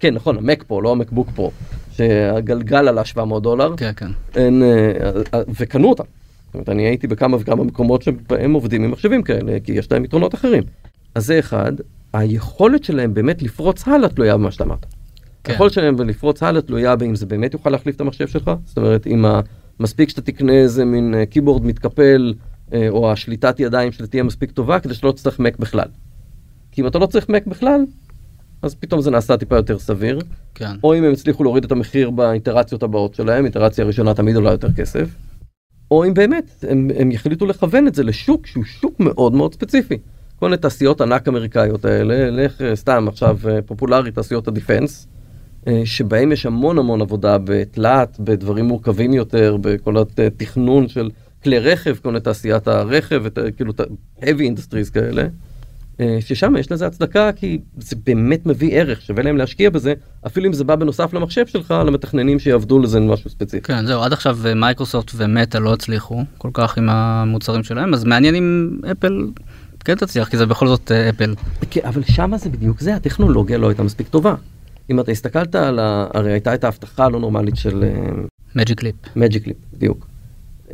כן, 0.00 0.14
נכון, 0.14 0.38
המק 0.38 0.62
פרו, 0.62 0.80
לא 0.80 0.92
המקבוק 0.92 1.30
פרו. 1.34 1.50
שהגלגל 1.98 2.88
עלה 2.88 3.04
700 3.04 3.42
דולר. 3.42 3.74
כן, 3.76 3.90
כן. 3.96 4.10
אין, 4.34 4.62
אה, 4.62 5.10
אה, 5.34 5.40
וקנו 5.60 5.88
אותם. 5.88 6.04
זאת 6.46 6.54
אומרת, 6.54 6.68
אני 6.68 6.82
הייתי 6.82 7.06
בכמה 7.06 7.36
וכמה 7.40 7.64
מקומות 7.64 8.02
שבהם 8.02 8.52
עובדים 8.52 8.84
עם 8.84 8.90
מחשבים 8.90 9.22
כאלה, 9.22 9.60
כי 9.64 9.72
יש 9.72 9.92
להם 9.92 10.04
יתרונות 10.04 10.34
אחרים. 10.34 10.62
אז 11.14 11.26
זה 11.26 11.38
אחד, 11.38 11.72
היכולת 12.12 12.84
שלהם 12.84 13.14
באמת 13.14 13.42
לפרוץ 13.42 13.88
הלאה 13.88 14.08
תלויה 14.08 14.36
במה 14.36 14.50
שאתה 14.50 14.64
אמרת. 14.64 14.86
כן. 15.44 15.52
היכולת 15.52 15.72
שלהם 15.72 16.00
לפרוץ 16.00 16.42
הלאה 16.42 16.62
תלויה 16.62 16.96
באם 16.96 17.14
זה 17.14 17.26
באמת 17.26 17.54
יוכל 17.54 17.70
להחליף 17.70 17.96
את 17.96 18.00
המחשב 18.00 18.28
שלך, 18.28 18.50
זאת 18.64 18.76
אומרת, 18.76 19.06
אם 19.06 19.24
מספיק 19.80 20.08
שאתה 20.08 20.22
תקנה 20.22 20.52
איזה 20.52 20.84
מין 20.84 21.14
קיבורד 21.30 21.62
אה, 21.62 21.68
מתקפל, 21.68 22.34
או 22.88 23.12
השליטת 23.12 23.60
ידיים 23.60 23.92
שלה 23.92 24.06
תהיה 24.06 24.22
מספיק 24.22 24.50
טובה, 24.50 24.80
כדי 24.80 24.94
שלא 24.94 25.12
תצטרך 25.12 25.38
מק 25.38 25.56
בכלל. 25.58 25.88
כי 26.72 26.82
אם 26.82 26.86
אתה 26.86 26.98
לא 26.98 27.06
צריך 27.06 27.28
מק 27.28 27.46
בכלל, 27.46 27.80
אז 28.62 28.74
פתאום 28.74 29.00
זה 29.00 29.10
נעשה 29.10 29.36
טיפה 29.36 29.56
יותר 29.56 29.78
סביר. 29.78 30.18
כן. 30.54 30.72
או 30.84 30.94
אם 30.94 31.04
הם 31.04 31.12
הצליחו 31.12 31.42
להוריד 31.42 31.64
את 31.64 31.72
המחיר 31.72 32.10
באינטרציות 32.10 32.82
הבאות 32.82 33.14
שלהם, 33.14 33.44
אינטרציה 33.44 33.84
ראשונה 33.84 34.14
תמיד 34.14 34.36
עולה 34.36 34.50
יותר 34.50 34.72
כסף. 34.72 35.08
או 35.90 36.04
אם 36.04 36.14
באמת 36.14 36.64
הם, 36.68 36.90
הם 36.98 37.10
יחליטו 37.10 37.46
לכוון 37.46 37.86
את 37.86 37.94
זה 37.94 38.02
לשוק 38.02 38.46
שהוא 38.46 38.64
שוק 38.64 39.00
מאוד 39.00 39.34
מאוד 39.34 39.54
ספציפי. 39.54 39.98
כל 40.38 40.46
מיני 40.46 40.56
תעשיות 40.56 41.00
ענק 41.00 41.28
אמריקאיות 41.28 41.84
האלה, 41.84 42.30
לך 42.30 42.62
אה, 42.62 42.76
סתם 42.76 43.08
עכשיו 43.08 43.38
אה, 43.48 43.62
פופולרי 43.62 44.10
תעשיות 44.10 44.48
ה 44.48 44.55
defense, 44.55 45.08
אה, 45.66 45.82
שבהם 45.84 46.32
יש 46.32 46.46
המון 46.46 46.78
המון 46.78 47.00
עבודה 47.00 47.36
בתלת, 47.44 48.16
בדברים 48.20 48.64
מורכבים 48.64 49.14
יותר, 49.14 49.56
בכל 49.60 49.96
התכנון 49.98 50.88
של 50.88 51.10
כלי 51.42 51.58
רכב, 51.58 51.96
כל 52.02 52.08
מיני 52.08 52.20
תעשיית 52.20 52.68
הרכב, 52.68 53.22
כאילו 53.56 53.72
heavy 54.20 54.22
industries 54.22 54.92
כאלה. 54.94 55.26
אה, 56.00 56.18
ששם 56.20 56.56
יש 56.56 56.72
לזה 56.72 56.86
הצדקה 56.86 57.32
כי 57.32 57.58
זה 57.78 57.96
באמת 58.06 58.46
מביא 58.46 58.80
ערך, 58.80 59.02
שווה 59.02 59.22
להם 59.22 59.36
להשקיע 59.36 59.70
בזה, 59.70 59.94
אפילו 60.26 60.46
אם 60.46 60.52
זה 60.52 60.64
בא 60.64 60.76
בנוסף 60.76 61.14
למחשב 61.14 61.46
שלך, 61.46 61.74
למתכננים 61.86 62.38
שיעבדו 62.38 62.78
לזה 62.78 63.00
משהו 63.00 63.30
ספציפי. 63.30 63.66
כן, 63.66 63.86
זהו, 63.86 64.02
עד 64.02 64.12
עכשיו 64.12 64.38
אה, 64.46 64.54
מייקרוסופט 64.54 65.10
ומטא 65.14 65.58
לא 65.58 65.72
הצליחו 65.72 66.24
כל 66.38 66.50
כך 66.54 66.78
עם 66.78 66.88
המוצרים 66.90 67.62
שלהם, 67.62 67.94
אז 67.94 68.04
מעניין 68.04 68.34
אם 68.34 68.78
אפל 68.92 69.26
כן 69.84 69.94
תצליח, 69.94 70.28
כי 70.28 70.36
זה 70.36 70.46
בכל 70.46 70.68
זאת 70.68 70.92
אה, 70.92 71.08
אפל. 71.08 71.34
כן, 71.70 71.80
אבל 71.84 72.02
שמה 72.02 72.38
זה 72.38 72.50
בדיוק 72.50 72.80
זה, 72.80 72.94
הטכנולוגיה 72.94 73.58
לא 73.58 73.68
הייתה 73.68 73.82
מספיק 73.82 74.08
טובה. 74.08 74.34
אם 74.90 75.00
אתה 75.00 75.12
הסתכלת 75.12 75.54
על 75.54 75.78
ה... 75.78 76.06
הרי 76.14 76.32
הייתה 76.32 76.54
את 76.54 76.64
ההבטחה 76.64 77.04
הלא 77.04 77.20
נורמלית 77.20 77.56
של 77.56 77.84
מג'יק 78.54 78.82
ליפ. 78.82 78.94
מג'יק 79.16 79.46
ליפ, 79.46 79.56
בדיוק. 79.72 80.07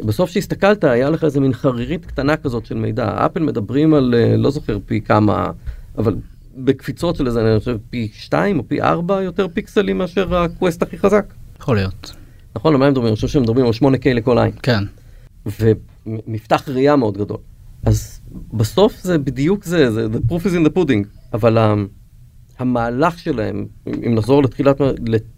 בסוף 0.02 0.30
שהסתכלת 0.30 0.84
היה 0.84 1.10
לך 1.10 1.24
איזה 1.24 1.40
מין 1.40 1.52
חרירית 1.52 2.06
קטנה 2.06 2.36
כזאת 2.36 2.66
של 2.66 2.74
מידע. 2.74 3.26
אפל 3.26 3.42
מדברים 3.42 3.94
על 3.94 4.14
אה, 4.14 4.36
לא 4.36 4.50
זוכר 4.50 4.78
פי 4.86 5.00
כמה, 5.00 5.50
אבל 5.98 6.14
בקפיצות 6.56 7.16
של 7.16 7.26
איזה, 7.26 7.40
אני 7.40 7.58
חושב 7.58 7.76
פי 7.90 8.08
2 8.14 8.58
או 8.58 8.68
פי 8.68 8.82
4 8.82 9.22
יותר 9.22 9.48
פיקסלים 9.48 9.98
מאשר 9.98 10.36
הקווסט 10.36 10.82
הכי 10.82 10.98
חזק. 10.98 11.34
יכול 11.60 11.76
להיות. 11.76 12.12
נכון, 12.56 12.74
למה 12.74 12.84
הם 12.86 12.90
מדברים? 12.90 13.08
אני 13.08 13.14
חושב 13.14 13.28
שהם 13.28 13.42
מדברים 13.42 13.66
על 13.66 13.72
8K 13.72 14.06
לכל 14.06 14.38
עין. 14.38 14.52
כן. 14.62 14.84
ומפתח 16.06 16.68
ראייה 16.68 16.96
מאוד 16.96 17.18
גדול. 17.18 17.38
אז 17.84 18.20
בסוף 18.52 19.02
זה 19.02 19.18
בדיוק 19.18 19.64
זה, 19.64 19.90
זה 19.90 20.06
the 20.06 20.32
proof 20.32 20.44
is 20.44 20.50
in 20.50 20.68
the 20.68 20.78
pudding, 20.78 21.06
אבל 21.32 21.58
המהלך 22.58 23.18
שלהם, 23.18 23.66
אם 24.06 24.14
נחזור 24.14 24.42
לתחילת, 24.42 24.80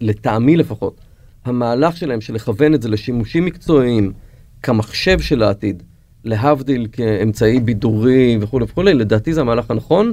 לטעמי 0.00 0.56
לפחות, 0.56 1.00
המהלך 1.44 1.96
שלהם 1.96 2.20
של 2.20 2.34
לכוון 2.34 2.74
את 2.74 2.82
זה 2.82 2.88
לשימושים 2.88 3.44
מקצועיים, 3.44 4.12
כמחשב 4.62 5.20
של 5.20 5.42
העתיד, 5.42 5.82
להבדיל 6.24 6.86
כאמצעי 6.92 7.60
בידורי 7.60 8.38
וכולי 8.40 8.64
וכולי, 8.64 8.94
לדעתי 8.94 9.32
זה 9.32 9.40
המהלך 9.40 9.70
הנכון, 9.70 10.12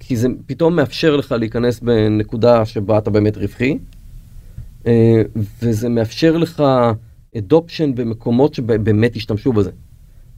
כי 0.00 0.16
זה 0.16 0.28
פתאום 0.46 0.76
מאפשר 0.76 1.16
לך 1.16 1.32
להיכנס 1.32 1.80
בנקודה 1.80 2.64
שבה 2.64 2.98
אתה 2.98 3.10
באמת 3.10 3.36
רווחי, 3.36 3.78
אה, 4.86 5.22
וזה 5.62 5.88
מאפשר 5.88 6.36
לך 6.36 6.62
אדופשן 7.38 7.94
במקומות 7.94 8.54
שבאמת 8.54 9.16
ישתמשו 9.16 9.52
בזה. 9.52 9.70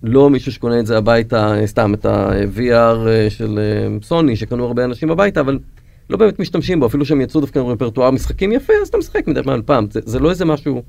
לא 0.02 0.30
מישהו 0.30 0.52
שקונה 0.52 0.80
את 0.80 0.86
זה 0.86 0.98
הביתה, 0.98 1.54
סתם 1.66 1.94
את 1.94 2.06
ה-VR 2.06 3.08
אה, 3.08 3.30
של 3.30 3.58
אה, 3.58 3.96
סוני, 4.02 4.36
שקנו 4.36 4.64
הרבה 4.64 4.84
אנשים 4.84 5.10
הביתה, 5.10 5.40
אבל 5.40 5.58
לא 6.10 6.16
באמת 6.16 6.38
משתמשים 6.38 6.80
בו, 6.80 6.86
אפילו 6.86 7.04
שהם 7.04 7.20
יצאו 7.20 7.40
דווקא 7.40 7.58
עם 7.58 7.66
רפרטואר 7.66 8.10
משחקים 8.10 8.52
יפה, 8.52 8.72
אז 8.82 8.88
אתה 8.88 8.98
משחק 8.98 9.28
מדי 9.28 9.40
פעם. 9.66 9.86
זה, 9.90 10.00
זה 10.04 10.18
לא 10.18 10.30
איזה 10.30 10.44
משהו 10.44 10.82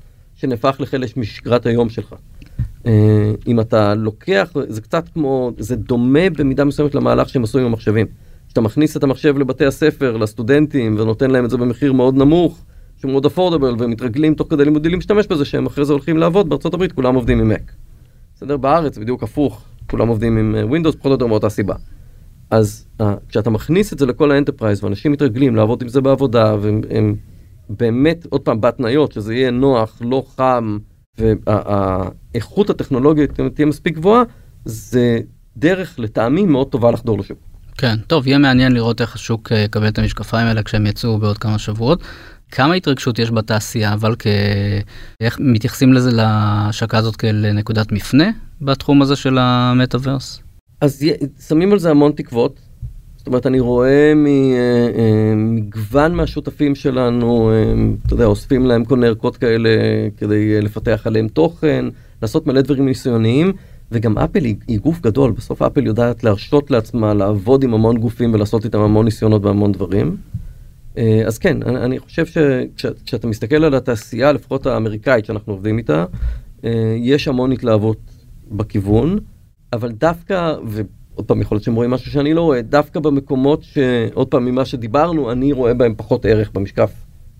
שנהפך 0.44 0.76
לחלק 0.80 1.16
משגרת 1.16 1.66
היום 1.66 1.88
שלך. 1.88 2.14
Uh, 2.84 2.86
אם 3.46 3.60
אתה 3.60 3.94
לוקח, 3.94 4.52
זה 4.68 4.80
קצת 4.80 5.08
כמו, 5.08 5.52
זה 5.58 5.76
דומה 5.76 6.30
במידה 6.38 6.64
מסוימת 6.64 6.94
למהלך 6.94 7.28
שהם 7.28 7.44
עשו 7.44 7.58
עם 7.58 7.64
המחשבים. 7.64 8.06
כשאתה 8.46 8.60
מכניס 8.60 8.96
את 8.96 9.02
המחשב 9.02 9.38
לבתי 9.38 9.66
הספר, 9.66 10.16
לסטודנטים, 10.16 10.96
ונותן 10.98 11.30
להם 11.30 11.44
את 11.44 11.50
זה 11.50 11.56
במחיר 11.56 11.92
מאוד 11.92 12.14
נמוך, 12.14 12.64
שהוא 13.00 13.10
מאוד 13.10 13.26
affordable, 13.26 13.74
ומתרגלים 13.78 14.34
תוך 14.34 14.50
כדי 14.50 14.64
לימודים 14.64 14.92
להשתמש 14.92 15.26
בזה, 15.26 15.44
שהם 15.44 15.66
אחרי 15.66 15.84
זה 15.84 15.92
הולכים 15.92 16.16
לעבוד, 16.16 16.48
בארצות 16.48 16.74
הברית 16.74 16.92
כולם 16.92 17.14
עובדים 17.14 17.40
עם 17.40 17.52
Mac. 17.52 17.72
בסדר? 18.36 18.56
בארץ 18.56 18.98
בדיוק 18.98 19.22
הפוך, 19.22 19.62
כולם 19.90 20.08
עובדים 20.08 20.38
עם 20.38 20.54
אה, 20.54 20.62
Windows, 20.62 20.96
פחות 20.96 21.06
או 21.06 21.10
יותר 21.10 21.26
מאותה 21.26 21.48
סיבה. 21.48 21.74
אז 22.50 22.86
uh, 23.00 23.04
כשאתה 23.28 23.50
מכניס 23.50 23.92
את 23.92 23.98
זה 23.98 24.06
לכל 24.06 24.30
ה 24.30 24.35
enterprise, 24.35 24.84
ואנשים 24.84 25.12
מתרגלים 25.12 25.56
לעבוד 25.56 25.82
עם 25.82 25.88
זה 25.88 26.00
בעבודה, 26.00 26.56
והם 26.60 27.14
באמת, 27.68 28.26
עוד 28.30 28.40
פעם, 28.40 28.60
בהתניות, 28.60 29.12
שזה 29.12 29.34
יהיה 29.34 29.50
נוח, 29.50 29.98
לא 30.00 30.24
חם, 30.36 30.78
והאיכות 31.18 32.70
הטכנולוגית 32.70 33.40
תהיה 33.54 33.66
מספיק 33.66 33.94
גבוהה, 33.94 34.22
זה 34.64 35.20
דרך 35.56 35.98
לטעמי 35.98 36.44
מאוד 36.44 36.68
טובה 36.68 36.90
לחדור 36.90 37.18
לשוק. 37.18 37.38
כן, 37.78 37.96
טוב, 38.06 38.26
יהיה 38.26 38.38
מעניין 38.38 38.72
לראות 38.72 39.00
איך 39.00 39.14
השוק 39.14 39.52
אה, 39.52 39.58
יקבל 39.58 39.88
את 39.88 39.98
המשקפיים 39.98 40.46
האלה 40.46 40.62
כשהם 40.62 40.86
יצאו 40.86 41.18
בעוד 41.18 41.38
כמה 41.38 41.58
שבועות. 41.58 42.02
כמה 42.50 42.74
התרגשות 42.74 43.18
יש 43.18 43.30
בתעשייה, 43.30 43.92
אבל 43.92 44.16
כ... 44.18 44.26
איך 45.20 45.38
מתייחסים 45.40 45.92
לזה 45.92 46.10
להשקה 46.12 46.98
הזאת 46.98 47.16
כאל 47.16 47.52
נקודת 47.52 47.92
מפנה 47.92 48.30
בתחום 48.60 49.02
הזה 49.02 49.16
של 49.16 49.38
המטאוורס? 49.38 50.42
אז 50.80 51.04
שמים 51.48 51.72
על 51.72 51.78
זה 51.78 51.90
המון 51.90 52.12
תקוות. 52.12 52.60
זאת 53.24 53.26
אומרת, 53.26 53.46
אני 53.46 53.60
רואה 53.60 54.12
ממגוון 54.16 56.10
אה, 56.10 56.16
מהשותפים 56.16 56.74
שלנו, 56.74 57.50
אה, 57.50 57.74
אתה 58.06 58.14
יודע, 58.14 58.24
אוספים 58.24 58.66
להם 58.66 58.84
כל 58.84 58.94
מיני 58.94 59.06
ערכות 59.06 59.36
כאלה 59.36 59.70
כדי 60.16 60.60
לפתח 60.60 61.02
עליהם 61.04 61.28
תוכן, 61.28 61.84
לעשות 62.22 62.46
מלא 62.46 62.60
דברים 62.60 62.86
ניסיוניים, 62.86 63.52
וגם 63.92 64.18
אפל 64.18 64.44
היא, 64.44 64.56
היא 64.68 64.78
גוף 64.78 65.00
גדול, 65.00 65.32
בסוף 65.32 65.62
אפל 65.62 65.86
יודעת 65.86 66.24
להרשות 66.24 66.70
לעצמה 66.70 67.14
לעבוד 67.14 67.64
עם 67.64 67.74
המון 67.74 67.98
גופים 67.98 68.34
ולעשות 68.34 68.64
איתם 68.64 68.80
המון 68.80 69.04
ניסיונות 69.04 69.44
והמון 69.44 69.72
דברים. 69.72 70.16
אה, 70.98 71.22
אז 71.26 71.38
כן, 71.38 71.62
אני, 71.62 71.76
אני 71.76 71.98
חושב 71.98 72.26
שכשאתה 72.76 73.26
מסתכל 73.26 73.64
על 73.64 73.74
התעשייה, 73.74 74.32
לפחות 74.32 74.66
האמריקאית 74.66 75.24
שאנחנו 75.24 75.52
עובדים 75.52 75.78
איתה, 75.78 76.04
יש 76.96 77.28
המון 77.28 77.52
התלהבות 77.52 77.98
בכיוון. 78.50 79.18
אבל 79.72 79.92
דווקא, 79.92 80.54
ועוד 81.14 81.26
פעם 81.26 81.40
יכול 81.40 81.54
להיות 81.56 81.64
שהם 81.64 81.74
רואים 81.74 81.90
משהו 81.90 82.12
שאני 82.12 82.34
לא 82.34 82.40
רואה, 82.40 82.62
דווקא 82.62 83.00
במקומות 83.00 83.62
שעוד 83.62 84.28
פעם 84.28 84.44
ממה 84.44 84.64
שדיברנו, 84.64 85.32
אני 85.32 85.52
רואה 85.52 85.74
בהם 85.74 85.94
פחות 85.96 86.24
ערך 86.24 86.50
במשקף 86.54 86.92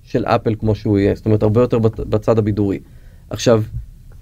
של 0.03 0.25
אפל 0.25 0.55
כמו 0.55 0.75
שהוא 0.75 0.99
יהיה, 0.99 1.14
זאת 1.14 1.27
אומרת 1.27 1.43
הרבה 1.43 1.61
יותר 1.61 1.79
בצד 1.79 2.39
הבידורי. 2.39 2.81
עכשיו, 3.31 3.62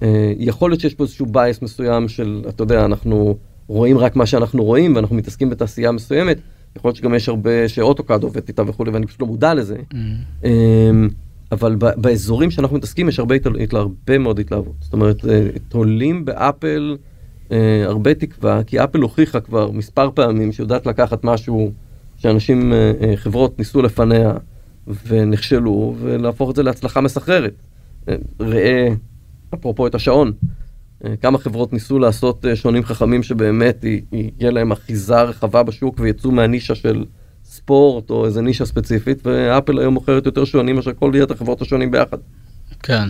אה, 0.03 0.33
יכול 0.39 0.71
להיות 0.71 0.81
שיש 0.81 0.95
פה 0.95 1.05
איזשהו 1.05 1.27
בייס 1.27 1.63
מסוים 1.63 2.09
של, 2.09 2.45
אתה 2.49 2.63
יודע, 2.63 2.85
אנחנו 2.85 3.37
רואים 3.69 3.99
רק 3.99 4.17
מה 4.17 4.27
שאנחנו 4.27 4.65
רואים 4.65 4.97
ואנחנו 4.97 5.17
מתעסקים 5.17 5.51
בתעשייה 5.51 5.93
מסוימת, 5.93 6.39
יכול 6.77 6.89
להיות 6.89 6.97
שגם 6.97 7.15
יש 7.15 7.29
הרבה 7.29 7.69
שאוטוקאד 7.69 8.23
עובד 8.23 8.41
איתה 8.49 8.63
וכולי 8.67 8.91
ואני 8.91 9.07
פשוט 9.07 9.21
לא 9.21 9.27
מודע 9.27 9.55
לזה. 9.55 9.77
Mm. 9.77 9.97
אמ, 10.45 11.09
אבל 11.53 11.77
באזורים 11.77 12.51
שאנחנו 12.51 12.77
מתעסקים 12.77 13.09
יש 13.09 13.19
הרבה, 13.19 13.35
הרבה 13.73 14.19
מאוד 14.19 14.39
התלהבות. 14.39 14.75
זאת 14.81 14.93
אומרת, 14.93 15.25
אה, 15.27 15.49
תולים 15.69 16.25
באפל 16.25 16.97
אה, 17.53 17.85
הרבה 17.85 18.15
תקווה, 18.15 18.65
כי 18.65 18.85
אפל 18.85 19.01
הוכיחה 19.01 19.41
כבר 19.41 19.71
מספר 19.71 20.11
פעמים 20.15 20.53
שיודעת 20.53 20.87
לקחת 20.87 21.25
משהו 21.25 21.73
שאנשים, 22.17 22.73
אה, 22.73 22.93
אה, 23.01 23.17
חברות 23.17 23.59
ניסו 23.59 23.83
לפניה 23.83 24.33
ונכשלו, 25.07 25.95
ולהפוך 26.01 26.51
את 26.51 26.57
זה 26.57 26.63
להצלחה 26.63 27.01
מסחררת. 27.01 27.55
אה, 28.09 28.15
ראה, 28.41 28.89
אפרופו 29.55 29.87
את 29.87 29.95
השעון, 29.95 30.33
אה, 31.05 31.17
כמה 31.17 31.39
חברות 31.39 31.73
ניסו 31.73 31.99
לעשות 31.99 32.47
אה, 32.47 32.57
שעונים 32.57 32.85
חכמים 32.85 33.23
שבאמת 33.23 33.85
יהיה 34.13 34.51
להם 34.51 34.73
אחיזה 34.73 35.23
רחבה 35.23 35.63
בשוק 35.63 35.97
ויצאו 35.99 36.31
מהנישה 36.31 36.75
של 36.75 37.05
ספורט 37.45 38.11
או 38.11 38.27
איזה 38.27 38.43
נישה 38.43 38.65
ספציפית, 38.65 39.27
ואפל 39.27 39.79
היום 39.79 39.95
מוכרת 39.95 40.27
יותר 40.27 40.45
שעונים 40.45 40.77
מאשר 40.77 40.93
כל 40.93 41.13
יתר 41.15 41.35
חברות 41.35 41.63
השעונים 41.63 41.91
ביחד. 41.91 42.19
כן. 42.83 43.09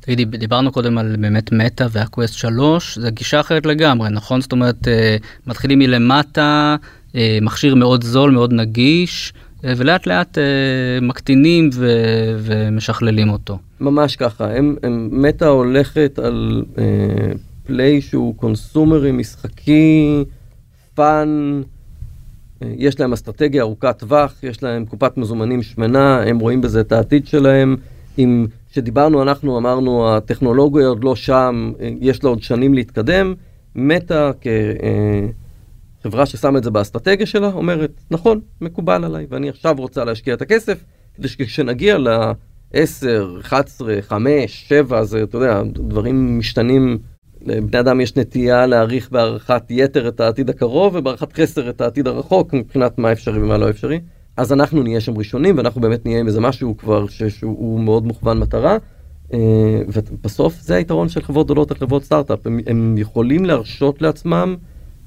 תגידי, 0.00 0.24
דיברנו 0.24 0.72
קודם 0.72 0.98
על 0.98 1.16
באמת 1.18 1.52
מטא 1.52 1.86
והקווסט 1.90 2.34
3, 2.34 2.98
זה 2.98 3.10
גישה 3.10 3.40
אחרת 3.40 3.66
לגמרי, 3.66 4.10
נכון? 4.10 4.40
זאת 4.40 4.52
אומרת, 4.52 4.88
אה, 4.88 5.16
מתחילים 5.46 5.78
מלמטה, 5.78 6.76
אה, 7.14 7.38
מכשיר 7.42 7.74
מאוד 7.74 8.04
זול, 8.04 8.30
מאוד 8.30 8.52
נגיש, 8.52 9.32
אה, 9.64 9.72
ולאט 9.76 10.06
לאט 10.06 10.38
מקטינים 11.02 11.70
ו- 11.74 12.36
ומשכללים 12.38 13.30
אותו. 13.30 13.58
ממש 13.80 14.16
ככה, 14.16 14.50
הם, 14.50 14.76
הם 14.82 15.08
מטא 15.12 15.44
הולכת 15.44 16.18
על 16.22 16.64
play 17.66 18.00
שהוא 18.00 18.36
consumer-י, 18.36 19.12
משחקי, 19.12 20.24
fun. 20.94 21.62
יש 22.60 23.00
להם 23.00 23.12
אסטרטגיה 23.12 23.62
ארוכת 23.62 23.98
טווח, 23.98 24.34
יש 24.42 24.62
להם 24.62 24.84
קופת 24.84 25.16
מזומנים 25.16 25.62
שמנה, 25.62 26.22
הם 26.22 26.38
רואים 26.38 26.60
בזה 26.60 26.80
את 26.80 26.92
העתיד 26.92 27.26
שלהם. 27.26 27.76
עם 28.16 28.46
כשדיברנו 28.70 29.22
אנחנו 29.22 29.58
אמרנו 29.58 30.08
הטכנולוגיה 30.08 30.86
עוד 30.86 31.04
לא 31.04 31.16
שם, 31.16 31.72
יש 32.00 32.24
לה 32.24 32.30
עוד 32.30 32.42
שנים 32.42 32.74
להתקדם. 32.74 33.34
מטא 33.74 34.30
כחברה 36.00 36.26
ששמה 36.26 36.58
את 36.58 36.64
זה 36.64 36.70
באסטרטגיה 36.70 37.26
שלה 37.26 37.52
אומרת 37.52 37.90
נכון, 38.10 38.40
מקובל 38.60 39.04
עליי 39.04 39.26
ואני 39.30 39.48
עכשיו 39.48 39.74
רוצה 39.78 40.04
להשקיע 40.04 40.34
את 40.34 40.42
הכסף 40.42 40.84
כדי 41.14 41.28
שכשנגיע 41.28 41.98
ל-10, 41.98 43.40
11, 43.40 44.02
5, 44.02 44.64
7, 44.68 45.04
זה 45.04 45.22
אתה 45.22 45.36
יודע, 45.36 45.62
דברים 45.62 46.38
משתנים. 46.38 46.98
לבני 47.42 47.80
אדם 47.80 48.00
יש 48.00 48.16
נטייה 48.16 48.66
להעריך 48.66 49.10
בהערכת 49.10 49.62
יתר 49.70 50.08
את 50.08 50.20
העתיד 50.20 50.50
הקרוב 50.50 50.94
ובהערכת 50.94 51.32
חסר 51.32 51.70
את 51.70 51.80
העתיד 51.80 52.06
הרחוק 52.06 52.52
מבחינת 52.52 52.98
מה 52.98 53.12
אפשרי 53.12 53.42
ומה 53.42 53.58
לא 53.58 53.70
אפשרי. 53.70 54.00
אז 54.40 54.52
אנחנו 54.52 54.82
נהיה 54.82 55.00
שם 55.00 55.18
ראשונים, 55.18 55.56
ואנחנו 55.56 55.80
באמת 55.80 56.06
נהיה 56.06 56.20
עם 56.20 56.26
איזה 56.26 56.40
משהו 56.40 56.76
כבר 56.76 57.06
שהוא 57.08 57.80
מאוד 57.80 58.06
מוכוון 58.06 58.38
מטרה. 58.38 58.76
אה, 59.32 59.82
ובסוף 59.88 60.60
זה 60.60 60.74
היתרון 60.74 61.08
של 61.08 61.22
חברות 61.22 61.46
גדולות 61.46 61.70
על 61.70 61.76
חברות 61.76 62.04
סטארט-אפ, 62.04 62.46
הם, 62.46 62.60
הם 62.66 62.94
יכולים 62.98 63.44
להרשות 63.44 64.02
לעצמם 64.02 64.56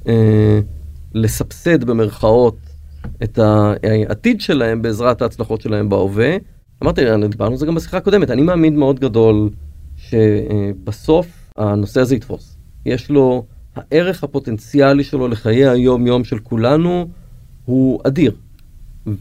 אה, 0.07 0.59
לסבסד 1.13 1.84
במרכאות 1.84 2.57
את 3.23 3.39
העתיד 3.39 4.41
שלהם 4.41 4.81
בעזרת 4.81 5.21
ההצלחות 5.21 5.61
שלהם 5.61 5.89
בהווה. 5.89 6.38
אמרתי, 6.84 7.01
דיברנו 7.29 7.51
על 7.51 7.57
זה 7.57 7.65
גם 7.65 7.75
בשיחה 7.75 7.97
הקודמת, 7.97 8.31
אני 8.31 8.41
מאמין 8.41 8.75
מאוד 8.75 8.99
גדול 8.99 9.49
שבסוף 9.97 11.27
הנושא 11.57 12.01
הזה 12.01 12.15
יתפוס. 12.15 12.57
יש 12.86 13.09
לו, 13.09 13.45
הערך 13.75 14.23
הפוטנציאלי 14.23 15.03
שלו 15.03 15.27
לחיי 15.27 15.67
היום-יום 15.67 16.23
של 16.23 16.39
כולנו, 16.39 17.07
הוא 17.65 17.99
אדיר. 18.03 18.34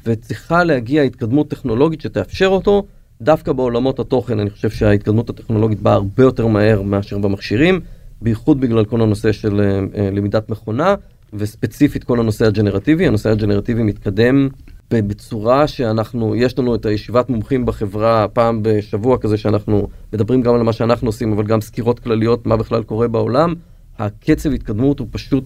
וצריכה 0.06 0.64
להגיע 0.64 1.02
התקדמות 1.02 1.48
טכנולוגית 1.48 2.00
שתאפשר 2.00 2.46
אותו. 2.46 2.84
דווקא 3.22 3.52
בעולמות 3.52 3.98
התוכן 4.00 4.40
אני 4.40 4.50
חושב 4.50 4.70
שההתקדמות 4.70 5.30
הטכנולוגית 5.30 5.80
באה 5.80 5.94
הרבה 5.94 6.22
יותר 6.22 6.46
מהר 6.46 6.82
מאשר 6.82 7.18
במכשירים, 7.18 7.80
בייחוד 8.22 8.60
בגלל 8.60 8.84
כל 8.84 9.00
הנושא 9.00 9.32
של 9.32 9.60
uh, 9.60 9.98
למידת 10.00 10.50
מכונה, 10.50 10.94
וספציפית 11.32 12.04
כל 12.04 12.20
הנושא 12.20 12.46
הג'נרטיבי. 12.46 13.06
הנושא 13.06 13.30
הג'נרטיבי 13.30 13.82
מתקדם 13.82 14.48
בצורה 14.90 15.66
שאנחנו, 15.66 16.36
יש 16.36 16.58
לנו 16.58 16.74
את 16.74 16.86
הישיבת 16.86 17.30
מומחים 17.30 17.66
בחברה 17.66 18.28
פעם 18.28 18.60
בשבוע 18.62 19.18
כזה 19.18 19.36
שאנחנו 19.36 19.88
מדברים 20.12 20.42
גם 20.42 20.54
על 20.54 20.62
מה 20.62 20.72
שאנחנו 20.72 21.08
עושים, 21.08 21.32
אבל 21.32 21.44
גם 21.44 21.60
סקירות 21.60 21.98
כלליות 21.98 22.46
מה 22.46 22.56
בכלל 22.56 22.82
קורה 22.82 23.08
בעולם. 23.08 23.54
הקצב 23.98 24.52
התקדמות 24.52 24.98
הוא 24.98 25.08
פשוט 25.10 25.44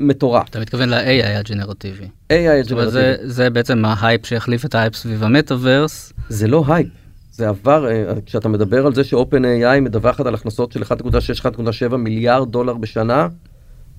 מטורף. 0.00 0.48
אתה 0.48 0.60
מתכוון 0.60 0.88
ל-AI 0.88 1.38
הג'נרטיבי. 1.38 2.04
AI 2.04 2.32
הג'נרטיבי. 2.32 2.90
זה, 2.90 3.16
זה 3.22 3.50
בעצם 3.50 3.84
ההייפ 3.84 4.26
שהחליף 4.26 4.64
את 4.64 4.74
ההייפ 4.74 4.94
סביב 4.94 5.24
המטאוורס. 5.24 6.12
זה 6.28 6.48
לא 6.48 6.64
הייפ. 6.68 6.88
זה 7.32 7.48
עבר, 7.48 7.88
אה, 7.90 8.12
כשאתה 8.26 8.48
מדבר 8.48 8.86
על 8.86 8.94
זה 8.94 9.04
ש-OpenAI 9.04 9.80
מדווחת 9.82 10.26
על 10.26 10.34
הכנסות 10.34 10.72
של 10.72 10.82
1.6-1.7 10.82 11.96
מיליארד 11.96 12.52
דולר 12.52 12.74
בשנה, 12.74 13.28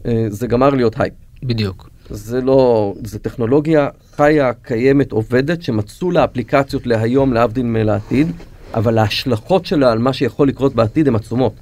אה, 0.06 0.26
זה 0.30 0.48
גמר 0.48 0.70
להיות 0.70 1.00
הייפ. 1.00 1.14
בדיוק. 1.44 1.90
זה 2.10 2.42
לא, 2.42 2.94
זה 3.04 3.20
טכנולוגיה 3.20 3.90
חיה, 4.16 4.54
קיימת, 4.54 5.12
עובדת, 5.12 5.62
שמצאו 5.62 6.12
לה 6.12 6.24
אפליקציות 6.24 6.88
להיום, 6.88 7.34
להבדיל 7.34 7.66
מלעתיד, 7.66 8.32
אבל 8.74 8.98
ההשלכות 8.98 9.66
שלה 9.66 9.92
על 9.92 10.00
מה 10.00 10.14
שיכול 10.14 10.48
לקרות 10.48 10.76
בעתיד 10.76 11.08
הן 11.08 11.16
עצומות. 11.16 11.54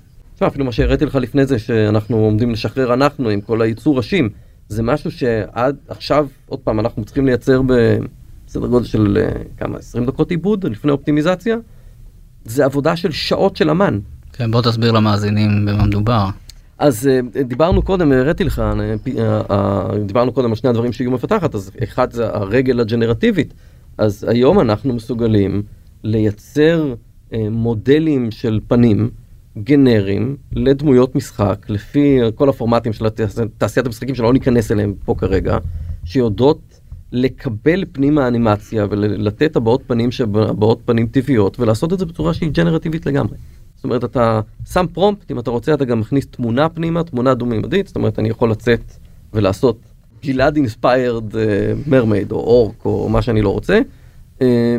אפילו 0.47 0.65
מה 0.65 0.71
שהראיתי 0.71 1.05
לך 1.05 1.15
לפני 1.15 1.45
זה, 1.45 1.59
שאנחנו 1.59 2.17
עומדים 2.17 2.51
לשחרר 2.51 2.93
אנחנו 2.93 3.29
עם 3.29 3.41
כל 3.41 3.61
הייצור 3.61 3.97
ראשים, 3.97 4.29
זה 4.69 4.83
משהו 4.83 5.11
שעד 5.11 5.75
עכשיו, 5.87 6.27
עוד 6.45 6.59
פעם, 6.59 6.79
אנחנו 6.79 7.05
צריכים 7.05 7.25
לייצר 7.25 7.61
בסדר 7.61 8.67
גודל 8.67 8.85
של 8.85 9.17
אה, 9.21 9.41
כמה, 9.57 9.77
20 9.77 10.05
דקות 10.05 10.31
עיבוד 10.31 10.65
לפני 10.65 10.91
אופטימיזציה. 10.91 11.57
זה 12.45 12.65
עבודה 12.65 12.95
של 12.95 13.11
שעות 13.11 13.55
של 13.55 13.69
אמן. 13.69 13.99
כן, 14.33 14.51
בוא 14.51 14.61
תסביר 14.61 14.91
למאזינים 14.91 15.65
במה 15.65 15.85
מדובר. 15.85 16.29
אז 16.77 17.07
אה, 17.07 17.43
דיברנו 17.43 17.81
קודם, 17.81 18.11
הראיתי 18.11 18.43
לך, 18.43 18.59
אה, 18.59 19.87
דיברנו 20.05 20.31
קודם 20.31 20.49
על 20.49 20.55
שני 20.55 20.69
הדברים 20.69 20.93
שהגיעו 20.93 21.13
מפתחת, 21.13 21.55
אז 21.55 21.71
אחד 21.83 22.11
זה 22.11 22.27
הרגל 22.27 22.79
הג'נרטיבית. 22.79 23.53
אז 23.97 24.25
היום 24.29 24.59
אנחנו 24.59 24.93
מסוגלים 24.93 25.63
לייצר 26.03 26.93
מודלים 27.51 28.31
של 28.31 28.59
פנים 28.67 29.09
גנריים 29.63 30.35
לדמויות 30.51 31.15
משחק, 31.15 31.65
לפי 31.69 32.19
כל 32.35 32.49
הפורמטים 32.49 32.93
של 32.93 33.09
תעשיית 33.57 33.85
המשחקים 33.85 34.15
שלא 34.15 34.33
ניכנס 34.33 34.71
אליהם 34.71 34.93
פה 35.05 35.15
כרגע, 35.17 35.57
שיודעות 36.05 36.59
לקבל 37.11 37.85
פנים 37.91 38.17
האנימציה 38.17 38.85
ולתת 38.89 39.55
הבעות 39.55 39.81
פנים 39.87 40.11
שהבעות 40.11 40.79
פנים 40.85 41.07
טבעיות 41.07 41.59
ולעשות 41.59 41.93
את 41.93 41.99
זה 41.99 42.05
בצורה 42.05 42.33
שהיא 42.33 42.51
ג'נרטיבית 42.51 43.05
לגמרי. 43.05 43.37
זאת 43.75 43.83
אומרת, 43.83 44.03
אתה 44.03 44.41
שם 44.71 44.85
פרומפט, 44.93 45.31
אם 45.31 45.39
אתה 45.39 45.51
רוצה 45.51 45.73
אתה 45.73 45.85
גם 45.85 45.99
מכניס 45.99 46.25
תמונה 46.25 46.69
פנימה, 46.69 47.03
תמונה 47.03 47.33
דו-מימדית, 47.33 47.87
זאת 47.87 47.95
אומרת, 47.95 48.19
אני 48.19 48.29
יכול 48.29 48.51
לצאת 48.51 48.81
ולעשות 49.33 49.79
גלעד 50.23 50.55
inspired 50.55 51.23
mermaid 51.87 52.31
או 52.31 52.37
orc 52.37 52.85
או 52.85 53.09
מה 53.09 53.21
שאני 53.21 53.41
לא 53.41 53.49
רוצה, 53.49 53.73
אה, 53.73 53.81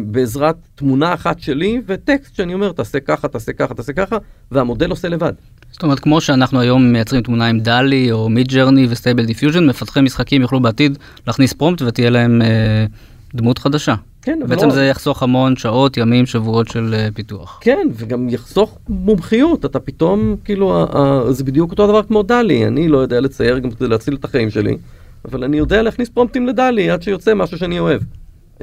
בעזרת 0.04 0.56
תמונה 0.74 1.14
אחת 1.14 1.40
שלי 1.40 1.80
וטקסט 1.86 2.34
שאני 2.34 2.54
אומר 2.54 2.72
תעשה 2.72 3.00
ככה 3.00 3.28
תעשה 3.28 3.52
ככה 3.52 3.74
תעשה 3.74 3.92
ככה 3.92 4.16
והמודל 4.50 4.90
עושה 4.90 5.08
לבד. 5.08 5.32
זאת 5.72 5.82
אומרת 5.82 6.00
כמו 6.00 6.20
שאנחנו 6.20 6.60
היום 6.60 6.92
מייצרים 6.92 7.22
תמונה 7.22 7.46
עם 7.46 7.60
DALL-E 7.60 8.12
או 8.12 8.28
Midjourney 8.28 8.86
ו 8.90 8.95
Stable 8.95 9.24
Diffusion 9.24 9.66
מפתחי 9.66 10.00
משחקים 10.00 10.42
יוכלו 10.42 10.60
בעתיד 10.60 10.98
להכניס 11.26 11.52
prompt 11.52 11.82
ותהיה 11.82 12.10
להם 12.10 12.42
אה, 12.42 12.86
דמות 13.34 13.58
חדשה. 13.58 13.94
כן, 14.22 14.38
בעצם 14.48 14.66
לא... 14.66 14.74
זה 14.74 14.84
יחסוך 14.84 15.22
המון 15.22 15.56
שעות 15.56 15.96
ימים 15.96 16.26
שבועות 16.26 16.68
של 16.68 16.94
אה, 16.94 17.08
פיתוח. 17.14 17.58
כן 17.62 17.88
וגם 17.92 18.28
יחסוך 18.28 18.78
מומחיות 18.88 19.64
אתה 19.64 19.80
פתאום 19.80 20.36
כאילו 20.44 20.76
ה, 20.76 20.86
ה, 20.98 21.32
זה 21.32 21.44
בדיוק 21.44 21.70
אותו 21.70 21.86
דבר 21.86 22.02
כמו 22.02 22.22
דלי 22.22 22.66
אני 22.66 22.88
לא 22.88 22.98
יודע 22.98 23.20
לצייר 23.20 23.58
גם 23.58 23.70
כדי 23.70 23.88
להציל 23.88 24.14
את 24.14 24.24
החיים 24.24 24.50
שלי 24.50 24.76
אבל 25.24 25.44
אני 25.44 25.58
יודע 25.58 25.82
להכניס 25.82 26.08
פרומפטים 26.08 26.46
לדלי 26.46 26.90
עד 26.90 27.02
שיוצא 27.02 27.34
משהו 27.34 27.58
שאני 27.58 27.78
אוהב. 27.78 28.00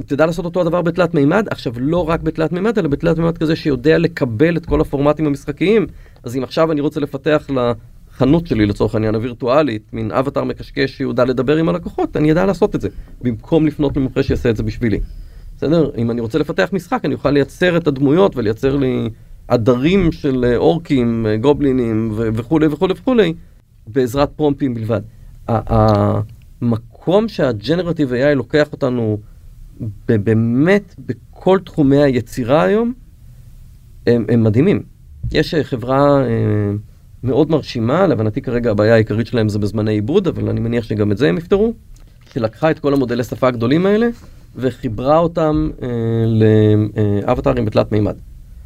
תדע 0.05 0.25
לעשות 0.25 0.45
אותו 0.45 0.61
הדבר 0.61 0.81
בתלת 0.81 1.13
מימד, 1.13 1.47
עכשיו 1.51 1.73
לא 1.77 2.09
רק 2.09 2.21
בתלת 2.21 2.51
מימד, 2.51 2.79
אלא 2.79 2.87
בתלת 2.87 3.17
מימד 3.17 3.37
כזה 3.37 3.55
שיודע 3.55 3.97
לקבל 3.97 4.57
את 4.57 4.65
כל 4.65 4.81
הפורמטים 4.81 5.25
המשחקיים. 5.25 5.87
אז 6.23 6.37
אם 6.37 6.43
עכשיו 6.43 6.71
אני 6.71 6.81
רוצה 6.81 6.99
לפתח 6.99 7.47
לחנות 7.49 8.47
שלי 8.47 8.65
לצורך 8.65 8.95
העניין 8.95 9.15
הווירטואלית, 9.15 9.93
מין 9.93 10.11
אבטר 10.11 10.43
מקשקש 10.43 10.97
שיודע 10.97 11.25
לדבר 11.25 11.57
עם 11.57 11.69
הלקוחות, 11.69 12.17
אני 12.17 12.31
אדע 12.31 12.45
לעשות 12.45 12.75
את 12.75 12.81
זה, 12.81 12.89
במקום 13.21 13.67
לפנות 13.67 13.97
למומחה 13.97 14.23
שיעשה 14.23 14.49
את 14.49 14.55
זה 14.55 14.63
בשבילי. 14.63 14.99
בסדר? 15.57 15.89
אם 15.97 16.11
אני 16.11 16.21
רוצה 16.21 16.39
לפתח 16.39 16.69
משחק, 16.73 17.01
אני 17.05 17.13
אוכל 17.13 17.31
לייצר 17.31 17.77
את 17.77 17.87
הדמויות 17.87 18.35
ולייצר 18.35 18.75
לי 18.75 19.09
עדרים 19.47 20.11
של 20.11 20.53
אורקים, 20.55 21.25
גובלינים 21.41 22.11
וכולי 22.15 22.67
וכולי 22.67 22.93
וכולי, 22.93 23.33
בעזרת 23.87 24.29
פרומפים 24.35 24.73
בלבד. 24.73 25.01
המקום 25.47 27.27
שהג'נרטיב 27.27 28.11
AI 28.11 28.35
לוקח 28.35 28.71
אותנו 28.71 29.17
באמת 30.07 30.95
בכל 31.05 31.59
תחומי 31.65 32.03
היצירה 32.03 32.63
היום, 32.63 32.93
הם, 34.07 34.25
הם 34.29 34.43
מדהימים. 34.43 34.83
יש 35.31 35.53
אה, 35.53 35.63
חברה 35.63 36.21
אה, 36.25 36.71
מאוד 37.23 37.51
מרשימה, 37.51 38.07
להבנתי 38.07 38.41
כרגע 38.41 38.71
הבעיה 38.71 38.93
העיקרית 38.93 39.27
שלהם 39.27 39.49
זה 39.49 39.59
בזמני 39.59 39.91
עיבוד, 39.91 40.27
אבל 40.27 40.49
אני 40.49 40.59
מניח 40.59 40.83
שגם 40.83 41.11
את 41.11 41.17
זה 41.17 41.29
הם 41.29 41.37
יפתרו, 41.37 41.73
שלקחה 42.33 42.71
את 42.71 42.79
כל 42.79 42.93
המודלי 42.93 43.23
שפה 43.23 43.47
הגדולים 43.47 43.85
האלה 43.85 44.07
וחיברה 44.55 45.17
אותם 45.17 45.69
אה, 45.81 45.87
לאבטרים 47.25 47.65
בתלת 47.65 47.91
מימד. 47.91 48.15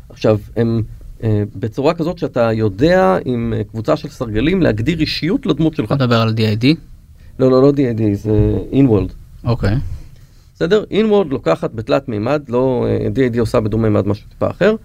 עכשיו, 0.09 0.37
הם 0.55 0.81
אה, 1.23 1.43
בצורה 1.55 1.93
כזאת 1.93 2.17
שאתה 2.17 2.53
יודע 2.53 3.17
עם 3.25 3.53
קבוצה 3.71 3.97
של 3.97 4.09
סרגלים 4.09 4.61
להגדיר 4.61 4.99
אישיות 4.99 5.45
לדמות 5.45 5.75
שלך. 5.75 5.91
אתה 5.91 6.03
מדבר 6.03 6.21
על 6.21 6.29
DID? 6.29 6.65
לא, 7.39 7.51
לא, 7.51 7.61
לא 7.61 7.69
DID, 7.69 8.01
זה 8.13 8.57
InWorld. 8.71 9.13
אוקיי. 9.43 9.73
Okay. 9.73 10.00
בסדר? 10.61 10.83
InWord 10.91 11.27
לוקחת 11.29 11.73
בתלת 11.73 12.09
מימד, 12.09 12.41
לא 12.49 12.85
D&D 13.15 13.35
אה, 13.35 13.39
עושה 13.39 13.59
בדו 13.59 13.77
מימד 13.77 14.07
משהו 14.07 14.29
טיפה 14.29 14.49
אחר. 14.49 14.75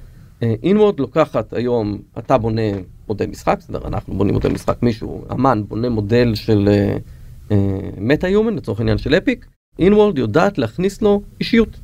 InWord 0.41 0.45
אה, 0.65 0.91
לוקחת 0.99 1.53
היום, 1.53 1.99
אתה 2.19 2.39
בונה 2.39 2.63
מודל 3.09 3.27
משחק, 3.27 3.57
בסדר? 3.59 3.79
אנחנו 3.85 4.15
בונים 4.15 4.35
מודל 4.35 4.49
משחק, 4.49 4.83
מישהו, 4.83 5.25
אמן, 5.33 5.63
בונה 5.69 5.89
מודל 5.89 6.35
של 6.35 6.69
מטא-יומן, 7.99 8.55
uh, 8.55 8.57
לצורך 8.57 8.79
העניין 8.81 8.99
של 8.99 9.15
אפיק. 9.15 9.47
Inworld 9.81 10.19
יודעת 10.19 10.59
להכניס 10.59 11.03
לו 11.03 11.23
אישיות. 11.41 11.81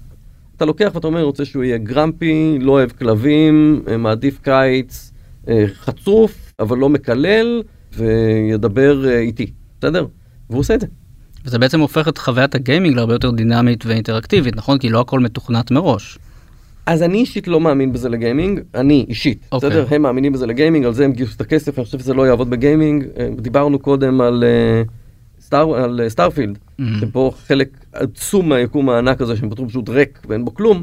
אתה 0.56 0.64
לוקח 0.64 0.90
ואתה 0.94 1.06
אומר, 1.06 1.22
רוצה 1.22 1.44
שהוא 1.44 1.64
יהיה 1.64 1.78
grumpy, 1.78 2.58
לא 2.60 2.72
אוהב 2.72 2.90
כלבים, 2.90 3.84
מעדיף 3.98 4.38
קיץ, 4.42 5.12
חצוף, 5.66 6.52
אבל 6.60 6.78
לא 6.78 6.88
מקלל, 6.88 7.62
וידבר 7.92 9.08
איתי, 9.18 9.52
בסדר? 9.80 10.06
והוא 10.50 10.60
עושה 10.60 10.74
את 10.74 10.80
זה. 10.80 10.86
וזה 11.44 11.58
בעצם 11.58 11.80
הופך 11.80 12.08
את 12.08 12.18
חוויית 12.18 12.54
ה 12.54 12.60
gaming 12.60 12.96
להרבה 12.96 13.14
יותר 13.14 13.30
דינמית 13.30 13.86
ואינטראקטיבית, 13.86 14.56
נכון? 14.56 14.78
כי 14.78 14.88
לא 14.88 15.00
הכל 15.00 15.20
מתוכנת 15.20 15.70
מראש. 15.70 16.18
אז 16.86 17.02
אני 17.02 17.18
אישית 17.18 17.48
לא 17.48 17.60
מאמין 17.60 17.92
בזה 17.92 18.08
ל 18.08 18.15
gaming, 18.15 18.60
אני 18.74 19.06
אישית, 19.08 19.38
okay. 19.42 19.46
אוקיי. 19.52 19.70
בסדר? 19.70 19.86
הם 19.90 20.02
מאמינים 20.02 20.32
בזה 20.32 20.46
ל 20.46 20.51
gaming, 20.51 20.86
על 20.86 20.92
זה 20.92 21.04
הם 21.04 21.12
גיוסו 21.12 21.36
את 21.36 21.40
הכסף, 21.40 21.78
אני 21.78 21.84
חושב 21.84 21.98
שזה 21.98 22.14
לא 22.14 22.26
יעבוד 22.26 22.50
ב 22.50 22.57
gaming. 22.57 23.04
אה, 23.18 23.28
דיברנו 23.36 23.78
קודם 23.78 24.20
על, 24.20 24.44
uh, 24.44 25.42
סטאר, 25.42 25.74
על 25.74 26.00
uh, 26.06 26.08
Starfield, 26.08 26.58
mm-hmm. 26.58 26.82
שבו 27.00 27.30
חלק 27.30 27.68
עצום 27.92 28.48
מהיקום 28.48 28.88
הענק 28.88 29.20
הזה, 29.20 29.36
שהם 29.36 29.50
פתרו 29.50 29.68
פשוט 29.68 29.88
ריק 29.88 30.18
ואין 30.28 30.44
בו 30.44 30.54
כלום, 30.54 30.82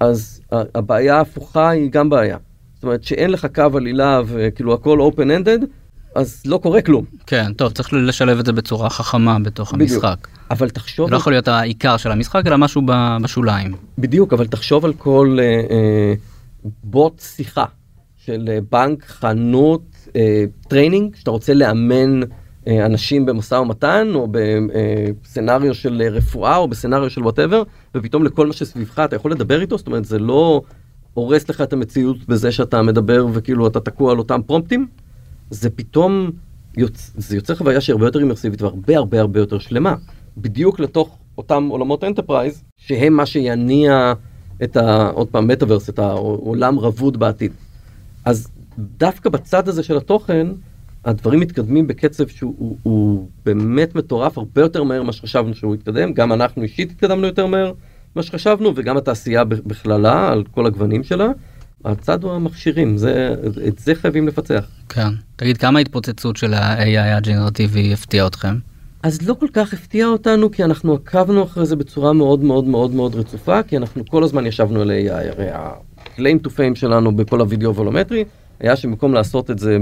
אז 0.00 0.40
הבעיה 0.50 1.16
ההפוכה 1.16 1.68
היא 1.68 1.90
גם 1.90 2.10
בעיה. 2.10 2.36
זאת 2.74 2.82
אומרת 2.82 3.04
שאין 3.04 3.30
לך 3.30 3.46
קו 3.54 3.76
עלילה 3.76 4.20
וכאילו 4.26 4.74
הכל 4.74 5.10
open 5.10 5.44
ended, 5.44 5.66
אז 6.14 6.42
לא 6.46 6.58
קורה 6.58 6.82
כלום. 6.82 7.04
כן, 7.26 7.52
טוב, 7.52 7.72
צריך 7.72 7.92
לשלב 7.92 8.38
את 8.38 8.46
זה 8.46 8.52
בצורה 8.52 8.90
חכמה 8.90 9.38
בתוך 9.38 9.72
בדיוק. 9.74 10.04
המשחק. 10.04 10.28
אבל 10.50 10.70
תחשוב... 10.70 11.08
זה 11.08 11.12
לא 11.12 11.16
יכול 11.16 11.32
להיות 11.32 11.48
העיקר 11.48 11.96
של 11.96 12.10
המשחק, 12.10 12.46
אלא 12.46 12.58
משהו 12.58 12.82
בשוליים. 13.22 13.74
בדיוק, 13.98 14.32
אבל 14.32 14.46
תחשוב 14.46 14.84
על 14.84 14.92
כל 14.92 15.38
אה, 15.40 15.44
אה, 15.44 16.14
בוט 16.84 17.20
שיחה 17.20 17.64
של 18.16 18.48
אה, 18.48 18.58
בנק, 18.72 19.04
חנות, 19.04 19.82
אה, 20.16 20.44
training, 20.68 21.14
שאתה 21.16 21.30
רוצה 21.30 21.54
לאמן 21.54 22.20
אה, 22.68 22.86
אנשים 22.86 23.26
במשא 23.26 23.54
ומתן, 23.54 24.08
או 24.14 24.28
ב 25.22 25.27
scenario 25.27 25.68
אה, 25.68 25.74
של 25.74 26.02
רפואה, 26.10 26.56
או 26.56 26.68
ב 26.68 26.73
scenario 26.73 27.10
של 27.10 27.22
whatever, 27.22 27.62
ופתאום 27.94 28.24
לכל 28.24 28.46
מה 28.46 28.52
שסביבך 28.52 28.98
אתה 28.98 29.16
יכול 29.16 29.32
לדבר 29.32 29.60
איתו, 29.60 29.78
זאת 29.78 29.86
אומרת, 29.86 30.04
זה 30.04 30.18
לא 30.18 30.62
הורס 31.14 31.48
לך 31.48 31.60
את 31.60 31.72
המציאות 31.72 32.16
בזה 32.28 32.52
שאתה 32.52 32.82
מדבר 32.82 33.26
וכאילו 33.32 33.66
אתה 33.66 33.80
תקוע 33.80 34.12
על 34.12 34.18
אותם 34.18 34.40
prompt-ים. 34.46 34.86
זה 35.54 35.70
פתאום, 35.70 36.30
יוצ... 36.76 37.12
זה 37.16 37.36
יוצר 37.36 37.54
חוויה 37.54 37.80
שהיא 37.80 37.94
הרבה 37.94 38.06
יותר 38.06 38.18
immersive-ית 38.18 38.62
והרבה 38.62 38.96
הרבה 38.96 39.20
הרבה 39.20 39.40
יותר 39.40 39.58
שלמה. 39.58 39.94
בדיוק 40.36 40.80
לתוך 40.80 41.18
אותם 41.38 41.68
עולמות 41.70 42.04
enterprise, 42.04 42.62
שהם 42.76 43.12
מה 43.12 43.26
שיניע 43.26 44.12
את 44.62 44.76
ה... 44.76 45.08
עוד 45.08 45.28
פעם, 45.28 45.48
מטאוורס, 45.48 45.88
את 45.88 45.98
העולם 45.98 46.78
רבוד 46.78 47.16
בעתיד. 47.16 47.52
אז 48.24 48.48
דווקא 48.78 49.30
בצד 49.30 49.68
הזה 49.68 49.82
של 49.82 49.96
התוכן, 49.96 50.46
הדברים 51.04 51.40
מתקדמים 51.40 51.86
בקצב 51.86 52.28
שהוא 52.28 52.54
הוא, 52.58 52.76
הוא 52.82 53.28
באמת 53.44 53.94
מטורף, 53.94 54.38
הרבה 54.38 54.60
יותר 54.60 54.82
מהר 54.82 55.02
ממה 55.02 55.12
שחשבנו 55.12 55.54
שהוא 55.54 55.74
יתקדם, 55.74 56.12
גם 56.12 56.32
אנחנו 56.32 56.62
אישית 56.62 56.90
התקדמנו 56.90 57.26
יותר 57.26 57.46
מהר 57.46 57.72
ממה 58.16 58.22
שחשבנו, 58.22 58.72
וגם 58.76 58.96
התעשייה 58.96 59.44
בכללה, 59.44 60.32
על 60.32 60.44
כל 60.50 60.66
הגוונים 60.66 61.02
שלה. 61.02 61.28
הצד 61.84 62.24
הוא 62.24 62.32
המכשירים, 62.32 62.96
זה, 62.96 63.34
את 63.68 63.78
זה 63.78 63.94
חייבים 63.94 64.28
לפצח. 64.28 64.66
כן. 64.88 65.08
תגיד, 65.36 65.56
כמה 65.56 65.78
ההתפוצצות 65.78 66.36
של 66.36 66.54
ה-AI 66.54 67.16
הג'נרטיבי 67.16 67.92
הפתיע 67.92 68.26
אתכם? 68.26 68.54
אז 69.02 69.28
לא 69.28 69.34
כל 69.34 69.46
כך 69.52 69.72
הפתיע 69.72 70.06
אותנו, 70.06 70.50
כי 70.50 70.64
אנחנו 70.64 70.94
עקבנו 70.94 71.44
אחרי 71.44 71.66
זה 71.66 71.76
בצורה 71.76 72.12
מאוד 72.12 72.44
מאוד 72.44 72.64
מאוד 72.64 72.94
מאוד 72.94 73.14
רצופה, 73.14 73.62
כי 73.62 73.76
אנחנו 73.76 74.04
כל 74.06 74.24
הזמן 74.24 74.46
ישבנו 74.46 74.80
על 74.80 74.90
AI, 74.90 75.12
הרי 75.12 75.50
ה-claim 75.50 76.46
to 76.46 76.48
fame 76.48 76.74
שלנו 76.74 77.16
בכל 77.16 77.40
הוידאו 77.40 77.74
וולומטרי, 77.74 78.24
היה 78.60 78.76
שבמקום 78.76 79.14
לעשות 79.14 79.50
את 79.50 79.58
זה 79.58 79.78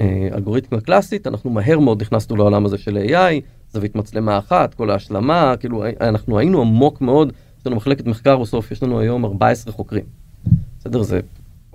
מאלגוריתמה 0.00 0.80
קלאסית, 0.80 1.26
אנחנו 1.26 1.50
מהר 1.50 1.78
מאוד 1.78 2.02
נכנסנו 2.02 2.36
לעולם 2.36 2.66
הזה 2.66 2.78
של 2.78 2.98
AI, 3.08 3.40
זווית 3.72 3.96
מצלמה 3.96 4.38
אחת, 4.38 4.74
כל 4.74 4.90
ההשלמה, 4.90 5.54
כאילו 5.60 5.84
אנחנו 6.00 6.38
היינו 6.38 6.60
עמוק 6.60 7.00
מאוד, 7.00 7.32
יש 7.60 7.66
לנו 7.66 7.76
מחלקת 7.76 8.06
מחקר 8.06 8.36
בסוף, 8.36 8.70
יש 8.70 8.82
לנו 8.82 9.00
היום 9.00 9.24
14 9.24 9.72
חוקרים. 9.72 10.25
בסדר, 10.86 11.02
זה 11.02 11.20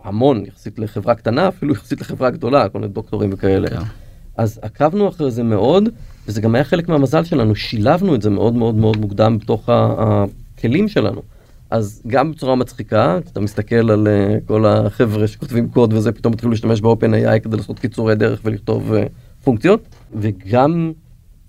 המון 0.04 0.46
יחסית 0.46 0.80
לחברה 0.80 1.16
קטנה, 1.16 1.48
אפילו 1.48 1.74
יחסית 1.74 2.02
לחברה 2.02 2.30
גדולה, 2.30 2.70
כל 2.70 2.80
מיני 2.80 2.92
דוקטורים 2.94 3.30
וכאלה. 3.34 3.70
כן. 3.70 3.78
אז 4.38 4.60
עקבנו 4.62 5.08
אחרי 5.08 5.32
זה 5.32 5.44
מאוד, 5.44 5.90
וזה 6.28 6.42
גם 6.42 6.56
היה 6.56 6.64
חלק 6.64 6.90
מהמזל 6.90 7.24
שלנו, 7.24 7.56
שילבנו 7.56 8.16
את 8.16 8.22
זה 8.22 8.30
מאוד 8.30 8.54
מאוד 8.54 8.76
מאוד 8.76 8.98
מוקדם 8.98 9.38
בתוך 9.38 9.70
הכלים 9.70 10.88
שלנו. 10.88 11.22
אז 11.70 12.02
גם 12.08 12.32
בצורה 12.32 12.56
מצחיקה, 12.56 13.20
כשאתה 13.26 13.40
מסתכל 13.40 13.92
על 13.92 14.08
uh, 14.08 14.48
כל 14.48 14.66
החבר'ה 14.66 15.28
שכותבים 15.28 15.70
קוד 15.70 15.94
וזה, 15.94 16.12
פתאום 16.12 16.34
התחילו 16.34 16.52
להשתמש 16.52 16.82
ב-OpenAI 16.82 17.40
כדי 17.44 17.58
לעשות 17.58 17.80
קיצורי 17.80 18.16
דרך 18.16 18.42
ולכתוב 18.44 18.94
uh, 18.94 18.98
פונקציות, 19.44 19.84
וגם 20.16 20.92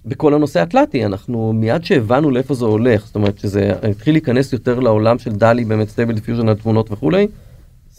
בכל 0.04 0.34
הנושא 0.34 0.62
התלתי, 0.62 1.04
אנחנו 1.04 1.52
מיד 1.52 1.84
שהבנו 1.84 2.30
לאיפה 2.30 2.54
זה 2.54 2.64
הולך, 2.64 3.06
זאת 3.06 3.14
אומרת 3.14 3.38
שזה 3.38 3.72
התחיל 3.90 4.14
להיכנס 4.14 4.52
יותר 4.52 4.80
לעולם 4.80 5.18
של 5.18 5.32
DALL-E, 5.32 5.64
באמת 5.64 5.88
Stable 5.88 6.14
Diffusion 6.14 6.48
על 6.48 6.54
תמונות 6.54 6.92
וכולי, 6.92 7.26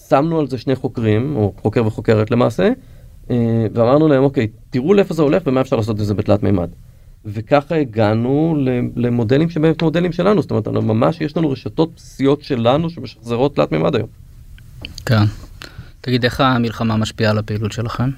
שמנו 0.09 0.39
על 0.39 0.47
זה 0.47 0.57
שני 0.57 0.75
חוקרים, 0.75 1.35
או 1.35 1.53
חוקר 1.61 1.85
וחוקרת 1.87 2.31
למעשה, 2.31 2.69
אה, 3.31 3.65
ואמרנו 3.73 4.07
להם, 4.07 4.23
אוקיי, 4.23 4.47
תראו 4.69 4.93
לאיפה 4.93 5.13
זה 5.13 5.21
הולך 5.21 5.43
ומה 5.45 5.61
אפשר 5.61 5.75
לעשות 5.75 5.99
את 5.99 6.05
זה 6.05 6.13
בתלת 6.13 6.43
מימד. 6.43 6.69
וככה 7.25 7.75
הגענו 7.75 8.57
למודלים 8.95 9.49
שבאמת 9.49 9.81
מודלים 9.83 10.11
שלנו, 10.11 10.41
זאת 10.41 10.51
אומרת, 10.51 10.67
ממש 10.67 11.21
יש 11.21 11.37
לנו 11.37 11.51
רשתות 11.51 11.89
בסיסיות 11.95 12.41
שלנו 12.41 12.89
שמשחזרות 12.89 13.55
תלת 13.55 13.71
מימד 13.71 13.95
היום. 13.95 14.07
כן. 15.05 15.23
תגיד, 16.01 16.23
איך 16.23 16.41
המלחמה 16.41 16.97
משפיעה 16.97 17.31
על 17.31 17.37
הפעילות 17.37 17.71
שלכם? 17.71 18.09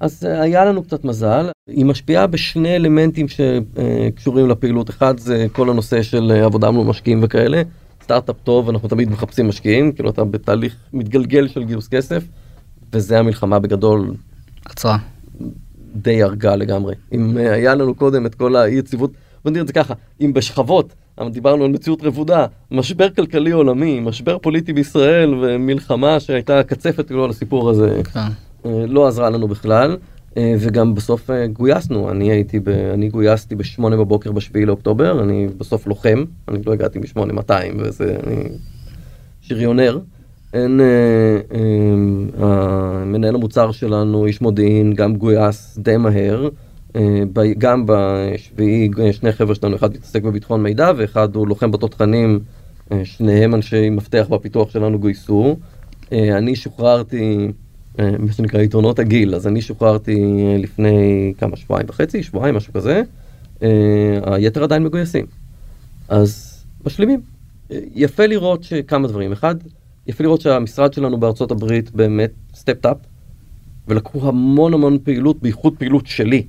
אז 0.00 0.24
אה, 0.24 0.40
היה 0.40 0.64
לנו 0.64 0.82
קצת 0.82 1.04
מזל, 1.04 1.50
היא 1.68 1.84
משפיעה 1.84 2.26
בשני 2.26 2.76
אלמנטים 2.76 3.26
שקשורים 3.28 4.48
לפעילות, 4.48 4.90
אחד 4.90 5.18
זה 5.18 5.46
כל 5.52 5.70
הנושא 5.70 6.02
של 6.02 6.32
אה, 6.34 6.44
עבודה 6.44 6.70
מול 6.70 6.86
משקיעים 6.86 7.20
וכאלה, 7.22 7.62
סטארט-אפ 8.06 8.36
טוב, 8.44 8.68
אנחנו 8.68 8.88
תמיד 8.88 9.10
מחפשים 9.10 9.48
משקיעים, 9.48 9.92
כאילו 9.92 10.10
אתה 10.10 10.24
בתהליך 10.24 10.76
מתגלגל 10.92 11.48
של 11.48 11.64
גיוס 11.64 11.88
כסף, 11.88 12.22
וזה 12.92 13.18
המלחמה 13.18 13.58
בגדול. 13.58 14.14
עצרה. 14.64 14.98
די 15.94 16.22
הרגה 16.22 16.56
לגמרי. 16.56 16.94
אם 17.12 17.38
אה, 17.38 17.52
היה 17.52 17.74
לנו 17.74 17.94
קודם 17.94 18.26
את 18.26 18.34
כל 18.34 18.56
האי 18.56 18.74
יציבות, 18.74 19.10
בוא 19.44 19.50
נראה 19.50 19.62
את 19.62 19.66
זה 19.66 19.72
ככה, 19.72 19.94
אם 20.20 20.32
בשכבות, 20.32 20.94
דיברנו 21.30 21.64
על 21.64 21.70
מציאות 21.70 22.02
רבודה, 22.02 22.46
משבר 22.70 23.10
כלכלי 23.10 23.50
עולמי, 23.50 24.00
משבר 24.00 24.38
פוליטי 24.38 24.72
בישראל 24.72 25.34
ומלחמה 25.34 26.20
שהייתה 26.20 26.62
קצפת 26.62 27.06
כאילו 27.06 27.24
על 27.24 27.30
הסיפור 27.30 27.70
הזה, 27.70 28.00
כן. 28.12 28.20
אה, 28.66 28.86
לא 28.86 29.06
עזרה 29.06 29.30
לנו 29.30 29.48
בכלל. 29.48 29.96
אה, 30.36 30.54
וגם 30.58 30.94
בסוף 30.94 31.30
גויסנו, 31.52 32.10
אני 32.10 32.30
הייתי, 32.30 32.60
ב, 32.60 32.68
אני 32.68 33.08
גויסתי 33.08 33.54
בשמונה 33.54 33.96
בבוקר 33.96 34.32
בשביעי 34.32 34.66
לאוקטובר, 34.66 35.22
אני 35.22 35.48
בסוף 35.58 35.86
לוחם, 35.86 36.24
אני 36.48 36.58
לא 36.66 36.72
הגעתי 36.72 36.98
משמונה 36.98 37.32
200 37.32 37.76
וזה, 37.78 38.16
אני 38.26 38.48
שריונר. 39.40 39.98
אין, 40.54 40.80
אה, 40.80 41.38
אה, 41.54 43.04
מנהל 43.04 43.34
המוצר 43.34 43.72
שלנו, 43.72 44.26
איש 44.26 44.40
מודיעין, 44.40 44.94
גם 44.94 45.16
גויס 45.16 45.78
די 45.78 45.96
מהר. 45.96 46.48
אה, 46.96 47.22
ב, 47.32 47.40
גם 47.58 47.84
בשביעי 47.86 48.90
שני 49.12 49.32
חבר'ה 49.32 49.54
שלנו, 49.54 49.76
אחד 49.76 49.94
מתעסק 49.94 50.22
בביטחון 50.22 50.62
מידע 50.62 50.92
ואחד 50.96 51.34
הוא 51.34 51.48
לוחם 51.48 51.70
בתותחנים, 51.70 52.40
אה, 52.92 53.04
שניהם 53.04 53.54
אנשי 53.54 53.90
מפתח 53.90 54.26
בפיתוח 54.30 54.70
שלנו 54.70 54.98
גויסו. 54.98 55.56
אה, 56.12 56.38
אני 56.38 56.56
שוחררתי, 56.56 57.38
אה, 57.40 57.52
מה 57.98 58.32
שנקרא 58.32 58.60
יתרונות 58.60 58.98
הגיל, 58.98 59.34
אז 59.34 59.46
אני 59.46 59.60
שוחררתי 59.60 60.24
אה, 60.24 60.56
לפני 60.58 61.32
כמה 61.38 61.56
שבועיים 61.56 61.86
וחצי, 61.88 62.22
שבועיים, 62.22 62.54
משהו 62.54 62.72
כזה. 62.72 63.02
אה, 63.62 64.18
היתר 64.24 64.62
עדיין 64.64 64.84
מגויסים. 64.84 65.26
אז 66.08 66.62
משלימים. 66.86 67.20
אה, 67.70 67.78
יפה 67.94 68.26
לראות 68.26 68.64
שכמה 68.64 69.08
דברים. 69.08 69.32
אחד, 69.32 69.54
יפה 70.06 70.24
לראות 70.24 70.40
שהמשרד 70.40 70.92
שלנו 70.92 71.18
בארצות 71.18 71.50
הברית 71.50 71.90
באמת 71.90 72.30
סטפט 72.54 72.86
אפ, 72.86 72.96
ולקחו 73.88 74.28
המון 74.28 74.74
המון 74.74 74.98
פעילות, 75.04 75.42
בייחוד 75.42 75.74
פעילות 75.78 76.06
שלי, 76.06 76.42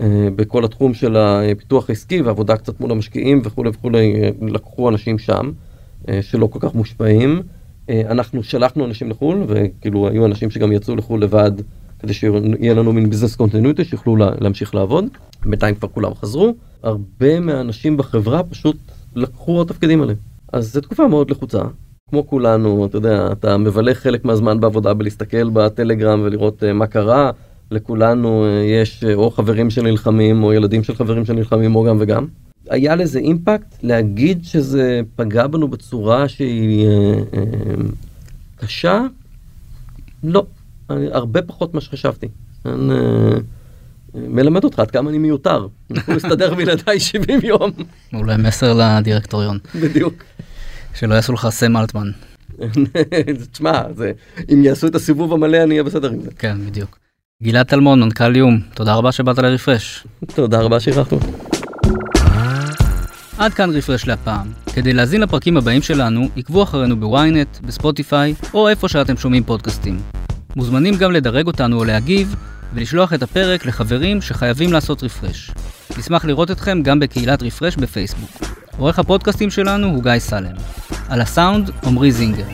אה, 0.00 0.28
בכל 0.36 0.64
התחום 0.64 0.94
של 0.94 1.16
הפיתוח 1.16 1.88
העסקי 1.88 2.22
ועבודה 2.22 2.56
קצת 2.56 2.80
מול 2.80 2.90
המשקיעים 2.90 3.40
וכולי 3.44 3.70
וכולי, 3.70 4.22
אה, 4.22 4.30
לקחו 4.48 4.88
אנשים 4.88 5.18
שם, 5.18 5.50
אה, 6.08 6.22
שלא 6.22 6.46
כל 6.46 6.58
כך 6.62 6.74
מושפעים. 6.74 7.42
אנחנו 7.90 8.42
שלחנו 8.42 8.84
אנשים 8.84 9.10
לחו"ל, 9.10 9.44
וכאילו 9.48 10.08
היו 10.08 10.26
אנשים 10.26 10.50
שגם 10.50 10.72
יצאו 10.72 10.96
לחו"ל 10.96 11.22
לבד, 11.22 11.52
כדי 11.98 12.14
שיהיה 12.14 12.74
לנו 12.74 12.92
מין 12.92 13.10
ביזנס 13.10 13.36
קונטיניוטי, 13.36 13.84
שיוכלו 13.84 14.16
להמשיך 14.16 14.74
לעבוד. 14.74 15.04
בינתיים 15.46 15.74
כבר 15.74 15.88
כולם 15.88 16.14
חזרו. 16.14 16.54
הרבה 16.82 17.40
מהאנשים 17.40 17.96
בחברה 17.96 18.42
פשוט 18.42 18.76
לקחו 19.14 19.56
עוד 19.56 19.68
תפקידים 19.68 20.02
עליהם. 20.02 20.18
אז 20.52 20.72
זו 20.72 20.80
תקופה 20.80 21.08
מאוד 21.08 21.30
לחוצה. 21.30 21.62
כמו 22.10 22.26
כולנו, 22.26 22.86
אתה 22.86 22.96
יודע, 22.96 23.28
אתה 23.32 23.56
מבלה 23.56 23.94
חלק 23.94 24.24
מהזמן 24.24 24.60
בעבודה 24.60 24.94
בלהסתכל 24.94 25.50
בטלגרם 25.50 26.20
ולראות 26.24 26.62
uh, 26.62 26.72
מה 26.72 26.86
קרה. 26.86 27.30
לכולנו 27.70 28.44
uh, 28.44 28.48
יש 28.64 29.04
uh, 29.04 29.14
או 29.14 29.30
חברים 29.30 29.70
שנלחמים 29.70 30.42
או 30.42 30.52
ילדים 30.52 30.82
של 30.82 30.94
חברים 30.94 31.24
שנלחמים 31.24 31.76
או 31.76 31.84
גם 31.84 31.96
וגם. 32.00 32.26
היה 32.70 32.96
לזה 32.96 33.18
אימפקט 33.18 33.74
להגיד 33.82 34.44
שזה 34.44 35.00
פגע 35.16 35.46
בנו 35.46 35.68
בצורה 35.68 36.28
שהיא 36.28 36.86
uh, 36.86 37.34
uh, 37.34 37.36
קשה? 38.56 39.00
לא, 40.24 40.46
אני, 40.90 41.06
הרבה 41.12 41.42
פחות 41.42 41.74
ממה 41.74 41.80
שחשבתי. 41.80 42.28
אני, 42.66 42.92
uh, 42.92 43.40
מלמד 44.14 44.64
אותך 44.64 44.78
עד 44.78 44.90
כמה 44.90 45.10
אני 45.10 45.18
מיותר. 45.18 45.66
אנחנו 45.90 46.14
נסתדר 46.16 46.54
בלעדיי 46.54 47.00
70 47.00 47.40
יום. 47.42 47.70
אולי 48.14 48.36
מסר 48.36 48.72
לדירקטוריון. 48.72 49.58
בדיוק. 49.80 50.14
שלא 50.94 51.14
יעשו 51.14 51.32
לך 51.32 51.48
סם 51.50 51.76
אלטמן. 51.76 52.10
תשמע, 53.52 53.82
אם 54.52 54.64
יעשו 54.64 54.86
את 54.86 54.94
הסיבוב 54.94 55.32
המלא 55.32 55.62
אני 55.62 55.70
אהיה 55.70 55.82
בסדר 55.82 56.10
עם 56.10 56.20
זה. 56.20 56.30
כן, 56.38 56.58
בדיוק. 56.66 56.98
גלעד 57.42 57.66
טלמון, 57.66 58.00
מנכ"ל 58.00 58.36
יום, 58.36 58.60
תודה 58.74 58.94
רבה 58.94 59.12
שבאת 59.12 59.38
לרפרש. 59.38 60.06
תודה 60.34 60.60
רבה 60.60 60.80
שאירחנו. 60.80 61.18
עד 63.38 63.54
כאן 63.54 63.70
רפרש 63.70 64.06
להפעם. 64.06 64.52
כדי 64.74 64.92
להזין 64.92 65.20
לפרקים 65.20 65.56
הבאים 65.56 65.82
שלנו, 65.82 66.28
עקבו 66.36 66.62
אחרינו 66.62 67.00
בוויינט, 67.00 67.58
בספוטיפיי, 67.62 68.34
או 68.54 68.68
איפה 68.68 68.88
שאתם 68.88 69.16
שומעים 69.16 69.44
פודקאסטים. 69.44 70.00
מוזמנים 70.56 70.94
גם 70.96 71.12
לדרג 71.12 71.46
אותנו 71.46 71.78
או 71.78 71.84
להגיב, 71.84 72.36
ולשלוח 72.74 73.12
את 73.12 73.22
הפרק 73.22 73.66
לחברים 73.66 74.22
שחייבים 74.22 74.72
לעשות 74.72 75.02
רפרש. 75.02 75.50
נשמח 75.98 76.24
לראות 76.24 76.50
אתכם 76.50 76.82
גם 76.82 77.00
בקהילת 77.00 77.42
רפרש 77.42 77.76
בפייסבוק. 77.76 78.30
עורך 78.78 78.98
הפודקאסטים 78.98 79.50
שלנו 79.50 79.86
הוא 79.86 80.02
גיא 80.02 80.18
סלם. 80.18 80.56
על 81.08 81.20
הסאונד, 81.20 81.70
עמרי 81.84 82.12
זינגר. 82.12 82.46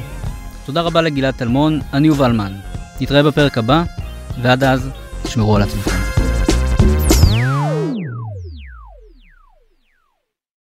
תודה 0.67 0.81
רבה 0.81 1.03
לגלעד 1.03 1.35
טלמון, 1.35 1.81
אני 1.93 2.09
יובל 2.09 2.33
מן. 2.33 2.53
נתראה 3.01 3.23
בפרק 3.23 3.59
הבא, 3.59 3.83
ועד 4.43 4.65
אז, 4.65 4.91
תשמרו 5.23 5.57
על 5.57 5.63
עצמכם. 5.63 6.10